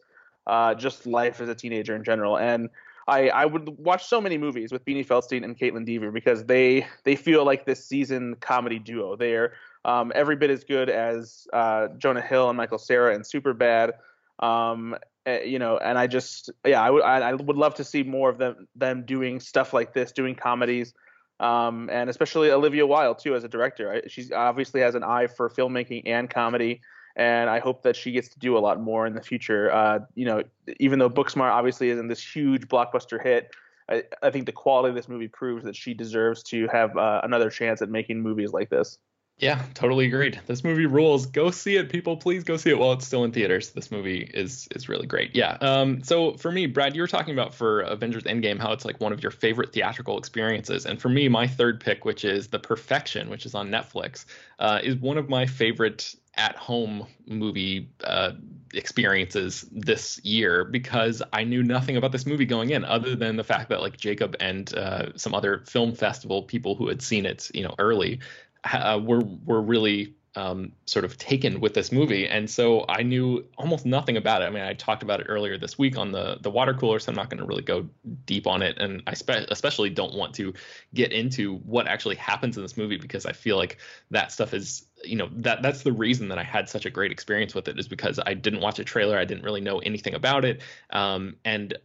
uh, 0.48 0.74
just 0.74 1.06
life 1.06 1.40
as 1.40 1.48
a 1.48 1.54
teenager 1.54 1.94
in 1.94 2.02
general. 2.02 2.38
And 2.38 2.70
I, 3.06 3.28
I 3.28 3.46
would 3.46 3.68
watch 3.78 4.06
so 4.06 4.20
many 4.20 4.36
movies 4.36 4.72
with 4.72 4.84
Beanie 4.84 5.06
Feldstein 5.06 5.44
and 5.44 5.56
Kaitlyn 5.56 5.86
Dever 5.86 6.10
because 6.10 6.44
they 6.44 6.86
they 7.04 7.16
feel 7.16 7.44
like 7.44 7.64
this 7.64 7.84
seasoned 7.84 8.40
comedy 8.40 8.78
duo. 8.78 9.16
They're 9.16 9.52
um, 9.84 10.12
every 10.14 10.36
bit 10.36 10.50
as 10.50 10.64
good 10.64 10.90
as 10.90 11.46
uh, 11.52 11.88
Jonah 11.98 12.20
Hill 12.20 12.48
and 12.48 12.56
Michael 12.56 12.78
Cera 12.78 13.14
and 13.14 13.24
Superbad. 13.24 13.92
Um, 14.40 14.96
eh, 15.28 15.42
you 15.44 15.58
know, 15.58 15.78
and 15.78 15.98
I 15.98 16.06
just 16.06 16.50
yeah, 16.64 16.82
I 16.82 16.90
would 16.90 17.02
I, 17.02 17.34
would 17.34 17.56
love 17.56 17.74
to 17.76 17.84
see 17.84 18.02
more 18.02 18.30
of 18.30 18.38
them 18.38 18.68
them 18.74 19.04
doing 19.04 19.40
stuff 19.40 19.72
like 19.72 19.92
this, 19.92 20.12
doing 20.12 20.34
comedies. 20.34 20.94
Um, 21.40 21.88
and 21.92 22.10
especially 22.10 22.50
Olivia 22.50 22.84
Wilde 22.84 23.20
too 23.20 23.36
as 23.36 23.44
a 23.44 23.48
director. 23.48 24.02
She 24.08 24.32
obviously 24.32 24.80
has 24.80 24.96
an 24.96 25.04
eye 25.04 25.28
for 25.28 25.48
filmmaking 25.48 26.02
and 26.06 26.28
comedy 26.28 26.80
and 27.18 27.50
I 27.50 27.58
hope 27.58 27.82
that 27.82 27.96
she 27.96 28.12
gets 28.12 28.28
to 28.28 28.38
do 28.38 28.56
a 28.56 28.60
lot 28.60 28.80
more 28.80 29.04
in 29.04 29.12
the 29.12 29.20
future. 29.20 29.72
Uh, 29.72 29.98
you 30.14 30.24
know, 30.24 30.44
even 30.78 31.00
though 31.00 31.10
Booksmart 31.10 31.50
obviously 31.50 31.90
isn't 31.90 32.06
this 32.06 32.22
huge 32.22 32.68
blockbuster 32.68 33.20
hit, 33.20 33.50
I, 33.90 34.04
I, 34.22 34.30
think 34.30 34.46
the 34.46 34.52
quality 34.52 34.90
of 34.90 34.94
this 34.94 35.08
movie 35.08 35.26
proves 35.26 35.64
that 35.64 35.74
she 35.74 35.94
deserves 35.94 36.44
to 36.44 36.68
have 36.68 36.96
uh, 36.96 37.20
another 37.24 37.50
chance 37.50 37.82
at 37.82 37.88
making 37.88 38.20
movies 38.20 38.52
like 38.52 38.70
this. 38.70 38.98
Yeah, 39.38 39.62
totally 39.74 40.06
agreed. 40.06 40.40
This 40.46 40.64
movie 40.64 40.86
rules. 40.86 41.26
Go 41.26 41.52
see 41.52 41.76
it, 41.76 41.90
people. 41.90 42.16
Please 42.16 42.42
go 42.42 42.56
see 42.56 42.70
it 42.70 42.78
while 42.78 42.92
it's 42.92 43.06
still 43.06 43.22
in 43.22 43.30
theaters. 43.30 43.70
This 43.70 43.92
movie 43.92 44.28
is 44.34 44.68
is 44.74 44.88
really 44.88 45.06
great. 45.06 45.36
Yeah. 45.36 45.56
Um. 45.60 46.02
So 46.02 46.34
for 46.34 46.50
me, 46.50 46.66
Brad, 46.66 46.96
you 46.96 47.02
were 47.02 47.08
talking 47.08 47.34
about 47.34 47.54
for 47.54 47.82
Avengers 47.82 48.24
Endgame 48.24 48.58
how 48.58 48.72
it's 48.72 48.84
like 48.84 49.00
one 49.00 49.12
of 49.12 49.22
your 49.22 49.30
favorite 49.30 49.72
theatrical 49.72 50.18
experiences, 50.18 50.86
and 50.86 51.00
for 51.00 51.08
me, 51.08 51.28
my 51.28 51.46
third 51.46 51.78
pick, 51.78 52.04
which 52.04 52.24
is 52.24 52.48
The 52.48 52.58
Perfection, 52.58 53.30
which 53.30 53.46
is 53.46 53.54
on 53.54 53.68
Netflix, 53.70 54.24
uh, 54.58 54.80
is 54.82 54.96
one 54.96 55.18
of 55.18 55.28
my 55.28 55.46
favorite 55.46 56.16
at 56.34 56.56
home 56.56 57.06
movie 57.26 57.88
uh, 58.04 58.32
experiences 58.72 59.66
this 59.72 60.20
year 60.24 60.64
because 60.64 61.20
I 61.32 61.42
knew 61.44 61.62
nothing 61.62 61.96
about 61.96 62.12
this 62.12 62.26
movie 62.26 62.44
going 62.44 62.70
in, 62.70 62.84
other 62.84 63.16
than 63.16 63.36
the 63.36 63.44
fact 63.44 63.70
that 63.70 63.80
like 63.80 63.96
Jacob 63.96 64.36
and 64.40 64.72
uh, 64.74 65.16
some 65.16 65.34
other 65.34 65.58
film 65.66 65.94
festival 65.94 66.42
people 66.42 66.74
who 66.76 66.88
had 66.88 67.02
seen 67.02 67.26
it, 67.26 67.50
you 67.54 67.64
know, 67.64 67.74
early, 67.78 68.20
uh, 68.64 69.00
were 69.02 69.22
were 69.44 69.62
really 69.62 70.14
um, 70.38 70.72
sort 70.86 71.04
of 71.04 71.16
taken 71.18 71.58
with 71.60 71.74
this 71.74 71.90
movie, 71.90 72.28
and 72.28 72.48
so 72.48 72.84
I 72.88 73.02
knew 73.02 73.44
almost 73.56 73.84
nothing 73.84 74.16
about 74.16 74.40
it. 74.42 74.44
I 74.44 74.50
mean, 74.50 74.62
I 74.62 74.72
talked 74.72 75.02
about 75.02 75.20
it 75.20 75.24
earlier 75.24 75.58
this 75.58 75.76
week 75.78 75.98
on 75.98 76.12
the 76.12 76.38
the 76.40 76.50
water 76.50 76.74
cooler, 76.74 77.00
so 77.00 77.10
I'm 77.10 77.16
not 77.16 77.28
going 77.28 77.40
to 77.40 77.44
really 77.44 77.62
go 77.62 77.88
deep 78.24 78.46
on 78.46 78.62
it, 78.62 78.78
and 78.78 79.02
I 79.06 79.14
spe- 79.14 79.48
especially 79.48 79.90
don't 79.90 80.14
want 80.14 80.34
to 80.36 80.54
get 80.94 81.12
into 81.12 81.56
what 81.58 81.88
actually 81.88 82.14
happens 82.16 82.56
in 82.56 82.62
this 82.62 82.76
movie 82.76 82.98
because 82.98 83.26
I 83.26 83.32
feel 83.32 83.56
like 83.56 83.78
that 84.12 84.30
stuff 84.30 84.54
is 84.54 84.84
you 85.04 85.16
know 85.16 85.28
that 85.32 85.62
that's 85.62 85.82
the 85.82 85.92
reason 85.92 86.28
that 86.28 86.38
I 86.38 86.44
had 86.44 86.68
such 86.68 86.86
a 86.86 86.90
great 86.90 87.10
experience 87.10 87.54
with 87.54 87.66
it 87.66 87.78
is 87.78 87.88
because 87.88 88.20
I 88.24 88.34
didn't 88.34 88.60
watch 88.60 88.78
a 88.78 88.84
trailer, 88.84 89.18
I 89.18 89.24
didn't 89.24 89.44
really 89.44 89.60
know 89.60 89.78
anything 89.80 90.14
about 90.14 90.44
it, 90.44 90.60
um, 90.90 91.34
and 91.44 91.76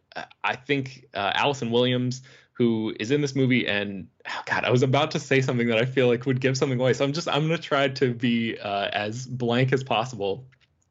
I 0.44 0.56
think 0.56 1.08
uh, 1.16 1.32
Allison 1.34 1.72
Williams 1.72 2.22
who 2.54 2.94
is 3.00 3.12
in 3.12 3.22
this 3.22 3.36
movie 3.36 3.68
and 3.68 4.08
oh 4.28 4.42
god 4.46 4.64
i 4.64 4.70
was 4.70 4.84
about 4.84 5.12
to 5.12 5.20
say 5.20 5.42
something 5.42 5.68
that 5.68 5.78
i 5.78 5.86
feel 5.86 6.08
like 6.08 6.26
would 6.26 6.40
give 6.40 6.56
something 6.58 6.80
away 6.80 6.94
so 6.94 7.04
i'm 7.04 7.14
just 7.14 7.28
i'm 7.28 7.48
going 7.48 7.60
to 7.60 7.62
try 7.62 7.88
to 7.88 8.14
be 8.14 8.58
uh, 8.60 8.90
as 8.94 9.26
blank 9.26 9.74
as 9.74 9.84
possible 9.84 10.46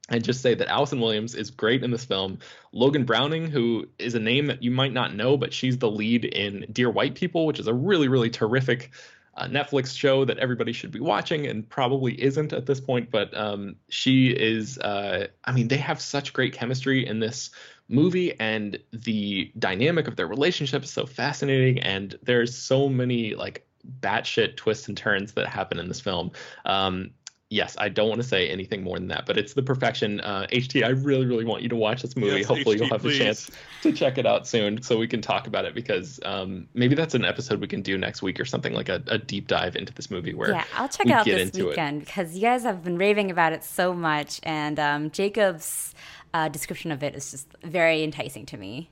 and 0.09 0.23
just 0.23 0.43
say 0.43 0.55
that 0.55 0.69
Allison 0.69 1.01
Williams 1.01 1.35
is 1.35 1.51
great 1.51 1.83
in 1.83 1.91
this 1.91 2.05
film. 2.05 2.39
Logan 2.73 3.05
Browning, 3.05 3.51
who 3.51 3.89
is 3.99 4.15
a 4.15 4.21
name 4.21 4.47
that 4.47 4.63
you 4.63 4.71
might 4.71 4.93
not 4.93 5.15
know, 5.15 5.37
but 5.37 5.55
she's 5.55 5.79
the 5.79 5.91
lead 5.91 6.25
in 6.25 6.67
Dear 6.71 6.91
White 6.91 7.15
People, 7.15 7.47
which 7.47 7.59
is 7.59 7.67
a 7.67 7.73
really, 7.75 8.09
really 8.09 8.29
terrific 8.29 8.91
uh, 9.35 9.47
Netflix 9.47 9.97
show 9.97 10.25
that 10.25 10.39
everybody 10.39 10.73
should 10.73 10.91
be 10.91 11.01
watching 11.01 11.47
and 11.47 11.69
probably 11.69 12.21
isn't 12.21 12.53
at 12.53 12.67
this 12.67 12.81
point. 12.81 13.11
But 13.11 13.35
um, 13.37 13.77
she 13.89 14.29
is, 14.29 14.79
uh, 14.79 15.29
I 15.45 15.53
mean, 15.53 15.69
they 15.69 15.79
have 15.79 16.01
such 16.01 16.33
great 16.33 16.53
chemistry 16.53 17.07
in 17.07 17.19
this 17.19 17.51
movie 17.93 18.39
and 18.41 18.79
the 18.93 19.53
dynamic 19.59 20.09
of 20.09 20.17
their 20.17 20.27
relationship 20.27 20.83
is 20.83 20.91
so 20.91 21.07
fascinating 21.07 21.79
and 21.81 22.19
there's 22.23 22.57
so 22.57 22.89
many 22.89 23.35
like 23.35 23.67
batshit 24.01 24.57
twists 24.57 24.89
and 24.89 24.97
turns 24.97 25.33
that 25.33 25.47
happen 25.47 25.79
in 25.79 25.89
this 25.89 26.01
film. 26.01 26.31
Um, 26.65 27.11
yes, 27.53 27.77
I 27.79 27.91
don't 27.91 28.09
want 28.09 28.23
to 28.23 28.27
say 28.27 28.49
anything 28.49 28.83
more 28.83 28.99
than 28.99 29.09
that, 29.09 29.27
but 29.27 29.37
it's 29.37 29.53
the 29.53 29.63
perfection. 29.63 30.21
Uh, 30.21 30.47
HT, 30.51 30.85
I 30.85 30.89
really, 30.89 31.27
really 31.27 31.45
want 31.45 31.63
you 31.63 31.69
to 31.69 31.77
watch 31.77 32.01
this 32.01 32.17
movie. 32.17 32.39
Yes, 32.39 32.47
Hopefully, 32.47 32.77
HT, 32.77 32.79
you'll 32.81 32.89
have 32.89 33.03
please. 33.03 33.19
the 33.19 33.25
chance 33.25 33.51
to 33.83 33.93
check 33.93 34.17
it 34.17 34.25
out 34.25 34.47
soon 34.49 34.81
so 34.81 34.99
we 34.99 35.07
can 35.07 35.21
talk 35.21 35.47
about 35.47 35.67
it 35.67 35.75
because 35.75 36.19
um, 36.25 36.67
maybe 36.73 36.95
that's 36.95 37.15
an 37.15 37.25
episode 37.25 37.61
we 37.61 37.69
can 37.69 37.83
do 37.83 37.99
next 37.99 38.23
week 38.23 38.41
or 38.41 38.47
something 38.47 38.73
like 38.73 38.89
a, 38.89 39.03
a 39.09 39.19
deep 39.19 39.49
dive 39.49 39.77
into 39.77 39.93
this 39.93 40.11
movie 40.11 40.33
where 40.35 40.51
yeah, 40.51 40.65
I'll 40.77 40.89
check 40.89 41.07
it 41.07 41.13
out 41.13 41.27
this 41.27 41.53
weekend 41.53 42.03
it. 42.03 42.07
because 42.07 42.35
you 42.35 42.41
guys 42.41 42.63
have 42.63 42.83
been 42.83 42.97
raving 42.97 43.31
about 43.31 43.53
it 43.53 43.65
so 43.65 43.93
much, 43.93 44.41
and 44.45 44.81
um, 44.81 45.11
Jacob's 45.11 45.95
uh, 46.35 46.49
description 46.49 46.91
of 46.93 47.03
it 47.03 47.15
is 47.15 47.31
just 47.31 47.49
very 47.63 48.03
enticing 48.03 48.47
to 48.47 48.57
me. 48.57 48.89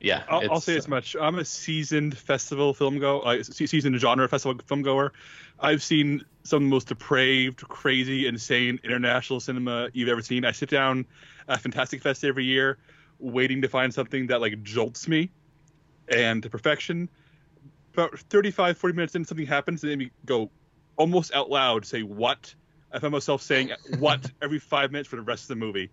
Yeah, 0.00 0.22
I'll, 0.28 0.52
I'll 0.52 0.60
say 0.60 0.76
as 0.76 0.86
much. 0.86 1.16
I'm 1.18 1.38
a 1.38 1.44
seasoned 1.44 2.18
festival 2.18 2.74
film 2.74 2.98
go, 2.98 3.20
uh, 3.20 3.42
seasoned 3.42 3.98
genre 3.98 4.28
festival 4.28 4.60
film 4.66 4.82
goer. 4.82 5.12
I've 5.58 5.82
seen 5.82 6.22
some 6.42 6.58
of 6.58 6.62
the 6.64 6.68
most 6.68 6.88
depraved, 6.88 7.66
crazy, 7.68 8.26
insane 8.26 8.78
international 8.84 9.40
cinema 9.40 9.88
you've 9.94 10.10
ever 10.10 10.20
seen. 10.20 10.44
I 10.44 10.52
sit 10.52 10.68
down 10.68 11.06
at 11.48 11.60
Fantastic 11.60 12.02
Fest 12.02 12.22
every 12.22 12.44
year, 12.44 12.76
waiting 13.18 13.62
to 13.62 13.68
find 13.68 13.94
something 13.94 14.26
that 14.26 14.42
like 14.42 14.62
jolts 14.62 15.08
me, 15.08 15.30
and 16.08 16.42
to 16.42 16.50
perfection. 16.50 17.08
About 17.94 18.18
35, 18.18 18.76
40 18.76 18.94
minutes 18.94 19.14
in, 19.14 19.24
something 19.24 19.46
happens, 19.46 19.84
and 19.84 19.92
then 19.92 19.98
we 20.00 20.10
go 20.26 20.50
almost 20.96 21.32
out 21.32 21.48
loud, 21.48 21.86
say 21.86 22.02
"what." 22.02 22.54
I 22.92 22.98
find 22.98 23.12
myself 23.12 23.40
saying 23.40 23.70
"what" 23.98 24.30
every 24.42 24.58
five 24.58 24.92
minutes 24.92 25.08
for 25.08 25.16
the 25.16 25.22
rest 25.22 25.44
of 25.44 25.48
the 25.48 25.56
movie 25.56 25.90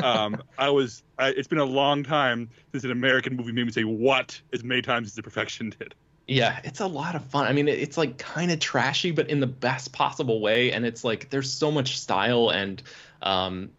um, 0.00 0.42
I 0.58 0.70
was. 0.70 1.02
I, 1.18 1.28
it's 1.28 1.48
been 1.48 1.58
a 1.58 1.64
long 1.64 2.02
time 2.02 2.50
since 2.72 2.84
an 2.84 2.90
American 2.90 3.36
movie 3.36 3.52
made 3.52 3.66
me 3.66 3.72
say 3.72 3.84
"what" 3.84 4.40
as 4.52 4.62
many 4.64 4.82
times 4.82 5.08
as 5.08 5.14
The 5.14 5.22
Perfection 5.22 5.74
did. 5.78 5.94
Yeah, 6.26 6.60
it's 6.64 6.80
a 6.80 6.86
lot 6.86 7.14
of 7.16 7.24
fun. 7.26 7.46
I 7.46 7.52
mean, 7.52 7.68
it's 7.68 7.96
like 7.96 8.16
kind 8.16 8.50
of 8.52 8.60
trashy, 8.60 9.10
but 9.10 9.28
in 9.28 9.40
the 9.40 9.46
best 9.46 9.92
possible 9.92 10.40
way. 10.40 10.72
And 10.72 10.86
it's 10.86 11.04
like 11.04 11.30
there's 11.30 11.52
so 11.52 11.70
much 11.70 11.98
style 11.98 12.50
and 12.50 12.82
um, 13.22 13.70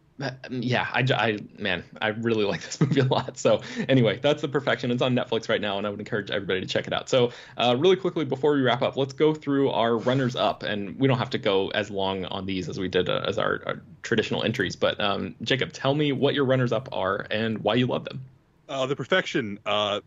yeah, 0.49 0.87
I, 0.91 1.05
I 1.15 1.39
man, 1.57 1.83
I 1.99 2.09
really 2.09 2.45
like 2.45 2.61
this 2.65 2.79
movie 2.79 3.01
a 3.01 3.05
lot. 3.05 3.37
So 3.37 3.61
anyway, 3.89 4.19
that's 4.21 4.41
the 4.41 4.47
perfection. 4.47 4.91
It's 4.91 5.01
on 5.01 5.15
Netflix 5.15 5.49
right 5.49 5.61
now, 5.61 5.77
and 5.77 5.87
I 5.87 5.89
would 5.89 5.99
encourage 5.99 6.29
everybody 6.29 6.61
to 6.61 6.67
check 6.67 6.87
it 6.87 6.93
out. 6.93 7.09
So 7.09 7.31
uh, 7.57 7.75
really 7.77 7.95
quickly 7.95 8.25
before 8.25 8.53
we 8.53 8.61
wrap 8.61 8.81
up, 8.81 8.95
let's 8.95 9.13
go 9.13 9.33
through 9.33 9.71
our 9.71 9.97
runners 9.97 10.35
up, 10.35 10.63
and 10.63 10.99
we 10.99 11.07
don't 11.07 11.17
have 11.17 11.31
to 11.31 11.37
go 11.37 11.69
as 11.69 11.89
long 11.89 12.25
on 12.25 12.45
these 12.45 12.69
as 12.69 12.79
we 12.79 12.87
did 12.87 13.09
uh, 13.09 13.23
as 13.27 13.37
our, 13.37 13.61
our, 13.65 13.81
traditional 14.03 14.43
entries. 14.43 14.75
But 14.75 14.99
um, 14.99 15.35
Jacob, 15.41 15.73
tell 15.73 15.95
me 15.95 16.11
what 16.11 16.35
your 16.35 16.45
runners 16.45 16.71
up 16.71 16.89
are 16.91 17.25
and 17.31 17.59
why 17.59 17.75
you 17.75 17.87
love 17.87 18.05
them. 18.05 18.21
Uh, 18.69 18.85
the 18.85 18.95
perfection. 18.95 19.59
Uh, 19.65 20.01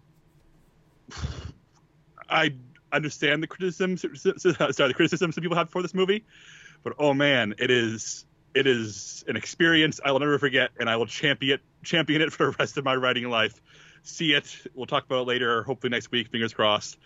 I 2.29 2.55
understand 2.93 3.43
the 3.43 3.47
criticism. 3.47 3.97
Sorry, 4.17 4.33
the 4.39 4.95
criticism 4.95 5.33
some 5.33 5.43
people 5.43 5.57
have 5.57 5.71
for 5.71 5.83
this 5.83 5.95
movie, 5.95 6.25
but 6.83 6.95
oh 6.99 7.15
man, 7.15 7.55
it 7.59 7.71
is 7.71 8.25
it 8.57 8.67
is 8.67 9.23
an 9.29 9.37
experience 9.37 10.01
I 10.03 10.13
will 10.13 10.21
never 10.21 10.39
forget, 10.39 10.71
and 10.81 10.89
I 10.89 10.97
will 10.97 11.07
champion 11.07 11.57
it, 11.57 11.61
champion 11.85 12.23
it 12.23 12.33
for 12.33 12.47
the 12.47 12.57
rest 12.59 12.79
of 12.79 12.85
my 12.85 12.97
writing 12.97 13.29
life. 13.29 13.61
See 14.03 14.33
it. 14.33 14.57
We'll 14.75 14.87
talk 14.87 15.05
about 15.05 15.23
it 15.23 15.27
later, 15.29 15.63
hopefully 15.63 15.91
next 15.91 16.11
week. 16.11 16.31
Fingers 16.31 16.55
crossed. 16.55 16.97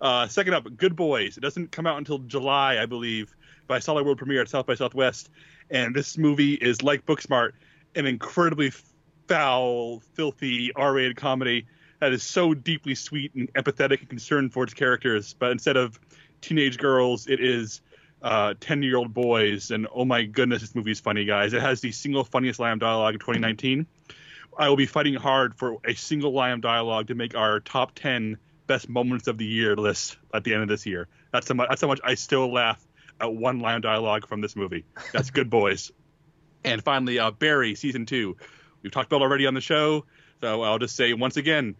Uh, 0.00 0.28
second 0.28 0.54
up, 0.54 0.66
Good 0.76 0.94
Boys. 0.94 1.36
It 1.36 1.40
doesn't 1.40 1.72
come 1.72 1.86
out 1.86 1.98
until 1.98 2.18
July, 2.18 2.78
I 2.80 2.86
believe, 2.86 3.34
but 3.66 3.74
I 3.74 3.78
saw 3.80 3.94
the 3.94 4.04
world 4.04 4.18
premiere 4.18 4.40
at 4.40 4.48
South 4.48 4.66
by 4.66 4.74
Southwest, 4.74 5.30
and 5.70 5.94
this 5.94 6.16
movie 6.16 6.54
is 6.54 6.82
like 6.82 7.04
Booksmart, 7.04 7.52
an 7.96 8.06
incredibly 8.06 8.72
foul, 9.26 10.00
filthy 10.14 10.72
R-rated 10.74 11.16
comedy 11.16 11.66
that 11.98 12.12
is 12.12 12.22
so 12.22 12.54
deeply 12.54 12.94
sweet 12.94 13.34
and 13.34 13.52
empathetic 13.54 14.00
and 14.00 14.08
concerned 14.08 14.52
for 14.52 14.64
its 14.64 14.74
characters. 14.74 15.34
But 15.38 15.50
instead 15.50 15.76
of 15.76 16.00
teenage 16.40 16.78
girls, 16.78 17.26
it 17.26 17.40
is 17.40 17.82
uh, 18.22 18.54
10 18.60 18.82
year 18.82 18.96
old 18.96 19.12
boys. 19.14 19.70
And 19.70 19.86
oh 19.94 20.04
my 20.04 20.24
goodness, 20.24 20.60
this 20.60 20.74
movie 20.74 20.92
is 20.92 21.00
funny, 21.00 21.24
guys. 21.24 21.52
It 21.52 21.62
has 21.62 21.80
the 21.80 21.92
single 21.92 22.24
funniest 22.24 22.60
line 22.60 22.74
of 22.74 22.78
dialogue 22.80 23.14
in 23.14 23.20
2019. 23.20 23.86
I 24.58 24.68
will 24.68 24.76
be 24.76 24.86
fighting 24.86 25.14
hard 25.14 25.56
for 25.56 25.78
a 25.84 25.94
single 25.94 26.32
line 26.32 26.52
of 26.52 26.60
dialogue 26.60 27.08
to 27.08 27.14
make 27.14 27.34
our 27.34 27.60
top 27.60 27.92
10 27.94 28.38
best 28.66 28.88
moments 28.88 29.26
of 29.26 29.38
the 29.38 29.46
year 29.46 29.76
list 29.76 30.18
at 30.34 30.44
the 30.44 30.54
end 30.54 30.62
of 30.62 30.68
this 30.68 30.86
year. 30.86 31.08
That's 31.32 31.48
how 31.48 31.54
much, 31.54 31.68
that's 31.68 31.80
how 31.80 31.88
much 31.88 32.00
I 32.04 32.14
still 32.14 32.52
laugh 32.52 32.84
at 33.20 33.34
one 33.34 33.60
line 33.60 33.80
dialogue 33.80 34.26
from 34.26 34.40
this 34.40 34.56
movie. 34.56 34.84
That's 35.12 35.30
good 35.30 35.50
boys. 35.58 35.92
And 36.64 36.82
finally, 36.82 37.18
uh, 37.18 37.30
Barry 37.30 37.74
season 37.74 38.06
two. 38.06 38.36
We've 38.82 38.92
talked 38.92 39.12
about 39.12 39.22
already 39.22 39.46
on 39.46 39.54
the 39.54 39.60
show, 39.60 40.06
so 40.40 40.62
I'll 40.62 40.78
just 40.78 40.96
say 40.96 41.12
once 41.12 41.36
again, 41.36 41.76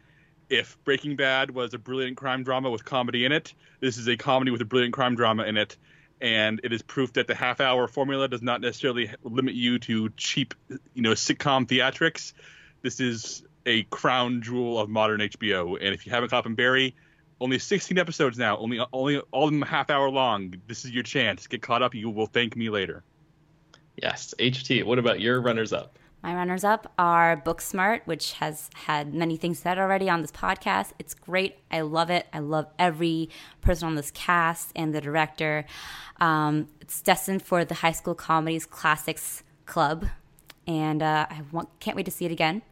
if 0.51 0.77
Breaking 0.85 1.17
Bad 1.17 1.51
was 1.51 1.75
a 1.75 1.79
brilliant 1.79 2.17
crime 2.17 2.43
drama 2.43 2.71
with 2.71 2.85
comedy 2.85 3.25
in 3.25 3.33
it, 3.33 3.55
this 3.81 3.97
is 3.97 4.09
a 4.09 4.17
comedy 4.17 4.51
with 4.51 4.61
a 4.61 4.65
brilliant 4.65 4.93
crime 4.93 5.15
drama 5.15 5.45
in 5.45 5.57
it. 5.57 5.77
And 6.21 6.61
it 6.65 6.73
is 6.73 6.83
proof 6.83 7.15
that 7.15 7.27
the 7.27 7.35
half 7.35 7.61
hour 7.61 7.89
formula 7.89 8.29
does 8.29 8.43
not 8.43 8.61
necessarily 8.61 9.11
limit 9.23 9.55
you 9.55 9.79
to 9.81 10.11
cheap, 10.11 10.55
you 10.69 11.03
know, 11.03 11.13
sitcom 11.13 11.67
theatrics. 11.67 12.35
This 12.83 13.01
is 13.01 13.43
a 13.65 13.85
crown 13.85 14.43
jewel 14.43 14.79
of 14.79 14.89
modern 14.89 15.21
HBO. 15.21 15.77
And 15.81 15.95
if 15.95 16.07
you 16.07 16.13
haven't 16.13 16.31
caught 16.31 16.45
Barry, 16.57 16.95
only 17.41 17.59
16 17.59 17.97
episodes 17.99 18.37
now, 18.37 18.59
only 18.59 18.81
only 18.93 19.19
all 19.31 19.45
of 19.45 19.53
them 19.53 19.63
half 19.63 19.89
hour 19.89 20.11
long. 20.11 20.55
This 20.67 20.85
is 20.85 20.91
your 20.91 21.03
chance. 21.03 21.47
Get 21.47 21.63
caught 21.63 21.83
up. 21.83 21.95
You 21.95 22.11
will 22.11 22.27
thank 22.27 22.55
me 22.55 22.69
later. 22.69 23.03
Yes, 23.97 24.35
HT. 24.39 24.85
What 24.85 24.99
about 24.99 25.21
your 25.21 25.41
runners 25.41 25.73
up? 25.73 25.99
My 26.23 26.35
runners 26.35 26.65
up 26.65 26.93
are 26.99 27.37
Booksmart, 27.37 28.03
which 28.05 28.35
has 28.35 28.69
had 28.87 29.15
many 29.15 29.37
things 29.37 29.59
said 29.59 29.79
already 29.79 30.11
on 30.11 30.21
this 30.21 30.31
podcast. 30.31 30.93
It's 30.99 31.15
great. 31.15 31.59
I 31.71 31.81
love 31.81 32.11
it. 32.11 32.27
I 32.33 32.41
love 32.41 32.67
every 32.79 33.31
person 33.63 33.89
on 33.89 33.95
this 33.95 34.11
cast 34.11 34.71
and 34.77 34.95
the 34.95 35.01
director. 35.01 35.65
Um, 36.21 36.69
it's 36.81 37.01
destined 37.01 37.43
for 37.43 37.65
the 37.65 37.77
High 37.77 37.93
School 37.93 38.15
Comedies 38.15 38.67
Classics 38.67 39.43
Club, 39.65 40.07
and 40.67 41.03
uh, 41.03 41.27
I 41.29 41.43
want, 41.53 41.69
can't 41.81 41.97
wait 41.97 42.05
to 42.05 42.11
see 42.11 42.25
it 42.25 42.33
again. 42.33 42.63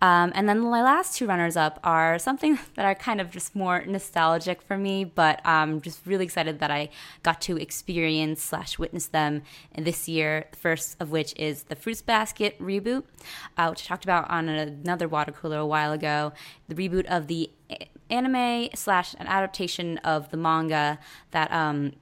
Um, 0.00 0.32
and 0.34 0.48
then 0.48 0.60
my 0.60 0.82
last 0.82 1.16
two 1.16 1.26
runners 1.26 1.56
up 1.56 1.80
are 1.82 2.18
something 2.18 2.58
that 2.74 2.84
are 2.84 2.94
kind 2.94 3.20
of 3.20 3.30
just 3.30 3.54
more 3.54 3.84
nostalgic 3.86 4.60
for 4.60 4.76
me, 4.76 5.04
but 5.04 5.40
I'm 5.44 5.80
just 5.80 6.00
really 6.04 6.24
excited 6.24 6.58
that 6.60 6.70
I 6.70 6.90
got 7.22 7.40
to 7.42 7.56
experience 7.56 8.42
slash 8.42 8.78
witness 8.78 9.06
them 9.06 9.42
this 9.76 10.08
year. 10.08 10.46
The 10.50 10.58
first 10.58 10.96
of 11.00 11.10
which 11.10 11.34
is 11.36 11.64
the 11.64 11.76
Fruits 11.76 12.02
Basket 12.02 12.58
reboot, 12.60 13.04
uh, 13.56 13.68
which 13.68 13.84
I 13.84 13.86
talked 13.86 14.04
about 14.04 14.30
on 14.30 14.48
another 14.48 15.08
water 15.08 15.32
cooler 15.32 15.58
a 15.58 15.66
while 15.66 15.92
ago. 15.92 16.32
The 16.68 16.74
reboot 16.74 17.06
of 17.06 17.26
the 17.26 17.50
anime 18.10 18.68
slash 18.74 19.14
an 19.18 19.26
adaptation 19.26 19.98
of 19.98 20.30
the 20.30 20.36
manga 20.36 20.98
that 21.30 21.50
um, 21.52 21.92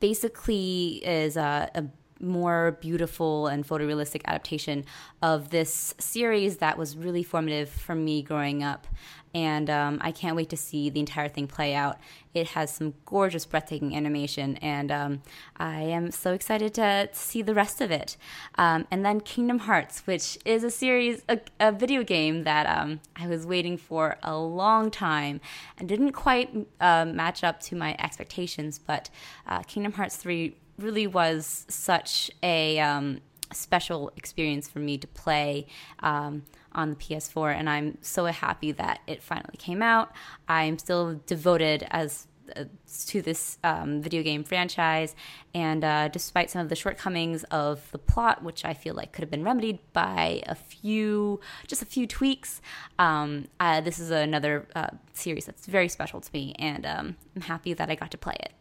basically 0.00 1.02
is 1.04 1.36
a, 1.36 1.70
a 1.74 1.84
more 2.20 2.78
beautiful 2.80 3.46
and 3.46 3.66
photorealistic 3.66 4.22
adaptation 4.24 4.84
of 5.22 5.50
this 5.50 5.94
series 5.98 6.58
that 6.58 6.78
was 6.78 6.96
really 6.96 7.22
formative 7.22 7.68
for 7.68 7.94
me 7.94 8.22
growing 8.22 8.62
up. 8.62 8.86
And 9.34 9.68
um, 9.68 9.98
I 10.00 10.10
can't 10.10 10.36
wait 10.36 10.48
to 10.50 10.56
see 10.56 10.88
the 10.88 11.00
entire 11.00 11.28
thing 11.28 11.46
play 11.46 11.74
out. 11.74 11.98
It 12.34 12.48
has 12.48 12.72
some 12.72 12.94
gorgeous, 13.04 13.44
breathtaking 13.44 13.94
animation, 13.94 14.56
and 14.56 14.90
um, 14.90 15.22
I 15.56 15.80
am 15.80 16.10
so 16.10 16.32
excited 16.32 16.74
to, 16.74 17.08
see 17.12 17.42
the 17.42 17.54
rest 17.54 17.80
of 17.80 17.90
it. 17.90 18.16
Um, 18.56 18.86
and 18.90 19.04
then 19.04 19.20
Kingdom 19.20 19.60
Hearts, 19.60 20.02
which 20.06 20.38
is 20.44 20.64
a 20.64 20.70
series, 20.70 21.22
a, 21.28 21.40
a 21.60 21.72
video 21.72 22.02
game 22.02 22.44
that 22.44 22.66
um, 22.66 23.00
I 23.16 23.26
was 23.26 23.46
waiting 23.46 23.76
for 23.76 24.16
a 24.22 24.36
long 24.38 24.90
time 24.90 25.40
and 25.76 25.88
didn't 25.88 26.12
quite 26.12 26.66
uh, 26.80 27.04
match 27.04 27.44
up 27.44 27.60
to 27.60 27.76
my 27.76 27.96
expectations. 27.98 28.78
But 28.78 29.10
uh, 29.46 29.62
Kingdom 29.62 29.92
Hearts 29.92 30.16
3 30.16 30.54
really 30.78 31.06
was 31.06 31.66
such 31.68 32.30
a 32.42 32.78
um, 32.78 33.20
special 33.52 34.12
experience 34.16 34.68
for 34.68 34.78
me 34.78 34.98
to 34.98 35.06
play 35.08 35.66
um, 36.00 36.44
on 36.72 36.90
the 36.90 36.96
PS4, 36.96 37.54
and 37.54 37.68
I'm 37.68 37.98
so 38.00 38.26
happy 38.26 38.72
that 38.72 39.00
it 39.06 39.22
finally 39.22 39.56
came 39.58 39.82
out. 39.82 40.12
I'm 40.48 40.78
still 40.78 41.20
devoted 41.26 41.86
as 41.90 42.26
uh, 42.56 42.64
to 43.06 43.20
this 43.20 43.58
um, 43.62 44.00
video 44.00 44.22
game 44.22 44.44
franchise, 44.44 45.14
and 45.54 45.84
uh, 45.84 46.08
despite 46.08 46.50
some 46.50 46.62
of 46.62 46.68
the 46.68 46.76
shortcomings 46.76 47.44
of 47.44 47.90
the 47.92 47.98
plot, 47.98 48.42
which 48.42 48.64
I 48.64 48.74
feel 48.74 48.94
like 48.94 49.12
could 49.12 49.22
have 49.22 49.30
been 49.30 49.44
remedied 49.44 49.80
by 49.92 50.42
a 50.46 50.54
few, 50.54 51.40
just 51.66 51.82
a 51.82 51.86
few 51.86 52.06
tweaks, 52.06 52.62
um, 52.98 53.48
uh, 53.60 53.80
this 53.80 53.98
is 53.98 54.10
another 54.10 54.66
uh, 54.74 54.88
series 55.12 55.44
that's 55.44 55.66
very 55.66 55.88
special 55.88 56.20
to 56.20 56.30
me, 56.32 56.54
and 56.58 56.86
um, 56.86 57.16
I'm 57.36 57.42
happy 57.42 57.74
that 57.74 57.90
I 57.90 57.94
got 57.94 58.10
to 58.12 58.18
play 58.18 58.36
it. 58.40 58.52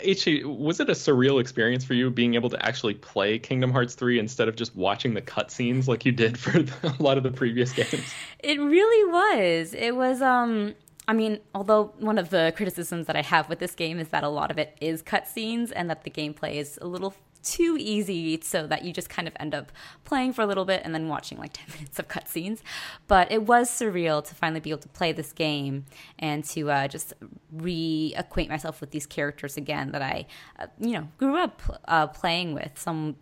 H, 0.00 0.26
was 0.44 0.80
it 0.80 0.88
a 0.88 0.92
surreal 0.92 1.40
experience 1.40 1.84
for 1.84 1.94
you 1.94 2.10
being 2.10 2.34
able 2.34 2.50
to 2.50 2.64
actually 2.64 2.94
play 2.94 3.38
Kingdom 3.38 3.72
Hearts 3.72 3.94
3 3.94 4.18
instead 4.18 4.48
of 4.48 4.56
just 4.56 4.74
watching 4.76 5.14
the 5.14 5.22
cutscenes 5.22 5.88
like 5.88 6.04
you 6.04 6.12
did 6.12 6.38
for 6.38 6.58
a 6.82 7.02
lot 7.02 7.16
of 7.16 7.22
the 7.22 7.30
previous 7.30 7.72
games? 7.72 8.14
It 8.38 8.60
really 8.60 9.10
was. 9.10 9.74
It 9.74 9.96
was 9.96 10.22
um 10.22 10.74
I 11.06 11.12
mean, 11.12 11.40
although 11.54 11.92
one 11.98 12.18
of 12.18 12.30
the 12.30 12.52
criticisms 12.56 13.06
that 13.06 13.16
I 13.16 13.22
have 13.22 13.48
with 13.48 13.58
this 13.58 13.74
game 13.74 13.98
is 13.98 14.08
that 14.08 14.24
a 14.24 14.28
lot 14.28 14.50
of 14.50 14.58
it 14.58 14.76
is 14.80 15.02
cutscenes 15.02 15.72
and 15.74 15.90
that 15.90 16.04
the 16.04 16.10
gameplay 16.10 16.54
is 16.54 16.78
a 16.80 16.86
little 16.86 17.14
too 17.42 17.76
easy 17.78 18.40
so 18.42 18.66
that 18.66 18.84
you 18.84 18.92
just 18.92 19.10
kind 19.10 19.28
of 19.28 19.36
end 19.38 19.54
up 19.54 19.70
playing 20.04 20.32
for 20.32 20.40
a 20.40 20.46
little 20.46 20.64
bit 20.64 20.80
and 20.82 20.94
then 20.94 21.08
watching 21.08 21.36
like 21.36 21.52
10 21.66 21.66
minutes 21.76 21.98
of 21.98 22.08
cutscenes. 22.08 22.60
But 23.06 23.30
it 23.30 23.42
was 23.42 23.70
surreal 23.70 24.24
to 24.24 24.34
finally 24.34 24.60
be 24.60 24.70
able 24.70 24.80
to 24.80 24.88
play 24.88 25.12
this 25.12 25.32
game 25.32 25.84
and 26.18 26.42
to 26.46 26.70
uh, 26.70 26.88
just 26.88 27.12
reacquaint 27.54 28.48
myself 28.48 28.80
with 28.80 28.90
these 28.90 29.06
characters 29.06 29.56
again 29.56 29.92
that 29.92 30.00
I, 30.00 30.26
uh, 30.58 30.66
you 30.80 30.92
know, 30.92 31.08
grew 31.18 31.36
up 31.36 31.60
uh, 31.86 32.06
playing 32.06 32.54
with. 32.54 32.78
Some 32.78 33.16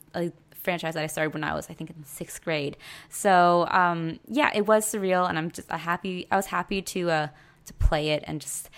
franchise 0.62 0.94
that 0.94 1.02
I 1.02 1.08
started 1.08 1.34
when 1.34 1.44
I 1.44 1.54
was, 1.54 1.68
I 1.68 1.74
think, 1.74 1.90
in 1.90 2.04
sixth 2.04 2.42
grade. 2.42 2.76
So 3.08 3.66
um, 3.70 4.20
yeah, 4.28 4.50
it 4.54 4.66
was 4.66 4.86
surreal, 4.86 5.28
and 5.28 5.36
I'm 5.36 5.50
just 5.50 5.70
happy. 5.70 6.26
I 6.30 6.36
was 6.36 6.46
happy 6.46 6.80
to 6.82 7.10
uh, 7.10 7.28
to 7.66 7.74
play 7.74 8.10
it 8.10 8.24
and 8.26 8.40
just 8.40 8.70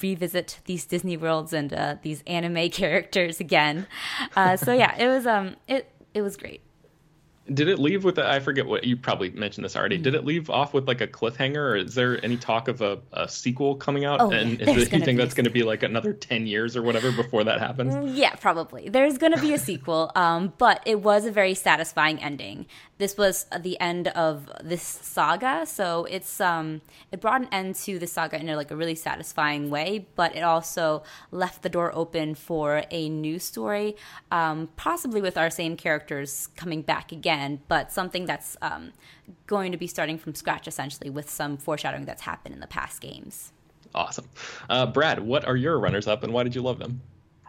revisit 0.00 0.60
these 0.64 0.86
Disney 0.86 1.16
worlds 1.16 1.52
and 1.52 1.72
uh, 1.72 1.96
these 2.02 2.22
anime 2.26 2.70
characters 2.70 3.40
again. 3.40 3.86
Uh, 4.36 4.56
so 4.56 4.72
yeah, 4.72 4.96
it 4.96 5.08
was 5.08 5.26
um 5.26 5.56
it 5.68 5.90
it 6.14 6.22
was 6.22 6.36
great 6.36 6.62
did 7.52 7.68
it 7.68 7.78
leave 7.78 8.04
with 8.04 8.18
a, 8.18 8.28
I 8.28 8.40
forget 8.40 8.66
what 8.66 8.84
you 8.84 8.96
probably 8.96 9.30
mentioned 9.30 9.64
this 9.64 9.76
already. 9.76 9.98
Did 9.98 10.14
it 10.14 10.24
leave 10.24 10.50
off 10.50 10.72
with 10.72 10.86
like 10.86 11.00
a 11.00 11.06
cliffhanger, 11.06 11.56
or 11.56 11.76
is 11.76 11.94
there 11.94 12.24
any 12.24 12.36
talk 12.36 12.68
of 12.68 12.80
a, 12.80 13.00
a 13.12 13.28
sequel 13.28 13.74
coming 13.74 14.04
out? 14.04 14.20
Oh, 14.20 14.30
and 14.30 14.60
is 14.60 14.66
there 14.66 14.94
anything 14.94 15.16
that's 15.16 15.34
going 15.34 15.44
to 15.44 15.50
be 15.50 15.62
like 15.62 15.82
another 15.82 16.12
ten 16.12 16.46
years 16.46 16.76
or 16.76 16.82
whatever 16.82 17.10
before 17.10 17.44
that 17.44 17.60
happens? 17.60 17.94
Mm, 17.94 18.16
yeah, 18.16 18.34
probably. 18.36 18.88
There's 18.88 19.18
going 19.18 19.32
to 19.32 19.40
be 19.40 19.52
a 19.52 19.58
sequel, 19.70 20.12
um, 20.14 20.52
but 20.58 20.82
it 20.86 21.00
was 21.00 21.24
a 21.24 21.32
very 21.32 21.54
satisfying 21.54 22.22
ending. 22.22 22.66
This 23.00 23.16
was 23.16 23.46
the 23.58 23.78
end 23.80 24.08
of 24.08 24.50
this 24.62 24.82
saga, 24.82 25.66
so 25.66 26.04
it's 26.04 26.40
um, 26.40 26.82
it 27.10 27.20
brought 27.20 27.40
an 27.40 27.48
end 27.50 27.74
to 27.86 27.98
the 27.98 28.06
saga 28.06 28.38
in 28.38 28.48
a, 28.48 28.56
like 28.56 28.70
a 28.70 28.76
really 28.76 28.94
satisfying 28.94 29.70
way, 29.70 30.06
but 30.14 30.36
it 30.36 30.42
also 30.42 31.02
left 31.30 31.62
the 31.62 31.68
door 31.68 31.90
open 31.94 32.34
for 32.34 32.84
a 32.90 33.08
new 33.08 33.38
story, 33.38 33.96
um, 34.30 34.68
possibly 34.76 35.20
with 35.20 35.36
our 35.36 35.50
same 35.50 35.76
characters 35.76 36.48
coming 36.56 36.82
back 36.82 37.10
again 37.10 37.40
again, 37.40 37.60
but 37.68 37.92
something 37.92 38.26
that's 38.26 38.56
um, 38.62 38.92
going 39.46 39.72
to 39.72 39.78
be 39.78 39.86
starting 39.86 40.18
from 40.18 40.34
scratch 40.34 40.66
essentially 40.66 41.10
with 41.10 41.28
some 41.28 41.56
foreshadowing 41.56 42.04
that's 42.04 42.22
happened 42.22 42.54
in 42.54 42.60
the 42.60 42.66
past 42.66 43.00
games. 43.00 43.52
Awesome. 43.94 44.28
Uh, 44.68 44.86
Brad, 44.86 45.20
what 45.20 45.44
are 45.46 45.56
your 45.56 45.78
runners 45.78 46.06
up 46.06 46.22
and 46.22 46.32
why 46.32 46.42
did 46.42 46.54
you 46.54 46.62
love 46.62 46.78
them? 46.78 47.00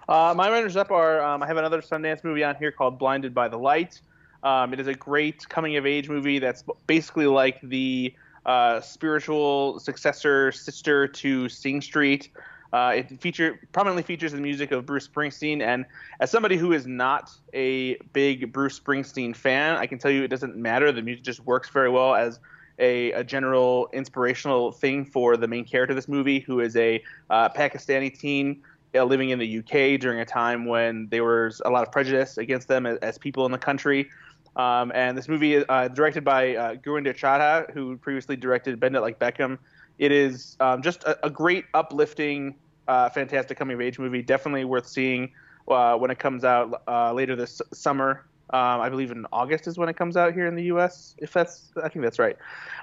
Uh, 0.09 0.33
my 0.35 0.49
runners 0.49 0.75
up 0.75 0.91
are 0.91 1.21
um, 1.21 1.41
I 1.43 1.47
have 1.47 1.57
another 1.57 1.81
Sundance 1.81 2.23
movie 2.23 2.43
on 2.43 2.55
here 2.55 2.71
called 2.71 2.97
Blinded 2.99 3.33
by 3.33 3.47
the 3.47 3.57
Light. 3.57 4.01
Um, 4.43 4.73
it 4.73 4.79
is 4.79 4.87
a 4.87 4.93
great 4.93 5.47
coming 5.49 5.77
of 5.77 5.85
age 5.85 6.09
movie 6.09 6.39
that's 6.39 6.63
basically 6.87 7.27
like 7.27 7.59
the 7.61 8.13
uh, 8.45 8.81
spiritual 8.81 9.79
successor 9.79 10.51
sister 10.51 11.07
to 11.07 11.47
Sing 11.47 11.81
Street. 11.81 12.29
Uh, 12.73 12.93
it 12.95 13.21
feature 13.21 13.59
prominently 13.73 14.01
features 14.01 14.31
the 14.31 14.39
music 14.39 14.71
of 14.71 14.85
Bruce 14.85 15.07
Springsteen, 15.07 15.61
and 15.61 15.85
as 16.21 16.31
somebody 16.31 16.55
who 16.55 16.71
is 16.71 16.87
not 16.87 17.29
a 17.53 17.95
big 18.13 18.53
Bruce 18.53 18.79
Springsteen 18.79 19.35
fan, 19.35 19.75
I 19.75 19.85
can 19.87 19.97
tell 19.99 20.09
you 20.09 20.23
it 20.23 20.29
doesn't 20.29 20.55
matter. 20.55 20.91
The 20.91 21.01
music 21.01 21.25
just 21.25 21.41
works 21.41 21.69
very 21.69 21.89
well 21.89 22.15
as 22.15 22.39
a, 22.79 23.11
a 23.11 23.23
general 23.25 23.89
inspirational 23.91 24.71
thing 24.71 25.03
for 25.03 25.35
the 25.35 25.47
main 25.47 25.65
character 25.65 25.91
of 25.91 25.97
this 25.97 26.07
movie, 26.07 26.39
who 26.39 26.61
is 26.61 26.75
a 26.77 27.03
uh, 27.29 27.49
Pakistani 27.49 28.17
teen 28.17 28.61
uh, 28.95 29.03
living 29.03 29.29
in 29.29 29.39
the 29.39 29.59
UK 29.59 29.99
during 29.99 30.19
a 30.19 30.25
time 30.25 30.65
when 30.65 31.07
there 31.09 31.23
was 31.23 31.61
a 31.65 31.69
lot 31.69 31.85
of 31.85 31.91
prejudice 31.91 32.37
against 32.37 32.67
them 32.69 32.85
as, 32.85 32.97
as 32.99 33.17
people 33.17 33.45
in 33.45 33.51
the 33.51 33.57
country. 33.57 34.09
Um, 34.55 34.91
and 34.93 35.17
this 35.17 35.27
movie 35.27 35.55
is 35.55 35.65
uh, 35.69 35.87
directed 35.87 36.23
by 36.23 36.55
uh, 36.55 36.75
Gurinder 36.75 37.15
Chadha, 37.15 37.71
who 37.71 37.97
previously 37.97 38.35
directed 38.35 38.79
Bend 38.79 38.95
It 38.95 39.01
Like 39.01 39.17
Beckham 39.17 39.57
it 40.01 40.11
is 40.11 40.57
um, 40.59 40.81
just 40.81 41.03
a, 41.03 41.25
a, 41.25 41.29
great, 41.29 41.65
uplifting, 41.75 42.55
uh, 42.87 43.07
fantastic 43.09 43.55
coming 43.55 43.75
of 43.75 43.81
age 43.81 43.99
movie. 43.99 44.23
Definitely 44.23 44.65
worth 44.65 44.87
seeing 44.87 45.31
uh, 45.67 45.95
when 45.95 46.09
it 46.09 46.17
comes 46.17 46.43
out 46.43 46.81
uh, 46.87 47.13
later 47.13 47.35
this 47.35 47.61
summer. 47.71 48.25
Um, 48.49 48.81
I 48.81 48.89
believe 48.89 49.11
in 49.11 49.27
August 49.31 49.67
is 49.67 49.77
when 49.77 49.89
it 49.89 49.95
comes 49.95 50.17
out 50.17 50.33
here 50.33 50.47
in 50.47 50.55
the 50.55 50.63
U.S. 50.63 51.15
If 51.19 51.31
that's, 51.31 51.71
I 51.81 51.87
think 51.87 52.03
that's 52.03 52.17
right. 52.17 52.35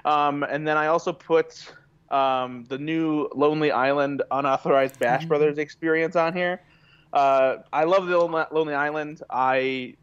Um, 0.05 0.43
and 0.43 0.65
then 0.65 0.77
I 0.77 0.87
also 0.87 1.11
put 1.11 1.71
um, 2.09 2.63
the 2.69 2.77
new 2.77 3.29
Lonely 3.35 3.71
Island 3.71 4.23
unauthorized 4.31 4.97
Bash 4.97 5.19
mm-hmm. 5.19 5.27
Brothers 5.27 5.57
experience 5.57 6.15
on 6.15 6.33
here. 6.33 6.61
Uh, 7.11 7.57
I 7.73 7.83
love 7.83 8.07
the 8.07 8.17
Lonely 8.17 8.75
Island. 8.75 9.23
I 9.29 9.95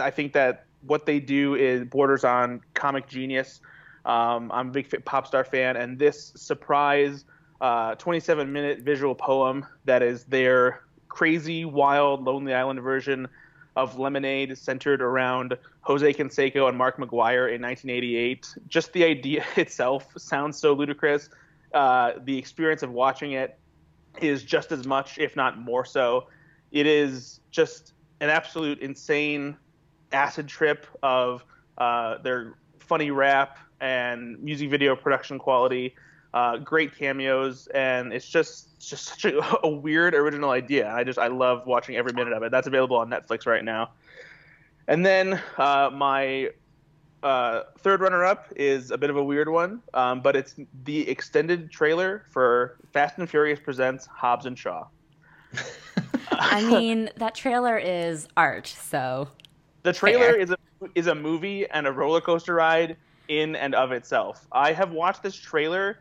I 0.00 0.10
think 0.10 0.32
that 0.32 0.65
what 0.86 1.06
they 1.06 1.20
do 1.20 1.54
is 1.54 1.84
borders 1.84 2.24
on 2.24 2.60
comic 2.74 3.08
genius. 3.08 3.60
Um, 4.04 4.52
I'm 4.52 4.68
a 4.68 4.70
big 4.70 5.04
pop 5.04 5.26
star 5.26 5.44
fan, 5.44 5.76
and 5.76 5.98
this 5.98 6.32
surprise 6.36 7.24
uh, 7.60 7.94
27 7.96 8.52
minute 8.52 8.80
visual 8.80 9.14
poem 9.14 9.66
that 9.84 10.02
is 10.02 10.24
their 10.24 10.82
crazy, 11.08 11.64
wild, 11.64 12.24
Lonely 12.24 12.54
Island 12.54 12.80
version 12.80 13.28
of 13.76 13.98
Lemonade 13.98 14.56
centered 14.56 15.02
around 15.02 15.56
Jose 15.82 16.12
Canseco 16.14 16.68
and 16.68 16.76
Mark 16.76 16.96
McGwire 16.96 17.54
in 17.54 17.62
1988. 17.62 18.54
Just 18.68 18.92
the 18.92 19.04
idea 19.04 19.44
itself 19.56 20.06
sounds 20.16 20.58
so 20.58 20.72
ludicrous. 20.72 21.28
Uh, 21.74 22.12
the 22.24 22.36
experience 22.36 22.82
of 22.82 22.90
watching 22.90 23.32
it 23.32 23.58
is 24.20 24.42
just 24.42 24.72
as 24.72 24.86
much, 24.86 25.18
if 25.18 25.36
not 25.36 25.58
more 25.58 25.84
so. 25.84 26.28
It 26.72 26.86
is 26.86 27.40
just 27.50 27.92
an 28.20 28.30
absolute 28.30 28.78
insane 28.80 29.56
acid 30.12 30.48
trip 30.48 30.86
of 31.02 31.44
uh, 31.78 32.18
their 32.18 32.54
funny 32.78 33.10
rap 33.10 33.58
and 33.80 34.42
music 34.42 34.70
video 34.70 34.96
production 34.96 35.38
quality, 35.38 35.94
uh, 36.34 36.56
great 36.58 36.96
cameos, 36.96 37.66
and 37.68 38.12
it's 38.12 38.28
just 38.28 38.68
it's 38.76 38.88
just 38.88 39.04
such 39.20 39.24
a, 39.26 39.66
a, 39.66 39.68
weird 39.68 40.14
original 40.14 40.50
idea. 40.50 40.90
I 40.90 41.04
just 41.04 41.18
I 41.18 41.28
love 41.28 41.66
watching 41.66 41.96
every 41.96 42.12
minute 42.12 42.32
of 42.32 42.42
it. 42.42 42.50
That's 42.50 42.66
available 42.66 42.96
on 42.96 43.10
Netflix 43.10 43.46
right 43.46 43.64
now. 43.64 43.90
And 44.88 45.04
then 45.04 45.42
uh, 45.58 45.90
my 45.92 46.50
uh, 47.22 47.62
third 47.78 48.00
runner-up 48.00 48.46
is 48.54 48.92
a 48.92 48.98
bit 48.98 49.10
of 49.10 49.16
a 49.16 49.24
weird 49.24 49.48
one, 49.48 49.82
um, 49.94 50.20
but 50.20 50.36
it's 50.36 50.54
the 50.84 51.08
extended 51.08 51.70
trailer 51.70 52.24
for 52.30 52.76
Fast 52.92 53.18
and 53.18 53.28
Furious 53.28 53.58
presents 53.58 54.06
Hobbs 54.06 54.46
and 54.46 54.56
Shaw. 54.56 54.86
I 56.30 56.62
mean, 56.62 57.10
that 57.16 57.34
trailer 57.34 57.78
is 57.78 58.28
art, 58.36 58.66
so 58.68 59.28
the 59.86 59.92
trailer 59.92 60.32
Fair. 60.32 60.36
is 60.36 60.50
a 60.50 60.58
is 60.96 61.06
a 61.06 61.14
movie 61.14 61.64
and 61.70 61.86
a 61.86 61.92
roller 61.92 62.20
coaster 62.20 62.54
ride 62.54 62.96
in 63.28 63.54
and 63.54 63.72
of 63.72 63.92
itself. 63.92 64.46
I 64.50 64.72
have 64.72 64.90
watched 64.90 65.22
this 65.22 65.36
trailer 65.36 65.98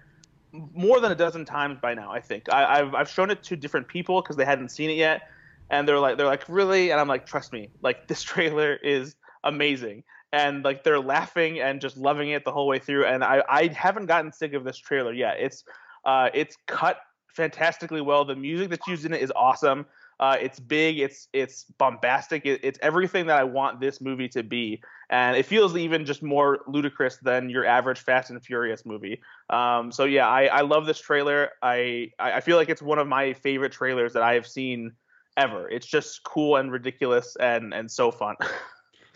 more 0.51 0.99
than 0.99 1.11
a 1.11 1.15
dozen 1.15 1.45
times 1.45 1.77
by 1.79 1.93
now. 1.93 2.11
I 2.11 2.19
think 2.19 2.51
I, 2.51 2.77
have 2.77 2.95
I've 2.95 3.09
shown 3.09 3.29
it 3.29 3.43
to 3.43 3.55
different 3.55 3.87
people 3.87 4.23
because 4.23 4.37
they 4.37 4.45
hadn't 4.45 4.69
seen 4.69 4.89
it 4.89 4.97
yet, 4.97 5.29
and 5.69 5.87
they're 5.87 5.99
like 5.99 6.17
they're 6.17 6.25
like 6.25 6.49
really, 6.49 6.89
and 6.89 6.99
I'm 6.99 7.07
like 7.07 7.27
trust 7.27 7.53
me, 7.53 7.69
like 7.83 8.07
this 8.07 8.23
trailer 8.33 8.73
is 8.73 9.15
amazing, 9.43 10.03
and 10.33 10.63
like 10.63 10.83
they're 10.83 10.99
laughing 10.99 11.59
and 11.59 11.79
just 11.79 11.95
loving 11.95 12.31
it 12.31 12.43
the 12.43 12.51
whole 12.51 12.67
way 12.67 12.79
through. 12.79 13.05
And 13.05 13.23
I 13.23 13.43
I 13.47 13.67
haven't 13.67 14.07
gotten 14.07 14.31
sick 14.31 14.53
of 14.53 14.63
this 14.63 14.79
trailer 14.79 15.13
yet. 15.13 15.37
It's 15.39 15.63
uh 16.05 16.29
it's 16.33 16.57
cut 16.65 16.97
fantastically 17.27 18.01
well. 18.01 18.25
The 18.25 18.35
music 18.35 18.71
that's 18.71 18.87
used 18.87 19.05
in 19.05 19.13
it 19.13 19.21
is 19.21 19.31
awesome. 19.35 19.85
Uh, 20.19 20.37
it's 20.39 20.59
big. 20.59 20.99
It's 20.99 21.27
it's 21.33 21.65
bombastic. 21.77 22.45
It, 22.45 22.61
it's 22.63 22.79
everything 22.81 23.27
that 23.27 23.37
I 23.37 23.43
want 23.43 23.79
this 23.79 23.99
movie 23.99 24.29
to 24.29 24.43
be, 24.43 24.81
and 25.09 25.35
it 25.35 25.45
feels 25.45 25.75
even 25.75 26.05
just 26.05 26.23
more 26.23 26.59
ludicrous 26.67 27.17
than 27.17 27.49
your 27.49 27.65
average 27.65 27.99
Fast 27.99 28.29
and 28.29 28.43
Furious 28.43 28.85
movie. 28.85 29.21
Um, 29.49 29.91
so 29.91 30.05
yeah, 30.05 30.27
I, 30.27 30.45
I 30.45 30.61
love 30.61 30.85
this 30.85 30.99
trailer. 30.99 31.49
I 31.61 32.11
I 32.17 32.39
feel 32.39 32.57
like 32.57 32.69
it's 32.69 32.81
one 32.81 32.99
of 32.99 33.07
my 33.07 33.33
favorite 33.33 33.73
trailers 33.73 34.13
that 34.13 34.23
I 34.23 34.35
have 34.35 34.47
seen 34.47 34.93
ever. 35.35 35.69
It's 35.69 35.85
just 35.85 36.23
cool 36.23 36.55
and 36.55 36.71
ridiculous 36.71 37.35
and 37.39 37.73
and 37.73 37.91
so 37.91 38.11
fun. 38.11 38.35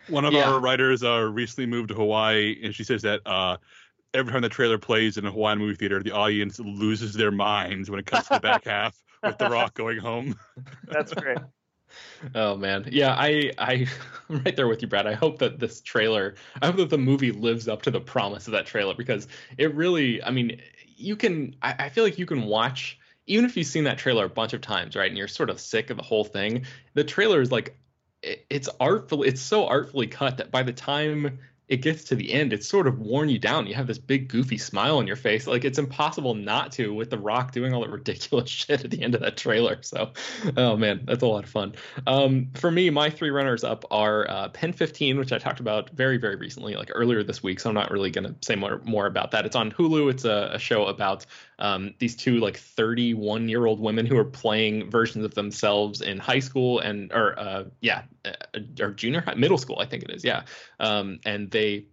One 0.09 0.25
of 0.25 0.33
yeah. 0.33 0.49
our 0.49 0.59
writers 0.59 1.03
uh, 1.03 1.29
recently 1.31 1.67
moved 1.67 1.89
to 1.89 1.93
Hawaii, 1.93 2.59
and 2.63 2.73
she 2.73 2.83
says 2.83 3.03
that 3.03 3.21
uh, 3.27 3.57
every 4.13 4.31
time 4.31 4.41
the 4.41 4.49
trailer 4.49 4.77
plays 4.77 5.17
in 5.17 5.25
a 5.25 5.31
Hawaiian 5.31 5.59
movie 5.59 5.75
theater, 5.75 6.01
the 6.01 6.11
audience 6.11 6.59
loses 6.59 7.13
their 7.13 7.31
minds 7.31 7.89
when 7.89 7.99
it 7.99 8.05
comes 8.05 8.27
to 8.27 8.35
the 8.35 8.39
back 8.39 8.65
half 8.65 8.97
with 9.23 9.37
The 9.37 9.49
Rock 9.49 9.73
going 9.75 9.99
home. 9.99 10.35
That's 10.87 11.13
great. 11.13 11.37
Oh 12.35 12.55
man, 12.55 12.87
yeah, 12.91 13.15
I 13.17 13.51
I 13.57 13.87
I'm 14.29 14.43
right 14.43 14.55
there 14.55 14.67
with 14.67 14.81
you, 14.81 14.87
Brad. 14.87 15.07
I 15.07 15.13
hope 15.13 15.39
that 15.39 15.59
this 15.59 15.81
trailer, 15.81 16.35
I 16.61 16.67
hope 16.67 16.77
that 16.77 16.89
the 16.89 16.97
movie 16.97 17.31
lives 17.31 17.67
up 17.67 17.81
to 17.83 17.91
the 17.91 17.99
promise 17.99 18.47
of 18.47 18.53
that 18.53 18.67
trailer 18.67 18.93
because 18.93 19.27
it 19.57 19.73
really, 19.73 20.21
I 20.21 20.29
mean, 20.29 20.61
you 20.95 21.15
can, 21.15 21.55
I, 21.61 21.75
I 21.79 21.89
feel 21.89 22.03
like 22.03 22.19
you 22.19 22.25
can 22.25 22.43
watch 22.43 22.99
even 23.29 23.45
if 23.45 23.55
you've 23.55 23.67
seen 23.67 23.83
that 23.83 23.99
trailer 23.99 24.25
a 24.25 24.29
bunch 24.29 24.53
of 24.53 24.61
times, 24.61 24.95
right, 24.95 25.07
and 25.07 25.17
you're 25.17 25.27
sort 25.27 25.51
of 25.51 25.61
sick 25.61 25.91
of 25.91 25.97
the 25.97 26.03
whole 26.03 26.23
thing. 26.23 26.65
The 26.95 27.03
trailer 27.03 27.41
is 27.41 27.51
like, 27.51 27.77
it, 28.23 28.45
it's 28.49 28.67
artful, 28.79 29.21
it's 29.21 29.39
so 29.39 29.67
artfully 29.67 30.07
cut 30.07 30.37
that 30.37 30.49
by 30.49 30.63
the 30.63 30.73
time 30.73 31.37
it 31.69 31.83
gets 31.83 32.03
to 32.05 32.15
the 32.15 32.33
end, 32.33 32.51
it's 32.51 32.67
sort 32.67 32.87
of 32.87 32.99
worn 32.99 33.29
you 33.29 33.37
down. 33.37 33.67
You 33.67 33.75
have 33.75 33.85
this 33.85 33.99
big 33.99 34.27
goofy 34.27 34.57
smile 34.57 34.97
on 34.97 35.05
your 35.05 35.15
face. 35.15 35.45
Like 35.45 35.63
it's 35.63 35.77
impossible 35.77 36.33
not 36.33 36.71
to 36.73 36.93
with 36.93 37.11
The 37.11 37.19
Rock 37.19 37.51
doing 37.51 37.73
all 37.73 37.81
that 37.81 37.89
ridiculous 37.91 38.49
shit 38.49 38.83
at 38.83 38.89
the 38.89 39.01
end 39.01 39.13
of 39.13 39.21
that 39.21 39.37
trailer. 39.37 39.77
So, 39.81 40.11
oh 40.57 40.75
man, 40.75 41.01
that's 41.05 41.21
a 41.21 41.27
lot 41.27 41.43
of 41.43 41.49
fun. 41.49 41.75
Um, 42.07 42.49
for 42.55 42.71
me, 42.71 42.89
my 42.89 43.11
three 43.11 43.29
runners 43.29 43.63
up 43.63 43.85
are 43.91 44.27
uh, 44.29 44.49
Pen 44.49 44.73
15, 44.73 45.19
which 45.19 45.31
I 45.31 45.37
talked 45.37 45.59
about 45.59 45.91
very, 45.91 46.17
very 46.17 46.35
recently, 46.35 46.75
like 46.75 46.89
earlier 46.93 47.23
this 47.23 47.43
week. 47.43 47.59
So 47.59 47.69
I'm 47.69 47.75
not 47.75 47.91
really 47.91 48.09
going 48.09 48.25
to 48.25 48.35
say 48.41 48.55
more, 48.55 48.81
more 48.83 49.05
about 49.05 49.29
that. 49.31 49.45
It's 49.45 49.55
on 49.55 49.71
Hulu. 49.71 50.09
It's 50.09 50.25
a, 50.25 50.49
a 50.53 50.59
show 50.59 50.87
about 50.87 51.27
um, 51.59 51.93
these 51.99 52.15
two 52.15 52.39
like 52.39 52.57
31 52.57 53.49
year 53.49 53.65
old 53.65 53.79
women 53.79 54.05
who 54.05 54.17
are 54.17 54.25
playing 54.25 54.89
versions 54.89 55.23
of 55.23 55.35
themselves 55.35 56.01
in 56.01 56.17
high 56.17 56.39
school 56.39 56.79
and, 56.79 57.11
or 57.11 57.37
uh, 57.37 57.65
yeah, 57.81 58.03
uh, 58.25 58.31
or 58.81 58.91
junior 58.91 59.21
high, 59.21 59.35
middle 59.35 59.57
school, 59.57 59.77
I 59.79 59.85
think 59.85 60.03
it 60.03 60.11
is. 60.11 60.23
Yeah. 60.23 60.43
Um, 60.79 61.19
and 61.25 61.51
they 61.51 61.85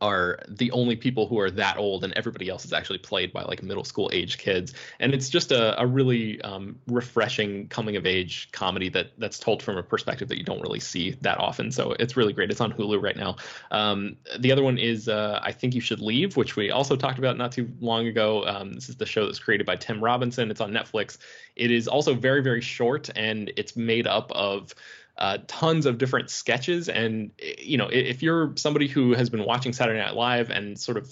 are 0.00 0.38
the 0.48 0.70
only 0.72 0.96
people 0.96 1.26
who 1.26 1.38
are 1.38 1.50
that 1.50 1.78
old 1.78 2.04
and 2.04 2.12
everybody 2.14 2.48
else 2.48 2.64
is 2.64 2.72
actually 2.72 2.98
played 2.98 3.32
by 3.32 3.42
like 3.42 3.62
middle 3.62 3.84
school 3.84 4.10
age 4.12 4.38
kids. 4.38 4.74
And 5.00 5.14
it's 5.14 5.28
just 5.28 5.52
a, 5.52 5.80
a 5.80 5.86
really 5.86 6.40
um, 6.42 6.78
refreshing 6.86 7.68
coming 7.68 7.96
of 7.96 8.06
age 8.06 8.50
comedy 8.52 8.88
that 8.90 9.12
that's 9.18 9.38
told 9.38 9.62
from 9.62 9.76
a 9.76 9.82
perspective 9.82 10.28
that 10.28 10.38
you 10.38 10.44
don't 10.44 10.60
really 10.60 10.80
see 10.80 11.16
that 11.22 11.38
often. 11.38 11.70
So 11.70 11.92
it's 11.98 12.16
really 12.16 12.32
great. 12.32 12.50
It's 12.50 12.60
on 12.60 12.72
hulu 12.72 13.02
right 13.02 13.16
now. 13.16 13.36
Um, 13.70 14.16
the 14.38 14.52
other 14.52 14.62
one 14.62 14.78
is 14.78 15.08
uh, 15.08 15.40
i 15.42 15.52
think 15.52 15.74
you 15.74 15.80
should 15.80 16.00
leave 16.00 16.36
which 16.36 16.56
we 16.56 16.70
also 16.70 16.96
talked 16.96 17.18
about 17.18 17.36
not 17.36 17.52
too 17.52 17.70
long 17.80 18.06
ago. 18.06 18.44
Um, 18.46 18.72
this 18.74 18.88
is 18.88 18.96
the 18.96 19.06
show 19.06 19.26
that's 19.26 19.38
created 19.38 19.66
by 19.66 19.76
tim 19.76 20.02
robinson. 20.02 20.50
It's 20.50 20.60
on 20.60 20.72
netflix. 20.72 21.18
It 21.54 21.70
is 21.70 21.88
also 21.88 22.14
very 22.14 22.42
very 22.42 22.60
short 22.60 23.08
and 23.16 23.52
it's 23.56 23.76
made 23.76 24.06
up 24.06 24.30
of 24.32 24.74
uh, 25.18 25.38
tons 25.46 25.86
of 25.86 25.98
different 25.98 26.30
sketches. 26.30 26.88
And 26.88 27.30
you 27.58 27.78
know, 27.78 27.88
if 27.88 28.22
you're 28.22 28.52
somebody 28.56 28.88
who 28.88 29.14
has 29.14 29.30
been 29.30 29.44
watching 29.44 29.72
Saturday 29.72 29.98
Night 29.98 30.14
Live 30.14 30.50
and 30.50 30.78
sort 30.78 30.98
of 30.98 31.10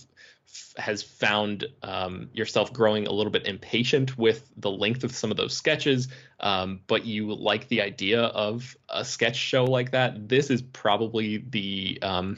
has 0.76 1.02
found 1.02 1.66
um, 1.82 2.28
yourself 2.32 2.72
growing 2.72 3.06
a 3.06 3.12
little 3.12 3.32
bit 3.32 3.46
impatient 3.46 4.16
with 4.18 4.50
the 4.56 4.70
length 4.70 5.04
of 5.04 5.12
some 5.12 5.30
of 5.30 5.36
those 5.36 5.54
sketches, 5.54 6.08
um, 6.40 6.80
but 6.86 7.04
you 7.04 7.34
like 7.34 7.68
the 7.68 7.80
idea 7.80 8.22
of 8.22 8.76
a 8.88 9.04
sketch 9.04 9.36
show 9.36 9.64
like 9.64 9.92
that, 9.92 10.28
this 10.28 10.50
is 10.50 10.62
probably 10.62 11.38
the 11.38 11.98
um, 12.02 12.36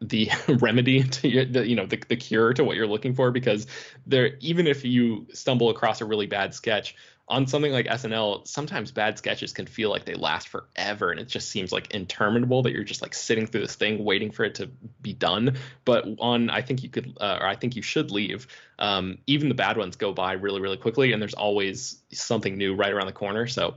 the 0.00 0.30
remedy 0.60 1.02
to 1.02 1.28
your, 1.28 1.44
the, 1.44 1.66
you 1.66 1.76
know 1.76 1.86
the, 1.86 2.00
the 2.08 2.16
cure 2.16 2.52
to 2.52 2.64
what 2.64 2.76
you're 2.76 2.86
looking 2.86 3.14
for 3.14 3.30
because 3.30 3.66
there 4.06 4.36
even 4.40 4.66
if 4.66 4.84
you 4.84 5.26
stumble 5.32 5.70
across 5.70 6.00
a 6.00 6.04
really 6.04 6.26
bad 6.26 6.54
sketch 6.54 6.94
on 7.28 7.46
something 7.46 7.72
like 7.72 7.86
SNL, 7.86 8.46
sometimes 8.48 8.90
bad 8.90 9.18
sketches 9.18 9.52
can 9.52 9.66
feel 9.66 9.90
like 9.90 10.04
they 10.04 10.14
last 10.14 10.48
forever 10.48 11.10
and 11.10 11.20
it 11.20 11.28
just 11.28 11.50
seems 11.50 11.72
like 11.72 11.90
interminable 11.90 12.62
that 12.62 12.72
you're 12.72 12.84
just 12.84 13.02
like 13.02 13.14
sitting 13.14 13.46
through 13.46 13.60
this 13.60 13.74
thing 13.74 14.02
waiting 14.02 14.30
for 14.30 14.44
it 14.44 14.54
to 14.56 14.70
be 15.02 15.12
done. 15.12 15.56
But 15.84 16.06
on 16.20 16.48
I 16.48 16.62
think 16.62 16.82
you 16.82 16.88
could 16.88 17.18
uh, 17.20 17.38
or 17.40 17.46
I 17.46 17.54
think 17.54 17.76
you 17.76 17.82
should 17.82 18.10
leave. 18.10 18.46
Um, 18.78 19.18
even 19.26 19.48
the 19.48 19.54
bad 19.54 19.76
ones 19.76 19.96
go 19.96 20.12
by 20.12 20.32
really 20.32 20.60
really 20.60 20.78
quickly 20.78 21.12
and 21.12 21.20
there's 21.20 21.34
always 21.34 22.00
something 22.12 22.56
new 22.56 22.74
right 22.74 22.92
around 22.92 23.06
the 23.06 23.12
corner. 23.12 23.46
So 23.46 23.74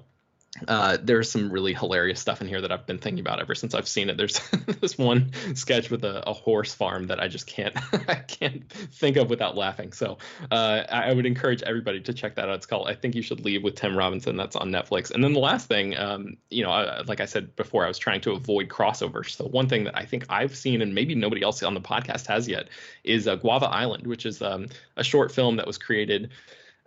uh, 0.68 0.98
there's 1.02 1.32
some 1.32 1.50
really 1.50 1.74
hilarious 1.74 2.20
stuff 2.20 2.42
in 2.42 2.48
here 2.48 2.60
that 2.60 2.72
I've 2.74 2.86
been 2.86 2.98
thinking 2.98 3.22
about 3.22 3.40
ever 3.40 3.56
since 3.56 3.74
I've 3.74 3.88
seen 3.88 4.10
it. 4.10 4.18
There's 4.18 4.38
this 4.82 4.98
one 4.98 5.32
sketch 5.56 5.90
with 5.90 6.04
a, 6.04 6.28
a, 6.30 6.34
horse 6.34 6.74
farm 6.74 7.08
that 7.08 7.22
I 7.22 7.30
just 7.30 7.48
can't 7.48 7.74
I 8.10 8.16
can't 8.16 8.70
think 8.70 9.16
of 9.16 9.30
without 9.30 9.56
laughing. 9.56 9.94
So 9.94 10.18
uh, 10.52 10.84
I 10.90 11.14
would 11.14 11.26
encourage 11.26 11.64
everybody 11.64 12.02
to 12.02 12.14
check 12.14 12.36
that 12.36 12.50
out. 12.50 12.56
It's 12.56 12.66
called 12.66 12.90
I 12.90 12.96
think 12.96 13.16
you 13.16 13.22
should 13.22 13.46
leave 13.46 13.64
with 13.64 13.76
Tim 13.76 13.98
Robinson. 13.98 14.36
That's 14.36 14.58
on 14.58 14.70
Netflix. 14.72 15.12
And 15.12 15.24
then 15.24 15.32
the 15.32 15.40
last 15.40 15.68
thing, 15.68 15.98
um, 15.98 16.36
you 16.50 16.64
know, 16.64 16.72
I, 16.72 17.02
like 17.04 17.22
I 17.22 17.26
said 17.26 17.56
before, 17.56 17.86
I 17.86 17.88
was 17.88 17.98
trying 17.98 18.22
to 18.22 18.32
avoid 18.32 18.68
crossovers. 18.68 19.32
So 19.32 19.46
one 19.46 19.70
thing 19.70 19.86
that 19.86 19.98
I 19.98 20.06
think 20.06 20.26
I've 20.30 20.56
seen 20.56 20.82
and 20.82 20.94
maybe 20.94 21.16
nobody 21.16 21.44
else 21.44 21.64
on 21.64 21.76
the 21.76 21.82
podcast 21.82 22.28
has 22.28 22.50
yet 22.50 22.68
is 23.06 23.26
uh, 23.26 23.36
Guava 23.36 23.68
Island, 23.68 24.06
which 24.06 24.26
is 24.26 24.42
um, 24.42 24.68
a 24.98 25.04
short 25.04 25.32
film 25.32 25.56
that 25.56 25.68
was 25.68 25.78
created 25.78 26.30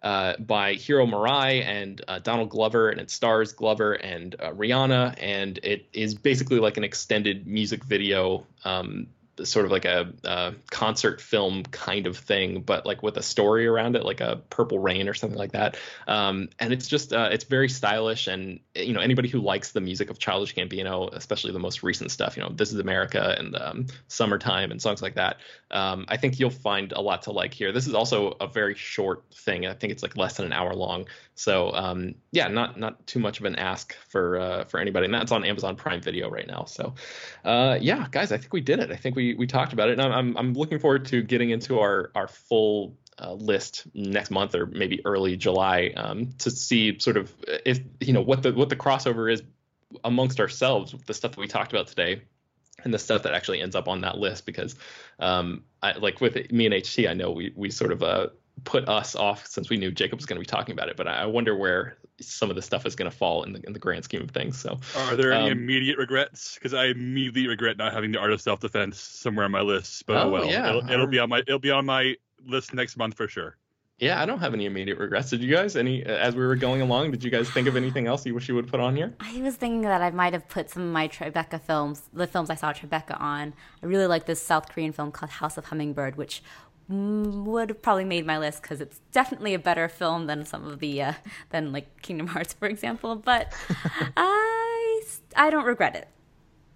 uh, 0.05 0.37
by 0.39 0.75
Hiro 0.75 1.07
Murai 1.07 1.65
and 1.65 2.03
uh, 2.07 2.19
Donald 2.19 2.51
Glover, 2.51 2.91
and 2.91 3.01
it 3.01 3.11
stars 3.11 3.53
Glover 3.53 3.95
and 3.95 4.37
uh, 4.39 4.53
Rihanna, 4.53 5.17
and 5.19 5.59
it 5.63 5.87
is 5.95 6.15
basically 6.15 6.61
like 6.61 6.77
an 6.77 6.85
extended 6.85 7.47
music 7.47 7.83
video 7.85 8.47
um, 8.65 9.07
sort 9.43 9.67
of 9.67 9.73
like 9.73 9.85
a, 9.85 10.13
a, 10.25 10.55
concert 10.71 11.21
film 11.21 11.65
kind 11.65 12.07
of 12.07 12.17
thing, 12.17 12.61
but 12.61 12.87
like 12.87 13.03
with 13.03 13.17
a 13.17 13.23
story 13.23 13.67
around 13.67 13.97
it, 13.97 14.05
like 14.05 14.21
a 14.21 14.41
Purple 14.51 14.79
Rain 14.79 15.09
or 15.09 15.15
something 15.15 15.39
like 15.39 15.53
that. 15.53 15.77
Um, 16.07 16.49
and 16.59 16.73
it's 16.73 16.87
just 16.87 17.13
uh, 17.13 17.31
it's 17.33 17.45
very 17.45 17.69
stylish, 17.69 18.27
and 18.27 18.61
you 18.75 18.93
know 18.93 19.01
anybody 19.01 19.29
who 19.29 19.41
likes 19.41 19.73
the 19.73 19.81
music 19.81 20.11
of 20.11 20.19
Childish 20.19 20.55
Gambino, 20.55 21.13
especially 21.13 21.53
the 21.53 21.59
most 21.59 21.83
recent 21.83 22.11
stuff, 22.11 22.37
you 22.37 22.43
know 22.43 22.51
This 22.51 22.73
Is 22.73 22.79
America 22.79 23.35
and 23.39 23.57
um, 23.57 23.87
Summertime 24.09 24.71
and 24.71 24.81
songs 24.81 25.03
like 25.03 25.15
that, 25.15 25.39
um, 25.71 26.05
I 26.09 26.17
think 26.17 26.39
you'll 26.39 26.51
find 26.51 26.93
a 26.93 27.01
lot 27.01 27.23
to 27.23 27.33
like 27.33 27.53
here. 27.53 27.73
This 27.73 27.87
is 27.87 27.95
also 27.95 28.37
a 28.41 28.47
very 28.47 28.75
short 28.75 29.25
thing. 29.35 29.67
I 29.67 29.75
think 29.75 29.93
it's 29.93 30.03
like 30.03 30.17
less 30.17 30.37
than 30.37 30.47
an 30.47 30.53
hour 30.53 30.75
long. 30.75 31.07
So 31.35 31.73
um, 31.73 32.15
yeah, 32.31 32.49
not 32.49 32.79
not 32.79 33.05
too 33.07 33.19
much 33.19 33.41
of 33.41 33.47
an 33.47 33.57
ask 33.57 33.97
for 34.09 34.39
uh, 34.39 34.65
for 34.65 34.79
anybody, 34.79 35.07
and 35.07 35.15
that's 35.15 35.33
on 35.33 35.45
Amazon 35.45 35.77
Prime 35.77 36.01
Video 36.01 36.31
right 36.31 36.47
now. 36.47 36.65
So 36.65 36.95
uh, 37.45 37.79
yeah, 37.81 38.07
guys, 38.11 38.31
I 38.31 38.37
think 38.37 38.53
we 38.53 38.61
did 38.61 38.79
it. 38.79 38.91
I 38.91 38.97
think 38.97 39.17
we 39.17 39.24
we 39.33 39.47
talked 39.47 39.73
about 39.73 39.89
it, 39.89 39.99
and 39.99 40.13
I'm 40.13 40.37
I'm 40.37 40.53
looking 40.53 40.79
forward 40.79 41.07
to 41.07 41.23
getting 41.23 41.49
into 41.49 41.79
our 41.79 42.11
our 42.15 42.29
full 42.29 42.99
uh, 43.19 43.33
list 43.33 43.85
next 43.95 44.31
month 44.31 44.55
or 44.55 44.67
maybe 44.67 45.01
early 45.07 45.37
July 45.37 45.93
um, 45.97 46.33
to 46.41 46.51
see 46.51 46.99
sort 46.99 47.17
of 47.17 47.33
if 47.65 47.81
you 48.01 48.13
know 48.13 48.21
what 48.21 48.43
the 48.43 48.53
what 48.53 48.69
the 48.69 48.77
crossover 48.77 49.33
is 49.33 49.43
amongst 50.03 50.41
ourselves, 50.41 50.95
the 51.07 51.15
stuff 51.15 51.33
that 51.33 51.41
we 51.41 51.47
talked 51.47 51.73
about 51.73 51.87
today, 51.87 52.23
and 52.83 52.93
the 52.93 52.99
stuff 52.99 53.23
that 53.23 53.33
actually 53.33 53.61
ends 53.61 53.75
up 53.75 53.89
on 53.89 54.03
that 54.03 54.19
list. 54.19 54.45
Because 54.45 54.77
um, 55.19 55.65
I, 55.83 55.93
like 55.93 56.21
with 56.21 56.51
me 56.53 56.67
and 56.67 56.75
HT, 56.75 57.09
I 57.09 57.15
know 57.15 57.31
we 57.31 57.53
we 57.55 57.71
sort 57.71 57.93
of 57.93 58.03
uh, 58.03 58.29
put 58.65 58.89
us 58.89 59.17
off 59.17 59.47
since 59.47 59.71
we 59.71 59.77
knew 59.77 59.91
Jacob 59.91 60.19
was 60.19 60.27
going 60.27 60.37
to 60.37 60.41
be 60.41 60.47
talking 60.47 60.73
about 60.73 60.89
it, 60.89 60.97
but 60.97 61.09
I 61.09 61.27
wonder 61.27 61.57
where 61.57 61.97
some 62.21 62.51
of 62.51 62.57
the 62.57 62.63
stuff 62.63 62.87
is 62.87 62.95
going 62.95 63.11
to 63.11 63.17
fall 63.17 63.43
in 63.43 63.53
the 63.53 63.61
in 63.67 63.73
the 63.73 63.79
grand 63.79 64.05
scheme 64.05 64.23
of 64.23 64.31
things. 64.31 64.59
So, 64.59 64.79
are 64.97 65.17
there 65.17 65.33
any 65.33 65.51
um, 65.51 65.59
immediate 65.59 65.99
regrets? 65.99 66.55
Because 66.55 66.75
I 66.75 66.87
immediately 66.87 67.49
regret 67.49 67.77
not 67.77 67.93
having 67.93 68.13
the 68.13 68.21
art 68.21 68.33
of 68.33 68.41
self 68.41 68.61
defense 68.61 68.99
somewhere 69.01 69.45
on 69.45 69.51
my 69.51 69.61
list. 69.61 70.07
But 70.07 70.17
oh, 70.17 70.31
well, 70.31 70.47
yeah. 70.47 70.69
it'll, 70.69 70.91
it'll 70.91 71.07
be 71.07 71.19
on 71.19 71.29
my 71.29 71.41
it'll 71.41 71.59
be 71.59 71.71
on 71.71 71.87
my 71.87 72.15
list 72.47 72.75
next 72.75 72.97
month 72.97 73.15
for 73.15 73.29
sure. 73.29 73.57
Yeah, 73.99 74.21
I 74.21 74.27
don't 74.27 74.41
have 74.41 74.55
any 74.55 74.67
immediate 74.67 74.99
regrets. 74.99 75.31
Did 75.31 75.41
you 75.41 75.55
guys? 75.55 75.77
Any 75.77 76.03
as 76.03 76.35
we 76.35 76.45
were 76.45 76.57
going 76.57 76.83
along? 76.83 77.13
Did 77.13 77.23
you 77.23 77.31
guys 77.31 77.49
think 77.49 77.69
of 77.69 77.77
anything 77.77 78.09
else 78.09 78.27
you 78.27 78.35
wish 78.35 78.49
you 78.49 78.55
would 78.57 78.67
put 78.67 78.81
on 78.81 78.97
here? 78.97 79.15
I 79.21 79.41
was 79.41 79.55
thinking 79.55 79.83
that 79.83 80.03
I 80.03 80.11
might 80.11 80.33
have 80.33 80.49
put 80.49 80.71
some 80.71 80.83
of 80.83 80.93
my 80.93 81.07
Tribeca 81.07 81.61
films, 81.61 82.03
the 82.13 82.27
films 82.27 82.51
I 82.51 82.57
saw 82.57 82.73
Tribeca 82.73 83.21
on. 83.21 83.55
I 83.83 83.87
really 83.87 84.07
like 84.07 84.27
this 84.27 84.43
South 84.43 84.69
Korean 84.69 84.93
film 84.93 85.13
called 85.13 85.31
House 85.31 85.57
of 85.57 85.67
Hummingbird, 85.67 86.17
which 86.17 86.43
would 86.89 87.71
have 87.71 87.83
probably 87.83 88.05
made 88.05 88.27
my 88.27 88.39
list 88.39 88.63
because 88.63 88.81
it's 88.81 89.01
definitely 89.13 89.55
a 89.55 89.59
better 89.59 89.89
film 89.89 90.27
than 90.27 90.45
some 90.45 90.67
of 90.67 90.81
the 90.81 91.03
uh, 91.03 91.13
than 91.51 91.73
like 91.73 92.03
Kingdom 92.03 92.27
Hearts, 92.27 92.53
for 92.53 92.67
example. 92.67 93.17
But 93.17 93.53
I 94.17 95.03
I 95.37 95.51
don't 95.51 95.65
regret 95.65 95.97
it. 95.97 96.09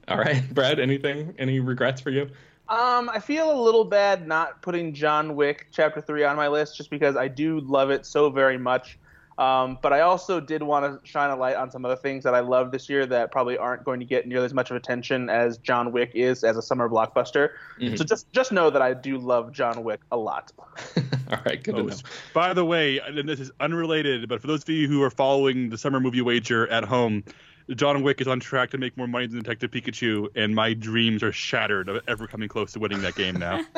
All 0.09 0.19
right, 0.19 0.43
Brad. 0.55 0.81
Anything? 0.81 1.35
Any 1.39 1.61
regrets 1.61 2.01
for 2.01 2.11
you? 2.11 2.31
Um, 2.69 3.09
I 3.09 3.19
feel 3.19 3.51
a 3.51 3.61
little 3.61 3.85
bad 3.85 4.27
not 4.27 4.61
putting 4.63 4.93
John 4.93 5.37
Wick 5.37 5.69
Chapter 5.73 6.01
Three 6.01 6.25
on 6.25 6.37
my 6.37 6.49
list 6.49 6.77
just 6.77 6.91
because 6.91 7.17
I 7.17 7.29
do 7.29 7.61
love 7.61 7.91
it 7.91 8.07
so 8.07 8.31
very 8.31 8.59
much. 8.59 8.99
Um, 9.39 9.79
but 9.81 9.93
I 9.93 10.01
also 10.01 10.41
did 10.41 10.65
want 10.65 10.85
to 10.85 11.09
shine 11.09 11.31
a 11.31 11.37
light 11.37 11.55
on 11.55 11.71
some 11.71 11.85
other 11.85 11.95
things 11.95 12.25
that 12.25 12.35
I 12.35 12.41
love 12.41 12.73
this 12.73 12.89
year 12.89 13.07
that 13.07 13.31
probably 13.31 13.57
aren't 13.57 13.85
going 13.85 14.01
to 14.01 14.07
get 14.07 14.27
nearly 14.27 14.45
as 14.45 14.53
much 14.53 14.71
of 14.71 14.77
attention 14.77 15.31
as 15.31 15.59
John 15.59 15.93
Wick 15.93 16.11
is 16.15 16.43
as 16.43 16.57
a 16.57 16.63
summer 16.63 16.89
blockbuster. 16.89 17.51
Mm-hmm. 17.81 17.95
So 17.95 18.05
just 18.05 18.31
just 18.33 18.51
know 18.51 18.69
that 18.69 18.83
I 18.83 18.95
do 18.95 19.17
love 19.17 19.53
John 19.53 19.85
Wick 19.85 20.01
a 20.11 20.17
lot. 20.17 20.51
All 21.31 21.39
right, 21.47 21.63
good 21.63 21.77
oh, 21.77 21.83
to 21.85 21.91
know. 21.91 21.97
By 22.35 22.53
the 22.53 22.65
way, 22.65 22.99
and 22.99 23.29
this 23.29 23.39
is 23.39 23.53
unrelated, 23.61 24.29
but 24.29 24.41
for 24.41 24.49
those 24.49 24.63
of 24.63 24.69
you 24.71 24.89
who 24.89 25.03
are 25.05 25.11
following 25.11 25.71
the 25.71 25.79
summer 25.79 26.01
movie 26.01 26.21
wager 26.21 26.67
at 26.69 26.85
home, 26.85 27.23
John 27.77 28.03
Wick 28.03 28.21
is 28.21 28.27
on 28.27 28.41
track 28.41 28.71
to 28.71 28.79
make 28.79 28.97
more 28.97 29.07
money 29.07 29.27
than 29.27 29.39
Detective 29.39 29.71
Pikachu, 29.71 30.29
and 30.35 30.55
my 30.55 30.73
dreams 30.73 31.23
are 31.23 31.33
shattered 31.33 31.89
of 31.89 32.03
ever 32.09 32.27
coming 32.27 32.49
close 32.49 32.73
to 32.73 32.81
winning 32.81 33.03
that 33.03 33.15
game 33.15 33.37
now. 33.37 33.59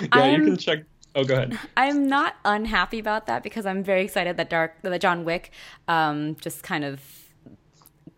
yeah, 0.00 0.08
I'm, 0.12 0.40
you 0.40 0.46
can 0.46 0.56
check 0.56 0.84
Oh, 1.18 1.24
go 1.24 1.34
ahead. 1.34 1.58
I'm 1.76 2.06
not 2.06 2.36
unhappy 2.44 3.00
about 3.00 3.26
that 3.26 3.42
because 3.42 3.66
I'm 3.66 3.82
very 3.82 4.04
excited 4.04 4.36
that 4.36 4.48
Dark 4.48 4.80
that 4.82 5.00
John 5.00 5.24
Wick 5.24 5.50
um, 5.88 6.36
just 6.36 6.62
kind 6.62 6.84
of 6.84 7.00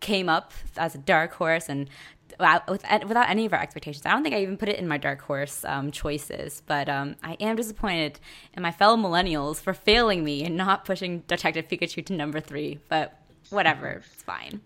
came 0.01 0.29
up 0.29 0.53
as 0.77 0.93
a 0.93 0.99
dark 0.99 1.33
horse 1.33 1.67
and 1.67 1.89
without, 2.37 2.69
without 2.69 3.29
any 3.29 3.47
of 3.47 3.53
our 3.53 3.61
expectations. 3.61 4.05
I 4.05 4.11
don't 4.11 4.21
think 4.21 4.35
I 4.35 4.41
even 4.41 4.57
put 4.57 4.69
it 4.69 4.77
in 4.77 4.87
my 4.87 4.97
dark 4.97 5.21
horse 5.21 5.65
um, 5.65 5.91
choices, 5.91 6.61
but 6.65 6.89
um, 6.89 7.15
I 7.23 7.33
am 7.39 7.55
disappointed 7.55 8.19
in 8.53 8.61
my 8.61 8.71
fellow 8.71 8.97
millennials 8.97 9.59
for 9.59 9.73
failing 9.73 10.23
me 10.23 10.43
and 10.43 10.55
not 10.55 10.85
pushing 10.85 11.19
Detective 11.21 11.67
Pikachu 11.67 12.05
to 12.05 12.13
number 12.13 12.39
three. 12.39 12.79
But 12.87 13.19
whatever, 13.49 14.03
it's 14.13 14.23
fine 14.23 14.61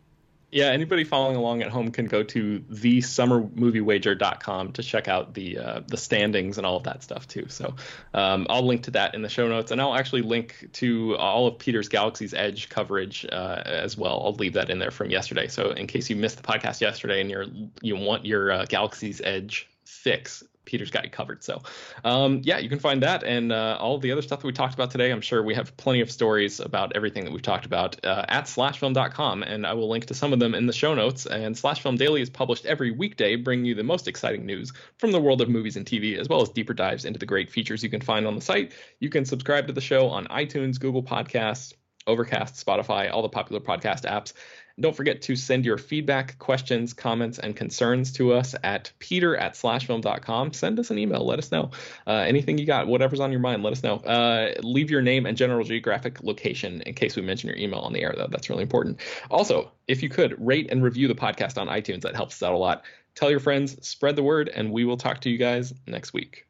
yeah, 0.55 0.67
anybody 0.67 1.03
following 1.03 1.35
along 1.35 1.63
at 1.63 1.69
home 1.69 1.91
can 1.91 2.05
go 2.05 2.23
to 2.23 2.61
thesummermoviewager.com 2.71 4.71
to 4.71 4.83
check 4.83 5.09
out 5.09 5.33
the 5.33 5.57
uh, 5.57 5.81
the 5.85 5.97
standings 5.97 6.57
and 6.57 6.65
all 6.65 6.77
of 6.77 6.83
that 6.83 7.03
stuff 7.03 7.27
too. 7.27 7.47
So 7.49 7.75
um, 8.13 8.47
I'll 8.49 8.65
link 8.65 8.83
to 8.83 8.91
that 8.91 9.15
in 9.15 9.21
the 9.21 9.27
show 9.27 9.49
notes, 9.49 9.71
and 9.71 9.81
I'll 9.81 9.93
actually 9.93 10.21
link 10.21 10.69
to 10.73 11.17
all 11.17 11.47
of 11.47 11.59
Peter's 11.59 11.89
Galaxy's 11.89 12.33
Edge 12.33 12.69
coverage 12.69 13.25
uh, 13.29 13.63
as 13.65 13.97
well. 13.97 14.21
I'll 14.23 14.35
leave 14.35 14.53
that 14.53 14.69
in 14.69 14.79
there 14.79 14.91
from 14.91 15.09
yesterday. 15.09 15.49
So 15.49 15.71
in 15.71 15.87
case 15.87 16.09
you 16.09 16.15
missed 16.15 16.37
the 16.37 16.43
podcast 16.43 16.79
yesterday 16.79 17.19
and 17.19 17.29
you're 17.29 17.47
you 17.81 17.97
want 17.97 18.25
your 18.25 18.49
uh, 18.49 18.63
Galaxy's 18.63 19.19
Edge 19.21 19.67
fix, 19.83 20.41
Peter's 20.65 20.91
got 20.91 21.03
you 21.03 21.09
covered. 21.09 21.43
So, 21.43 21.61
um, 22.03 22.41
yeah, 22.43 22.57
you 22.57 22.69
can 22.69 22.79
find 22.79 23.01
that 23.03 23.23
and 23.23 23.51
uh, 23.51 23.77
all 23.79 23.97
the 23.97 24.11
other 24.11 24.21
stuff 24.21 24.41
that 24.41 24.47
we 24.47 24.53
talked 24.53 24.73
about 24.73 24.91
today. 24.91 25.11
I'm 25.11 25.21
sure 25.21 25.43
we 25.43 25.53
have 25.55 25.75
plenty 25.77 26.01
of 26.01 26.11
stories 26.11 26.59
about 26.59 26.95
everything 26.95 27.23
that 27.25 27.31
we've 27.31 27.41
talked 27.41 27.65
about 27.65 28.03
uh, 28.05 28.25
at 28.27 28.45
slashfilm.com, 28.45 29.43
and 29.43 29.65
I 29.65 29.73
will 29.73 29.89
link 29.89 30.05
to 30.07 30.13
some 30.13 30.33
of 30.33 30.39
them 30.39 30.55
in 30.55 30.65
the 30.65 30.73
show 30.73 30.93
notes. 30.93 31.25
And 31.25 31.55
Slashfilm 31.55 31.97
Daily 31.97 32.21
is 32.21 32.29
published 32.29 32.65
every 32.65 32.91
weekday, 32.91 33.35
bringing 33.35 33.65
you 33.65 33.75
the 33.75 33.83
most 33.83 34.07
exciting 34.07 34.45
news 34.45 34.73
from 34.97 35.11
the 35.11 35.19
world 35.19 35.41
of 35.41 35.49
movies 35.49 35.77
and 35.77 35.85
TV, 35.85 36.17
as 36.17 36.29
well 36.29 36.41
as 36.41 36.49
deeper 36.49 36.73
dives 36.73 37.05
into 37.05 37.19
the 37.19 37.25
great 37.25 37.49
features 37.49 37.83
you 37.83 37.89
can 37.89 38.01
find 38.01 38.27
on 38.27 38.35
the 38.35 38.41
site. 38.41 38.73
You 38.99 39.09
can 39.09 39.25
subscribe 39.25 39.67
to 39.67 39.73
the 39.73 39.81
show 39.81 40.07
on 40.09 40.25
iTunes, 40.27 40.79
Google 40.79 41.03
Podcasts, 41.03 41.73
Overcast, 42.07 42.63
Spotify, 42.63 43.11
all 43.11 43.23
the 43.23 43.29
popular 43.29 43.59
podcast 43.59 44.03
apps. 44.03 44.33
Don't 44.79 44.95
forget 44.95 45.21
to 45.23 45.35
send 45.35 45.65
your 45.65 45.77
feedback, 45.77 46.37
questions, 46.37 46.91
comments, 46.93 47.39
and 47.39 47.55
concerns 47.55 48.11
to 48.13 48.33
us 48.33 48.55
at 48.63 48.91
peter 48.99 49.37
at 49.37 49.53
slashfilm.com. 49.53 50.51
Send 50.51 50.79
us 50.79 50.91
an 50.91 50.97
email. 50.97 51.25
Let 51.25 51.39
us 51.39 51.51
know. 51.51 51.71
Uh, 52.05 52.25
anything 52.27 52.57
you 52.57 52.65
got, 52.65 52.87
whatever's 52.87 53.21
on 53.21 53.31
your 53.31 53.39
mind, 53.39 53.63
let 53.63 53.71
us 53.71 53.83
know. 53.83 53.95
Uh, 53.97 54.53
leave 54.61 54.91
your 54.91 55.01
name 55.01 55.25
and 55.25 55.37
general 55.37 55.63
geographic 55.63 56.21
location 56.23 56.81
in 56.81 56.93
case 56.93 57.15
we 57.15 57.21
mention 57.21 57.47
your 57.47 57.57
email 57.57 57.79
on 57.79 57.93
the 57.93 58.01
air, 58.01 58.13
though. 58.17 58.27
That's 58.27 58.49
really 58.49 58.63
important. 58.63 58.99
Also, 59.31 59.71
if 59.87 60.03
you 60.03 60.09
could, 60.09 60.35
rate 60.45 60.69
and 60.71 60.83
review 60.83 61.07
the 61.07 61.15
podcast 61.15 61.57
on 61.57 61.67
iTunes. 61.67 62.01
That 62.01 62.15
helps 62.15 62.35
us 62.35 62.43
out 62.47 62.53
a 62.53 62.57
lot. 62.57 62.83
Tell 63.15 63.31
your 63.31 63.39
friends, 63.39 63.87
spread 63.87 64.17
the 64.17 64.23
word, 64.23 64.49
and 64.53 64.71
we 64.71 64.83
will 64.83 64.97
talk 64.97 65.21
to 65.21 65.29
you 65.29 65.37
guys 65.37 65.73
next 65.87 66.11
week. 66.11 66.45